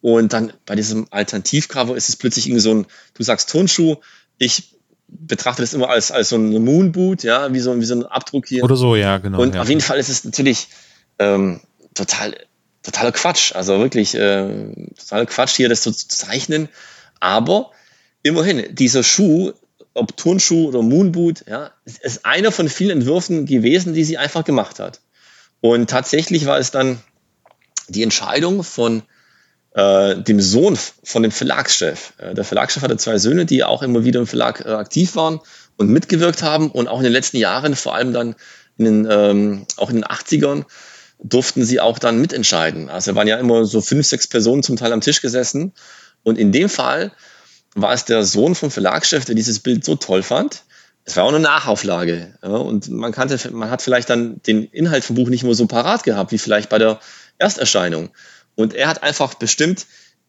Und 0.00 0.32
dann 0.32 0.52
bei 0.66 0.74
diesem 0.74 1.06
Alternativcover 1.10 1.94
ist 1.94 2.08
es 2.08 2.16
plötzlich 2.16 2.48
irgendwie 2.48 2.62
so 2.62 2.74
ein, 2.74 2.86
du 3.14 3.22
sagst 3.22 3.48
Turnschuh, 3.50 3.96
ich 4.38 4.74
betrachte 5.10 5.62
das 5.62 5.74
immer 5.74 5.88
als, 5.88 6.10
als 6.10 6.28
so 6.28 6.36
ein 6.36 6.50
Moonboot, 6.64 7.22
ja, 7.22 7.52
wie 7.52 7.60
so, 7.60 7.78
wie 7.80 7.84
so 7.84 7.94
ein 7.94 8.06
Abdruck 8.06 8.46
hier. 8.46 8.64
Oder 8.64 8.76
so, 8.76 8.96
ja, 8.96 9.18
genau. 9.18 9.40
Und 9.40 9.54
ja. 9.54 9.62
auf 9.62 9.68
jeden 9.68 9.80
Fall 9.80 9.98
ist 9.98 10.08
es 10.08 10.24
natürlich 10.24 10.68
ähm, 11.18 11.60
total, 11.94 12.36
totaler 12.82 13.12
Quatsch. 13.12 13.54
Also 13.54 13.78
wirklich 13.78 14.14
äh, 14.14 14.72
totaler 14.98 15.26
Quatsch, 15.26 15.56
hier 15.56 15.68
das 15.68 15.82
so 15.82 15.90
zu 15.90 16.08
zeichnen. 16.08 16.68
Aber 17.18 17.72
immerhin, 18.22 18.74
dieser 18.74 19.02
Schuh, 19.02 19.52
ob 19.94 20.16
Turnschuh 20.16 20.68
oder 20.68 20.82
Moonboot, 20.82 21.44
ja, 21.48 21.72
ist 21.84 22.24
einer 22.24 22.52
von 22.52 22.68
vielen 22.68 23.00
Entwürfen 23.00 23.46
gewesen, 23.46 23.94
die 23.94 24.04
sie 24.04 24.18
einfach 24.18 24.44
gemacht 24.44 24.78
hat. 24.78 25.00
Und 25.60 25.90
tatsächlich 25.90 26.46
war 26.46 26.58
es 26.58 26.70
dann 26.70 27.00
die 27.88 28.02
Entscheidung 28.02 28.62
von 28.62 29.02
äh, 29.72 30.16
dem 30.16 30.40
Sohn 30.40 30.78
von 31.04 31.22
dem 31.22 31.32
Verlagschef. 31.32 32.12
Äh, 32.18 32.34
der 32.34 32.44
Verlagschef 32.44 32.82
hatte 32.82 32.96
zwei 32.96 33.18
Söhne, 33.18 33.46
die 33.46 33.64
auch 33.64 33.82
immer 33.82 34.04
wieder 34.04 34.20
im 34.20 34.26
Verlag 34.26 34.64
äh, 34.64 34.70
aktiv 34.70 35.14
waren 35.16 35.40
und 35.76 35.90
mitgewirkt 35.90 36.42
haben 36.42 36.70
und 36.70 36.88
auch 36.88 36.98
in 36.98 37.04
den 37.04 37.12
letzten 37.12 37.36
Jahren, 37.36 37.76
vor 37.76 37.94
allem 37.94 38.12
dann 38.12 38.34
in 38.78 38.84
den, 38.84 39.08
ähm, 39.10 39.66
auch 39.76 39.90
in 39.90 39.96
den 39.96 40.04
80ern, 40.04 40.64
durften 41.22 41.64
sie 41.64 41.80
auch 41.80 41.98
dann 41.98 42.20
mitentscheiden. 42.20 42.88
Also 42.88 43.14
waren 43.14 43.28
ja 43.28 43.38
immer 43.38 43.64
so 43.64 43.80
fünf, 43.80 44.06
sechs 44.06 44.26
Personen 44.26 44.62
zum 44.62 44.76
Teil 44.76 44.92
am 44.92 45.02
Tisch 45.02 45.20
gesessen. 45.20 45.72
Und 46.22 46.38
in 46.38 46.50
dem 46.50 46.68
Fall 46.68 47.12
war 47.74 47.92
es 47.92 48.04
der 48.04 48.24
Sohn 48.24 48.54
vom 48.54 48.70
Verlagschef, 48.70 49.24
der 49.24 49.34
dieses 49.34 49.60
Bild 49.60 49.84
so 49.84 49.96
toll 49.96 50.22
fand. 50.22 50.64
Es 51.04 51.16
war 51.16 51.24
auch 51.24 51.28
eine 51.28 51.40
Nachauflage. 51.40 52.34
Ja, 52.42 52.50
und 52.50 52.88
man 52.88 53.12
kannte, 53.12 53.38
man 53.52 53.70
hat 53.70 53.82
vielleicht 53.82 54.10
dann 54.10 54.40
den 54.42 54.64
Inhalt 54.64 55.04
vom 55.04 55.16
Buch 55.16 55.28
nicht 55.28 55.44
mehr 55.44 55.54
so 55.54 55.66
parat 55.66 56.04
gehabt, 56.04 56.32
wie 56.32 56.38
vielleicht 56.38 56.68
bei 56.68 56.78
der 56.78 57.00
Ersterscheinung. 57.38 58.10
Und 58.54 58.74
er 58.74 58.88
hat 58.88 59.02
einfach 59.02 59.34
bestimmt, 59.34 59.86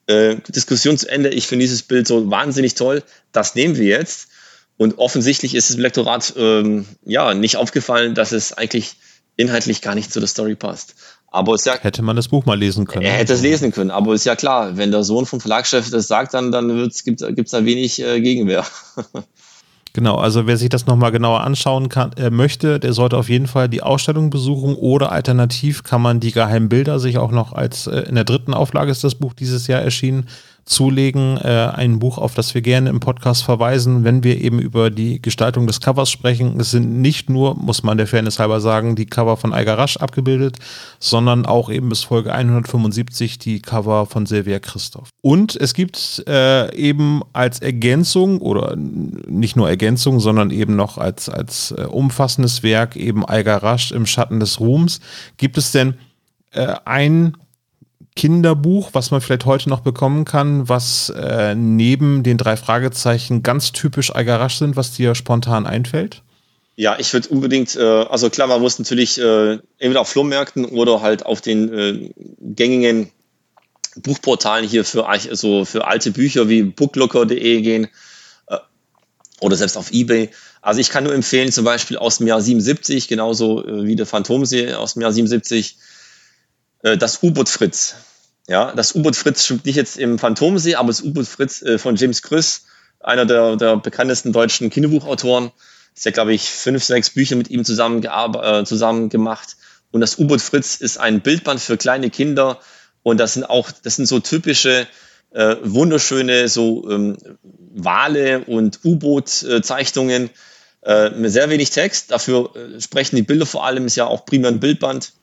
äh, 0.07 0.37
Diskussion 0.47 0.97
zu 0.97 1.07
Ende, 1.07 1.29
ich 1.29 1.47
finde 1.47 1.63
dieses 1.63 1.83
Bild 1.83 2.07
so 2.07 2.29
wahnsinnig 2.29 2.75
toll, 2.75 3.03
das 3.31 3.55
nehmen 3.55 3.75
wir 3.77 3.85
jetzt. 3.85 4.29
Und 4.77 4.97
offensichtlich 4.97 5.53
ist 5.53 5.69
es 5.69 5.75
im 5.75 5.81
Lektorat 5.81 6.33
ähm, 6.37 6.85
ja 7.05 7.33
nicht 7.33 7.57
aufgefallen, 7.57 8.15
dass 8.15 8.31
es 8.31 8.53
eigentlich 8.53 8.95
inhaltlich 9.35 9.81
gar 9.81 9.95
nicht 9.95 10.11
zu 10.11 10.19
der 10.19 10.27
Story 10.27 10.55
passt. 10.55 10.95
Aber 11.27 11.55
ist 11.55 11.65
ja, 11.65 11.79
hätte 11.79 12.01
man 12.01 12.15
das 12.15 12.27
Buch 12.27 12.45
mal 12.45 12.59
lesen 12.59 12.85
können. 12.85 13.05
Er 13.05 13.13
hätte 13.13 13.33
es 13.33 13.41
lesen 13.41 13.71
können, 13.71 13.89
aber 13.89 14.13
ist 14.13 14.25
ja 14.25 14.35
klar, 14.35 14.75
wenn 14.75 14.91
der 14.91 15.03
Sohn 15.03 15.25
vom 15.25 15.39
Verlagschef 15.39 15.89
das 15.89 16.07
sagt, 16.07 16.33
dann, 16.33 16.51
dann 16.51 16.89
gibt 17.05 17.21
es 17.21 17.51
da 17.51 17.63
wenig 17.63 18.01
äh, 18.01 18.19
Gegenwehr. 18.19 18.65
Genau, 19.93 20.15
also 20.15 20.47
wer 20.47 20.55
sich 20.55 20.69
das 20.69 20.85
nochmal 20.85 21.11
genauer 21.11 21.41
anschauen 21.41 21.89
kann, 21.89 22.13
äh, 22.13 22.29
möchte, 22.29 22.79
der 22.79 22.93
sollte 22.93 23.17
auf 23.17 23.27
jeden 23.27 23.47
Fall 23.47 23.67
die 23.67 23.83
Ausstellung 23.83 24.29
besuchen 24.29 24.75
oder 24.75 25.11
alternativ 25.11 25.83
kann 25.83 26.01
man 26.01 26.21
die 26.21 26.31
geheimen 26.31 26.69
Bilder 26.69 26.97
sich 26.99 27.17
auch 27.17 27.31
noch 27.31 27.51
als 27.51 27.87
äh, 27.87 27.99
in 28.01 28.15
der 28.15 28.23
dritten 28.23 28.53
Auflage 28.53 28.91
ist 28.91 29.03
das 29.03 29.15
Buch 29.15 29.33
dieses 29.33 29.67
Jahr 29.67 29.81
erschienen, 29.81 30.27
zulegen. 30.65 31.37
Äh, 31.37 31.71
ein 31.73 31.99
Buch, 31.99 32.17
auf 32.17 32.33
das 32.33 32.53
wir 32.53 32.61
gerne 32.61 32.89
im 32.89 32.99
Podcast 32.99 33.43
verweisen, 33.43 34.03
wenn 34.03 34.23
wir 34.23 34.41
eben 34.41 34.59
über 34.59 34.89
die 34.89 35.21
Gestaltung 35.21 35.67
des 35.67 35.81
Covers 35.81 36.09
sprechen. 36.09 36.59
Es 36.59 36.71
sind 36.71 37.01
nicht 37.01 37.29
nur, 37.29 37.55
muss 37.55 37.83
man 37.83 37.97
der 37.97 38.07
Fairness 38.07 38.39
halber 38.39 38.61
sagen, 38.61 38.95
die 38.95 39.05
Cover 39.05 39.37
von 39.37 39.53
Eiger 39.53 39.77
Rasch 39.77 39.97
abgebildet, 39.97 40.57
sondern 40.99 41.45
auch 41.45 41.69
eben 41.69 41.89
bis 41.89 42.03
Folge 42.03 42.33
175 42.33 43.39
die 43.39 43.61
Cover 43.61 44.05
von 44.05 44.25
Silvia 44.25 44.59
Christoph. 44.59 45.09
Und 45.21 45.55
es 45.55 45.73
gibt 45.73 46.23
äh, 46.27 46.73
eben 46.75 47.21
als 47.33 47.59
Ergänzung 47.59 48.39
oder 48.39 48.75
nicht 48.75 49.55
nur 49.55 49.69
Ergänzung, 49.69 50.19
sondern 50.19 50.51
eben 50.51 50.75
noch 50.75 50.97
als, 50.97 51.29
als 51.29 51.71
äh, 51.71 51.83
umfassendes 51.83 52.63
Werk 52.63 52.95
eben 52.95 53.25
Eiger 53.25 53.57
Rasch 53.57 53.91
im 53.91 54.05
Schatten 54.05 54.39
des 54.39 54.59
Ruhms. 54.59 54.99
Gibt 55.37 55.57
es 55.57 55.71
denn 55.71 55.95
äh, 56.51 56.75
ein 56.85 57.37
Kinderbuch, 58.21 58.91
was 58.93 59.09
man 59.09 59.19
vielleicht 59.19 59.45
heute 59.45 59.67
noch 59.67 59.79
bekommen 59.79 60.25
kann, 60.25 60.69
was 60.69 61.09
äh, 61.09 61.55
neben 61.55 62.21
den 62.21 62.37
drei 62.37 62.55
Fragezeichen 62.55 63.41
ganz 63.41 63.71
typisch 63.71 64.13
Algarasch 64.13 64.57
sind, 64.57 64.75
was 64.75 64.93
dir 64.93 65.15
spontan 65.15 65.65
einfällt? 65.65 66.21
Ja, 66.75 66.99
ich 66.99 67.11
würde 67.13 67.29
unbedingt, 67.29 67.75
äh, 67.75 67.81
also 67.81 68.29
klar, 68.29 68.47
man 68.47 68.61
muss 68.61 68.77
natürlich 68.77 69.19
äh, 69.19 69.57
entweder 69.79 70.01
auf 70.01 70.09
Flohmärkten 70.09 70.65
oder 70.65 71.01
halt 71.01 71.25
auf 71.25 71.41
den 71.41 71.73
äh, 71.73 72.11
gängigen 72.39 73.09
Buchportalen 73.95 74.69
hier 74.69 74.85
für, 74.85 75.07
also 75.07 75.65
für 75.65 75.87
alte 75.87 76.11
Bücher 76.11 76.47
wie 76.47 76.61
booklocker.de 76.61 77.61
gehen 77.61 77.87
äh, 78.45 78.57
oder 79.39 79.55
selbst 79.55 79.77
auf 79.77 79.91
Ebay. 79.91 80.29
Also 80.61 80.79
ich 80.79 80.91
kann 80.91 81.05
nur 81.05 81.15
empfehlen, 81.15 81.51
zum 81.51 81.65
Beispiel 81.65 81.97
aus 81.97 82.19
dem 82.19 82.27
Jahr 82.27 82.39
77, 82.39 83.07
genauso 83.07 83.65
äh, 83.65 83.83
wie 83.87 83.95
der 83.95 84.05
Phantomsee 84.05 84.75
aus 84.75 84.93
dem 84.93 85.01
Jahr 85.01 85.11
77, 85.11 85.77
äh, 86.83 86.99
das 86.99 87.23
U-Boot 87.23 87.49
Fritz. 87.49 87.95
Ja, 88.51 88.73
das 88.75 88.95
U-Boot 88.95 89.15
Fritz 89.15 89.45
spielt 89.45 89.65
nicht 89.65 89.77
jetzt 89.77 89.97
im 89.97 90.19
Phantomsee, 90.19 90.75
aber 90.75 90.87
das 90.87 91.01
U-Boot 91.01 91.25
Fritz 91.25 91.61
äh, 91.61 91.77
von 91.77 91.95
James 91.95 92.21
Krüss, 92.21 92.65
einer 92.99 93.25
der, 93.25 93.55
der 93.55 93.77
bekanntesten 93.77 94.33
deutschen 94.33 94.69
Kinderbuchautoren. 94.69 95.51
Ist 95.95 96.03
ja, 96.03 96.11
glaube 96.11 96.33
ich, 96.33 96.49
fünf, 96.49 96.83
sechs 96.83 97.11
Bücher 97.11 97.37
mit 97.37 97.49
ihm 97.49 97.63
zusammen, 97.63 98.03
äh, 98.03 98.65
zusammen 98.65 99.07
gemacht. 99.07 99.55
Und 99.91 100.01
das 100.01 100.19
U-Boot 100.19 100.41
Fritz 100.41 100.75
ist 100.75 100.97
ein 100.97 101.21
Bildband 101.21 101.61
für 101.61 101.77
kleine 101.77 102.09
Kinder. 102.09 102.59
Und 103.03 103.21
das 103.21 103.35
sind 103.35 103.45
auch, 103.45 103.71
das 103.71 103.95
sind 103.95 104.05
so 104.05 104.19
typische, 104.19 104.85
äh, 105.31 105.55
wunderschöne 105.63 106.49
so 106.49 106.89
ähm, 106.91 107.15
Wale 107.73 108.41
und 108.41 108.81
U-Boot-Zeichnungen. 108.83 110.29
Äh, 110.83 111.11
mit 111.11 111.31
sehr 111.31 111.49
wenig 111.49 111.69
Text. 111.69 112.11
Dafür 112.11 112.53
äh, 112.53 112.81
sprechen 112.81 113.15
die 113.15 113.21
Bilder 113.21 113.45
vor 113.45 113.65
allem, 113.65 113.85
ist 113.85 113.95
ja 113.95 114.07
auch 114.07 114.25
primär 114.25 114.51
ein 114.51 114.59
Bildband. 114.59 115.13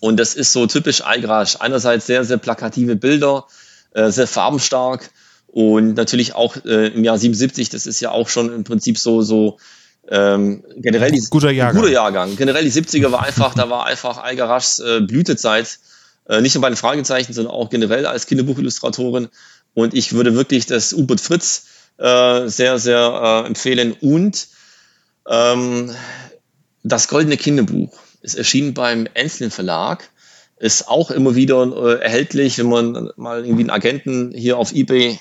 Und 0.00 0.18
das 0.18 0.34
ist 0.34 0.52
so 0.52 0.66
typisch 0.66 1.04
Eigrasch. 1.04 1.56
Einerseits 1.60 2.06
sehr, 2.06 2.24
sehr 2.24 2.38
plakative 2.38 2.96
Bilder, 2.96 3.46
äh, 3.92 4.10
sehr 4.10 4.26
farbenstark 4.26 5.10
und 5.46 5.94
natürlich 5.94 6.34
auch 6.34 6.56
äh, 6.64 6.88
im 6.88 7.04
Jahr 7.04 7.18
77, 7.18 7.68
das 7.68 7.86
ist 7.86 8.00
ja 8.00 8.10
auch 8.10 8.28
schon 8.28 8.52
im 8.52 8.64
Prinzip 8.64 8.98
so, 8.98 9.22
so 9.22 9.58
ähm, 10.08 10.64
generell 10.76 11.12
die, 11.12 11.20
guter 11.28 11.50
Jahrgang. 11.50 11.82
guter 11.82 11.92
Jahrgang. 11.92 12.36
Generell 12.36 12.64
die 12.64 12.72
70er 12.72 13.12
war 13.12 13.24
einfach, 13.24 13.54
da 13.54 13.68
war 13.68 13.86
einfach 13.86 14.18
Algaraschs 14.18 14.78
äh, 14.78 15.00
Blütezeit, 15.00 15.78
äh, 16.28 16.40
nicht 16.40 16.54
nur 16.54 16.62
bei 16.62 16.70
den 16.70 16.76
Fragezeichen, 16.76 17.32
sondern 17.32 17.52
auch 17.52 17.68
generell 17.68 18.06
als 18.06 18.26
Kinderbuchillustratorin. 18.26 19.28
Und 19.74 19.94
ich 19.94 20.12
würde 20.12 20.34
wirklich 20.34 20.66
das 20.66 20.92
U-Boot 20.92 21.20
Fritz 21.20 21.66
äh, 21.98 22.46
sehr, 22.48 22.78
sehr 22.78 23.42
äh, 23.44 23.46
empfehlen 23.46 23.94
und 24.00 24.48
ähm, 25.28 25.94
das 26.82 27.08
Goldene 27.08 27.36
Kinderbuch 27.36 27.92
ist 28.22 28.34
erschienen 28.34 28.74
beim 28.74 29.06
Enslin 29.14 29.50
Verlag. 29.50 30.10
Ist 30.58 30.88
auch 30.88 31.10
immer 31.10 31.34
wieder 31.34 31.62
äh, 31.62 32.02
erhältlich, 32.02 32.58
wenn 32.58 32.68
man 32.68 33.10
mal 33.16 33.44
irgendwie 33.44 33.62
einen 33.62 33.70
Agenten 33.70 34.32
hier 34.32 34.58
auf 34.58 34.72
Ebay 34.72 35.18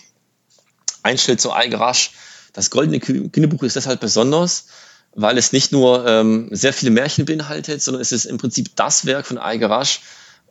einstellt, 1.01 1.39
so 1.39 1.51
Algerasch. 1.51 2.11
Das 2.51 2.69
Goldene 2.69 2.99
Kinderbuch 2.99 3.63
ist 3.63 3.75
deshalb 3.75 4.01
besonders, 4.01 4.67
weil 5.13 5.37
es 5.37 5.53
nicht 5.53 5.71
nur 5.71 6.05
ähm, 6.05 6.49
sehr 6.51 6.73
viele 6.73 6.91
Märchen 6.91 7.25
beinhaltet, 7.25 7.81
sondern 7.81 8.01
es 8.01 8.11
ist 8.11 8.25
im 8.25 8.37
Prinzip 8.37 8.75
das 8.75 9.05
Werk 9.05 9.25
von 9.25 9.37
Eiger 9.37 9.69
Rasch 9.69 10.01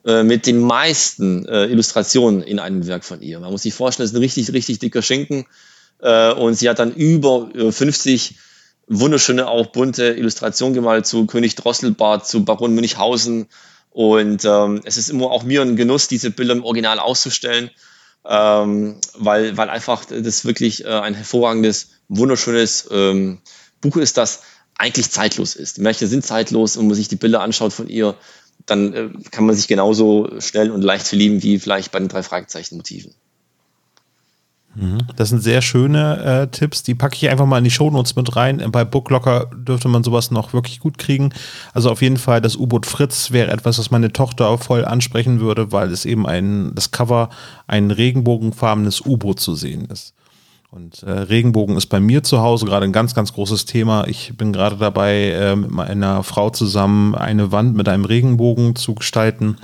äh, 0.07 0.23
mit 0.23 0.47
den 0.47 0.61
meisten 0.61 1.45
äh, 1.47 1.67
Illustrationen 1.67 2.43
in 2.43 2.59
einem 2.59 2.87
Werk 2.87 3.05
von 3.05 3.21
ihr. 3.21 3.41
Man 3.41 3.51
muss 3.51 3.63
sich 3.63 3.75
vorstellen, 3.75 4.05
das 4.05 4.13
ist 4.13 4.17
ein 4.17 4.23
richtig, 4.23 4.53
richtig 4.53 4.79
dicker 4.79 5.03
Schinken 5.03 5.45
äh, 6.01 6.33
und 6.33 6.55
sie 6.55 6.69
hat 6.71 6.79
dann 6.79 6.95
über 6.95 7.51
50 7.71 8.37
wunderschöne, 8.89 9.49
auch 9.49 9.67
bunte 9.67 10.11
Illustrationen 10.11 10.75
gemalt 10.75 11.07
zu 11.07 11.27
König 11.27 11.55
Drosselbart, 11.55 12.27
zu 12.27 12.45
Baron 12.45 12.75
Münchhausen 12.75 13.49
und 13.91 14.45
ähm, 14.45 14.81
es 14.85 14.97
ist 14.97 15.11
immer 15.11 15.31
auch 15.31 15.43
mir 15.43 15.63
ein 15.63 15.77
Genuss, 15.77 16.09
diese 16.09 16.31
Bilder 16.31 16.55
im 16.55 16.65
Original 16.65 16.99
auszustellen, 16.99 17.71
ähm, 18.27 19.01
weil, 19.15 19.57
weil 19.57 19.71
einfach 19.71 20.05
das 20.05 20.45
wirklich 20.45 20.85
äh, 20.85 20.89
ein 20.89 21.15
hervorragendes, 21.15 21.89
wunderschönes 22.09 22.89
ähm, 22.91 23.41
Buch 23.81 23.97
ist, 23.97 24.17
das 24.17 24.43
eigentlich 24.77 25.11
zeitlos 25.11 25.57
ist. 25.57 25.77
Die 25.77 25.81
Märchen 25.83 26.09
sind 26.09 26.25
zeitlos 26.25 26.77
und 26.77 26.83
wenn 26.83 26.89
man 26.89 26.97
sich 26.97 27.09
die 27.09 27.17
Bilder 27.17 27.41
anschaut 27.41 27.73
von 27.73 27.89
ihr, 27.89 28.17
dann 28.67 28.95
äh, 28.95 29.11
kann 29.31 29.47
man 29.47 29.55
sich 29.55 29.69
genauso 29.69 30.31
schnell 30.41 30.71
und 30.71 30.83
leicht 30.83 31.07
verlieben 31.07 31.43
wie 31.43 31.59
vielleicht 31.59 31.91
bei 31.91 31.99
den 31.99 32.09
drei 32.09 32.23
Fragezeichen-Motiven. 32.23 33.15
Das 35.17 35.31
sind 35.31 35.43
sehr 35.43 35.61
schöne 35.61 36.23
äh, 36.23 36.47
Tipps. 36.49 36.83
Die 36.85 36.95
packe 36.95 37.17
ich 37.17 37.29
einfach 37.29 37.47
mal 37.47 37.59
in 37.59 37.65
die 37.65 37.71
Shownotes 37.71 38.15
mit 38.15 38.37
rein. 38.37 38.65
Bei 38.71 38.85
Booklocker 38.85 39.51
dürfte 39.53 39.89
man 39.89 40.05
sowas 40.05 40.31
noch 40.31 40.53
wirklich 40.53 40.79
gut 40.79 40.99
kriegen. 40.99 41.33
Also 41.75 41.91
auf 41.91 42.01
jeden 42.01 42.17
Fall, 42.17 42.41
das 42.41 42.55
U-Boot 42.55 42.87
Fritz 42.87 43.33
wäre 43.33 43.51
etwas, 43.51 43.79
was 43.79 43.91
meine 43.91 44.13
Tochter 44.13 44.57
voll 44.59 44.85
ansprechen 44.85 45.41
würde, 45.41 45.73
weil 45.73 45.91
es 45.91 46.05
eben 46.05 46.27
ein, 46.27 46.73
das 46.75 46.93
Cover 46.93 47.31
ein 47.67 47.91
regenbogenfarbenes 47.91 49.01
U-Boot 49.05 49.41
zu 49.41 49.57
sehen 49.57 49.87
ist. 49.87 50.15
Und 50.71 51.03
äh, 51.03 51.11
Regenbogen 51.11 51.77
ist 51.77 51.87
bei 51.87 51.99
mir 51.99 52.23
zu 52.23 52.41
Hause 52.41 52.67
gerade 52.67 52.85
ein 52.85 52.93
ganz, 52.93 53.15
ganz 53.15 53.33
großes 53.33 53.65
Thema. 53.65 54.07
Ich 54.07 54.37
bin 54.37 54.53
gerade 54.53 54.77
dabei, 54.77 55.31
äh, 55.31 55.57
mit 55.57 55.71
meiner 55.71 56.23
Frau 56.23 56.51
zusammen 56.51 57.15
eine 57.15 57.51
Wand 57.51 57.75
mit 57.75 57.89
einem 57.89 58.05
Regenbogen 58.05 58.77
zu 58.77 58.95
gestalten. 58.95 59.57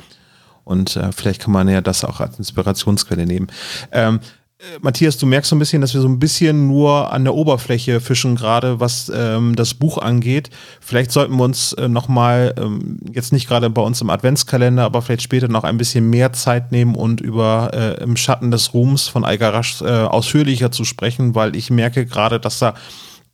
Und 0.65 0.97
äh, 0.97 1.13
vielleicht 1.13 1.43
kann 1.43 1.53
man 1.53 1.69
ja 1.69 1.83
das 1.83 2.05
auch 2.05 2.21
als 2.21 2.39
Inspirationsquelle 2.39 3.27
nehmen. 3.27 3.49
Ähm, 3.93 4.17
äh, 4.17 4.44
Matthias, 4.81 5.19
du 5.19 5.27
merkst 5.27 5.51
so 5.51 5.57
ein 5.57 5.59
bisschen, 5.59 5.81
dass 5.81 5.95
wir 5.95 6.01
so 6.01 6.09
ein 6.09 6.19
bisschen 6.19 6.69
nur 6.69 7.13
an 7.13 7.25
der 7.25 7.35
Oberfläche 7.35 8.01
fischen, 8.01 8.37
gerade 8.37 8.81
was 8.81 9.11
ähm, 9.15 9.57
das 9.57 9.75
Buch 9.75 9.99
angeht. 9.99 10.51
Vielleicht 10.81 11.11
sollten 11.11 11.37
wir 11.37 11.45
uns 11.45 11.73
äh, 11.75 11.89
nochmal, 11.89 12.55
ähm, 12.57 12.99
jetzt 13.13 13.33
nicht 13.33 13.49
gerade 13.49 13.69
bei 13.71 13.83
uns 13.83 14.01
im 14.01 14.11
Adventskalender, 14.11 14.85
aber 14.85 15.03
vielleicht 15.03 15.23
später 15.23 15.49
noch 15.49 15.65
ein 15.65 15.77
bisschen 15.77 16.09
mehr 16.09 16.33
Zeit 16.33 16.73
nehmen 16.73 16.95
und 16.95 17.21
über 17.21 17.71
äh, 17.75 18.03
im 18.03 18.17
Schatten 18.17 18.51
des 18.51 18.75
Ruhms 18.75 19.09
von 19.09 19.25
Algarasch 19.25 19.83
äh, 19.83 19.87
ausführlicher 19.87 20.71
zu 20.71 20.85
sprechen, 20.85 21.35
weil 21.35 21.57
ich 21.57 21.71
merke 21.71 22.07
gerade, 22.07 22.41
dass 22.41 22.59
da 22.59 22.75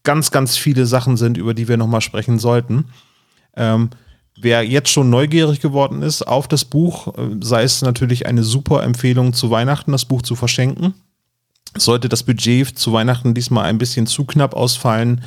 ganz, 0.02 0.30
ganz 0.30 0.56
viele 0.56 0.86
Sachen 0.86 1.16
sind, 1.16 1.36
über 1.36 1.54
die 1.54 1.68
wir 1.68 1.76
nochmal 1.76 2.00
sprechen 2.00 2.38
sollten. 2.38 2.86
Ähm, 3.56 3.90
wer 4.40 4.62
jetzt 4.64 4.90
schon 4.90 5.10
neugierig 5.10 5.60
geworden 5.60 6.02
ist 6.02 6.22
auf 6.22 6.48
das 6.48 6.64
Buch, 6.64 7.08
äh, 7.18 7.36
sei 7.40 7.62
es 7.62 7.82
natürlich 7.82 8.26
eine 8.26 8.42
super 8.42 8.82
Empfehlung 8.82 9.32
zu 9.32 9.50
Weihnachten, 9.50 9.92
das 9.92 10.06
Buch 10.06 10.22
zu 10.22 10.34
verschenken 10.34 10.94
sollte 11.76 12.08
das 12.08 12.22
Budget 12.22 12.78
zu 12.78 12.92
Weihnachten 12.92 13.34
diesmal 13.34 13.64
ein 13.64 13.78
bisschen 13.78 14.06
zu 14.06 14.24
knapp 14.24 14.54
ausfallen, 14.54 15.22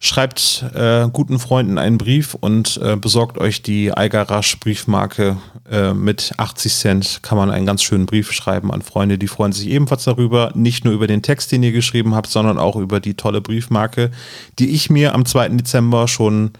schreibt 0.00 0.64
äh, 0.74 1.08
guten 1.12 1.38
Freunden 1.38 1.76
einen 1.76 1.98
Brief 1.98 2.34
und 2.34 2.78
äh, 2.82 2.96
besorgt 2.96 3.38
euch 3.38 3.62
die 3.62 3.92
Algarasch 3.92 4.58
Briefmarke 4.60 5.38
äh, 5.70 5.92
mit 5.92 6.32
80 6.36 6.74
Cent. 6.74 7.18
Kann 7.22 7.36
man 7.36 7.50
einen 7.50 7.66
ganz 7.66 7.82
schönen 7.82 8.06
Brief 8.06 8.32
schreiben 8.32 8.72
an 8.72 8.82
Freunde, 8.82 9.18
die 9.18 9.28
freuen 9.28 9.52
sich 9.52 9.68
ebenfalls 9.68 10.04
darüber. 10.04 10.52
Nicht 10.54 10.84
nur 10.84 10.94
über 10.94 11.08
den 11.08 11.22
Text, 11.22 11.50
den 11.50 11.62
ihr 11.62 11.72
geschrieben 11.72 12.14
habt, 12.14 12.28
sondern 12.28 12.58
auch 12.58 12.76
über 12.76 13.00
die 13.00 13.14
tolle 13.14 13.40
Briefmarke, 13.40 14.10
die 14.58 14.70
ich 14.70 14.88
mir 14.88 15.14
am 15.14 15.24
2. 15.24 15.48
Dezember 15.50 16.06
schon 16.06 16.52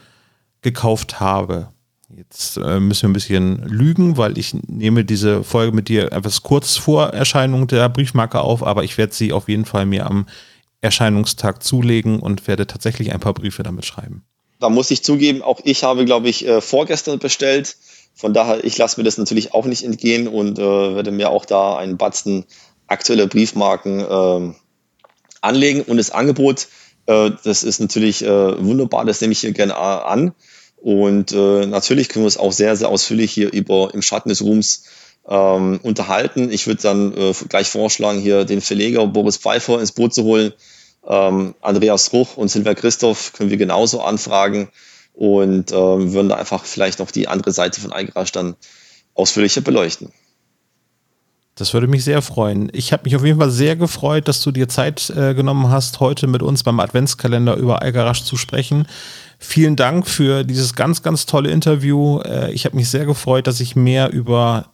gekauft 0.62 1.20
habe. 1.20 1.68
Jetzt 2.18 2.56
äh, 2.56 2.80
müssen 2.80 3.02
wir 3.02 3.10
ein 3.10 3.12
bisschen 3.12 3.62
lügen, 3.62 4.16
weil 4.16 4.38
ich 4.38 4.52
nehme 4.66 5.04
diese 5.04 5.44
Folge 5.44 5.70
mit 5.70 5.88
dir 5.88 6.10
etwas 6.10 6.42
kurz 6.42 6.76
vor 6.76 7.10
Erscheinung 7.10 7.68
der 7.68 7.88
Briefmarke 7.88 8.40
auf, 8.40 8.64
aber 8.64 8.82
ich 8.82 8.98
werde 8.98 9.14
sie 9.14 9.32
auf 9.32 9.48
jeden 9.48 9.64
Fall 9.64 9.86
mir 9.86 10.04
am 10.04 10.26
Erscheinungstag 10.80 11.62
zulegen 11.62 12.18
und 12.18 12.48
werde 12.48 12.66
tatsächlich 12.66 13.12
ein 13.12 13.20
paar 13.20 13.34
Briefe 13.34 13.62
damit 13.62 13.86
schreiben. 13.86 14.24
Da 14.58 14.68
muss 14.68 14.90
ich 14.90 15.04
zugeben, 15.04 15.42
auch 15.42 15.60
ich 15.62 15.84
habe, 15.84 16.04
glaube 16.06 16.28
ich, 16.28 16.44
äh, 16.44 16.60
vorgestern 16.60 17.20
bestellt. 17.20 17.76
Von 18.16 18.34
daher, 18.34 18.64
ich 18.64 18.76
lasse 18.76 18.98
mir 18.98 19.04
das 19.04 19.16
natürlich 19.16 19.54
auch 19.54 19.66
nicht 19.66 19.84
entgehen 19.84 20.26
und 20.26 20.58
äh, 20.58 20.62
werde 20.96 21.12
mir 21.12 21.30
auch 21.30 21.44
da 21.44 21.76
einen 21.76 21.98
Batzen 21.98 22.46
aktueller 22.88 23.28
Briefmarken 23.28 24.00
äh, 24.00 24.54
anlegen. 25.40 25.82
Und 25.82 25.98
das 25.98 26.10
Angebot, 26.10 26.66
äh, 27.06 27.30
das 27.44 27.62
ist 27.62 27.78
natürlich 27.78 28.22
wunderbar, 28.22 29.04
das 29.04 29.20
nehme 29.20 29.32
ich 29.32 29.38
hier 29.38 29.52
gerne 29.52 29.76
an. 29.76 30.34
Und 30.80 31.32
äh, 31.32 31.66
natürlich 31.66 32.08
können 32.08 32.24
wir 32.24 32.28
es 32.28 32.36
auch 32.36 32.52
sehr, 32.52 32.76
sehr 32.76 32.88
ausführlich 32.88 33.32
hier 33.32 33.52
über 33.52 33.92
im 33.92 34.02
Schatten 34.02 34.28
des 34.28 34.42
Ruhms 34.42 34.84
ähm, 35.28 35.80
unterhalten. 35.82 36.50
Ich 36.50 36.66
würde 36.66 36.82
dann 36.82 37.16
äh, 37.16 37.34
gleich 37.48 37.68
vorschlagen, 37.68 38.20
hier 38.20 38.44
den 38.44 38.60
Verleger 38.60 39.06
Boris 39.06 39.36
Pfeiffer 39.36 39.80
ins 39.80 39.92
Boot 39.92 40.14
zu 40.14 40.24
holen. 40.24 40.52
Ähm, 41.06 41.54
Andreas 41.60 42.12
Ruch 42.12 42.36
und 42.36 42.48
Silvia 42.48 42.74
Christoph 42.74 43.32
können 43.32 43.50
wir 43.50 43.56
genauso 43.56 44.02
anfragen 44.02 44.68
und 45.14 45.72
ähm, 45.72 46.12
würden 46.12 46.28
da 46.28 46.36
einfach 46.36 46.64
vielleicht 46.64 47.00
noch 47.00 47.10
die 47.10 47.28
andere 47.28 47.50
Seite 47.52 47.80
von 47.80 47.92
Eigerasch 47.92 48.32
dann 48.32 48.56
ausführlicher 49.14 49.60
beleuchten. 49.60 50.12
Das 51.56 51.74
würde 51.74 51.88
mich 51.88 52.04
sehr 52.04 52.22
freuen. 52.22 52.70
Ich 52.72 52.92
habe 52.92 53.02
mich 53.04 53.16
auf 53.16 53.24
jeden 53.24 53.40
Fall 53.40 53.50
sehr 53.50 53.74
gefreut, 53.74 54.28
dass 54.28 54.42
du 54.42 54.52
dir 54.52 54.68
Zeit 54.68 55.10
äh, 55.10 55.34
genommen 55.34 55.70
hast, 55.70 55.98
heute 55.98 56.28
mit 56.28 56.40
uns 56.40 56.62
beim 56.62 56.78
Adventskalender 56.78 57.56
über 57.56 57.82
Algarasch 57.82 58.22
zu 58.22 58.36
sprechen. 58.36 58.86
Vielen 59.38 59.76
Dank 59.76 60.08
für 60.08 60.42
dieses 60.44 60.74
ganz, 60.74 61.02
ganz 61.02 61.24
tolle 61.24 61.50
Interview. 61.50 62.20
Äh, 62.20 62.52
ich 62.52 62.64
habe 62.64 62.76
mich 62.76 62.90
sehr 62.90 63.06
gefreut, 63.06 63.46
dass 63.46 63.60
ich 63.60 63.76
mehr 63.76 64.12
über 64.12 64.72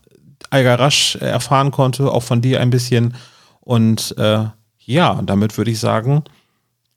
Algarasch 0.51 1.17
äh, 1.17 1.27
erfahren 1.27 1.71
konnte, 1.71 2.11
auch 2.11 2.23
von 2.23 2.41
dir 2.41 2.61
ein 2.61 2.71
bisschen. 2.71 3.15
Und 3.61 4.15
äh, 4.19 4.45
ja, 4.79 5.21
damit 5.23 5.59
würde 5.59 5.71
ich 5.71 5.81
sagen, 5.81 6.25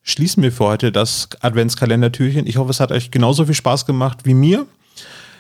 schließen 0.02 0.44
wir 0.44 0.52
für 0.52 0.66
heute 0.66 0.92
das 0.94 1.28
Adventskalendertürchen. 1.42 2.48
Ich 2.48 2.58
hoffe, 2.58 2.72
es 2.72 2.80
hat 2.80 2.92
euch 2.92 3.12
genauso 3.12 3.46
viel 3.46 3.54
Spaß 3.54 3.86
gemacht 3.86 4.20
wie 4.24 4.34
mir. 4.34 4.66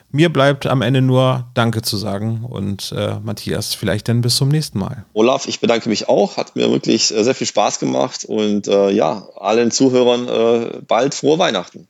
Mir 0.09 0.31
bleibt 0.31 0.67
am 0.67 0.81
Ende 0.81 1.01
nur 1.01 1.47
Danke 1.53 1.81
zu 1.81 1.97
sagen 1.97 2.45
und 2.47 2.93
äh, 2.95 3.19
Matthias, 3.21 3.73
vielleicht 3.73 4.07
dann 4.07 4.21
bis 4.21 4.37
zum 4.37 4.47
nächsten 4.47 4.79
Mal. 4.79 5.05
Olaf, 5.13 5.47
ich 5.49 5.59
bedanke 5.59 5.89
mich 5.89 6.07
auch. 6.07 6.37
Hat 6.37 6.55
mir 6.55 6.71
wirklich 6.71 7.13
äh, 7.13 7.23
sehr 7.23 7.35
viel 7.35 7.47
Spaß 7.47 7.79
gemacht 7.79 8.23
und 8.23 8.67
äh, 8.67 8.89
ja, 8.91 9.27
allen 9.35 9.69
Zuhörern 9.69 10.27
äh, 10.27 10.81
bald 10.87 11.13
frohe 11.13 11.39
Weihnachten. 11.39 11.87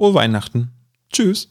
Frohe 0.00 0.14
Weihnachten. 0.14 0.70
Tschüss. 1.12 1.50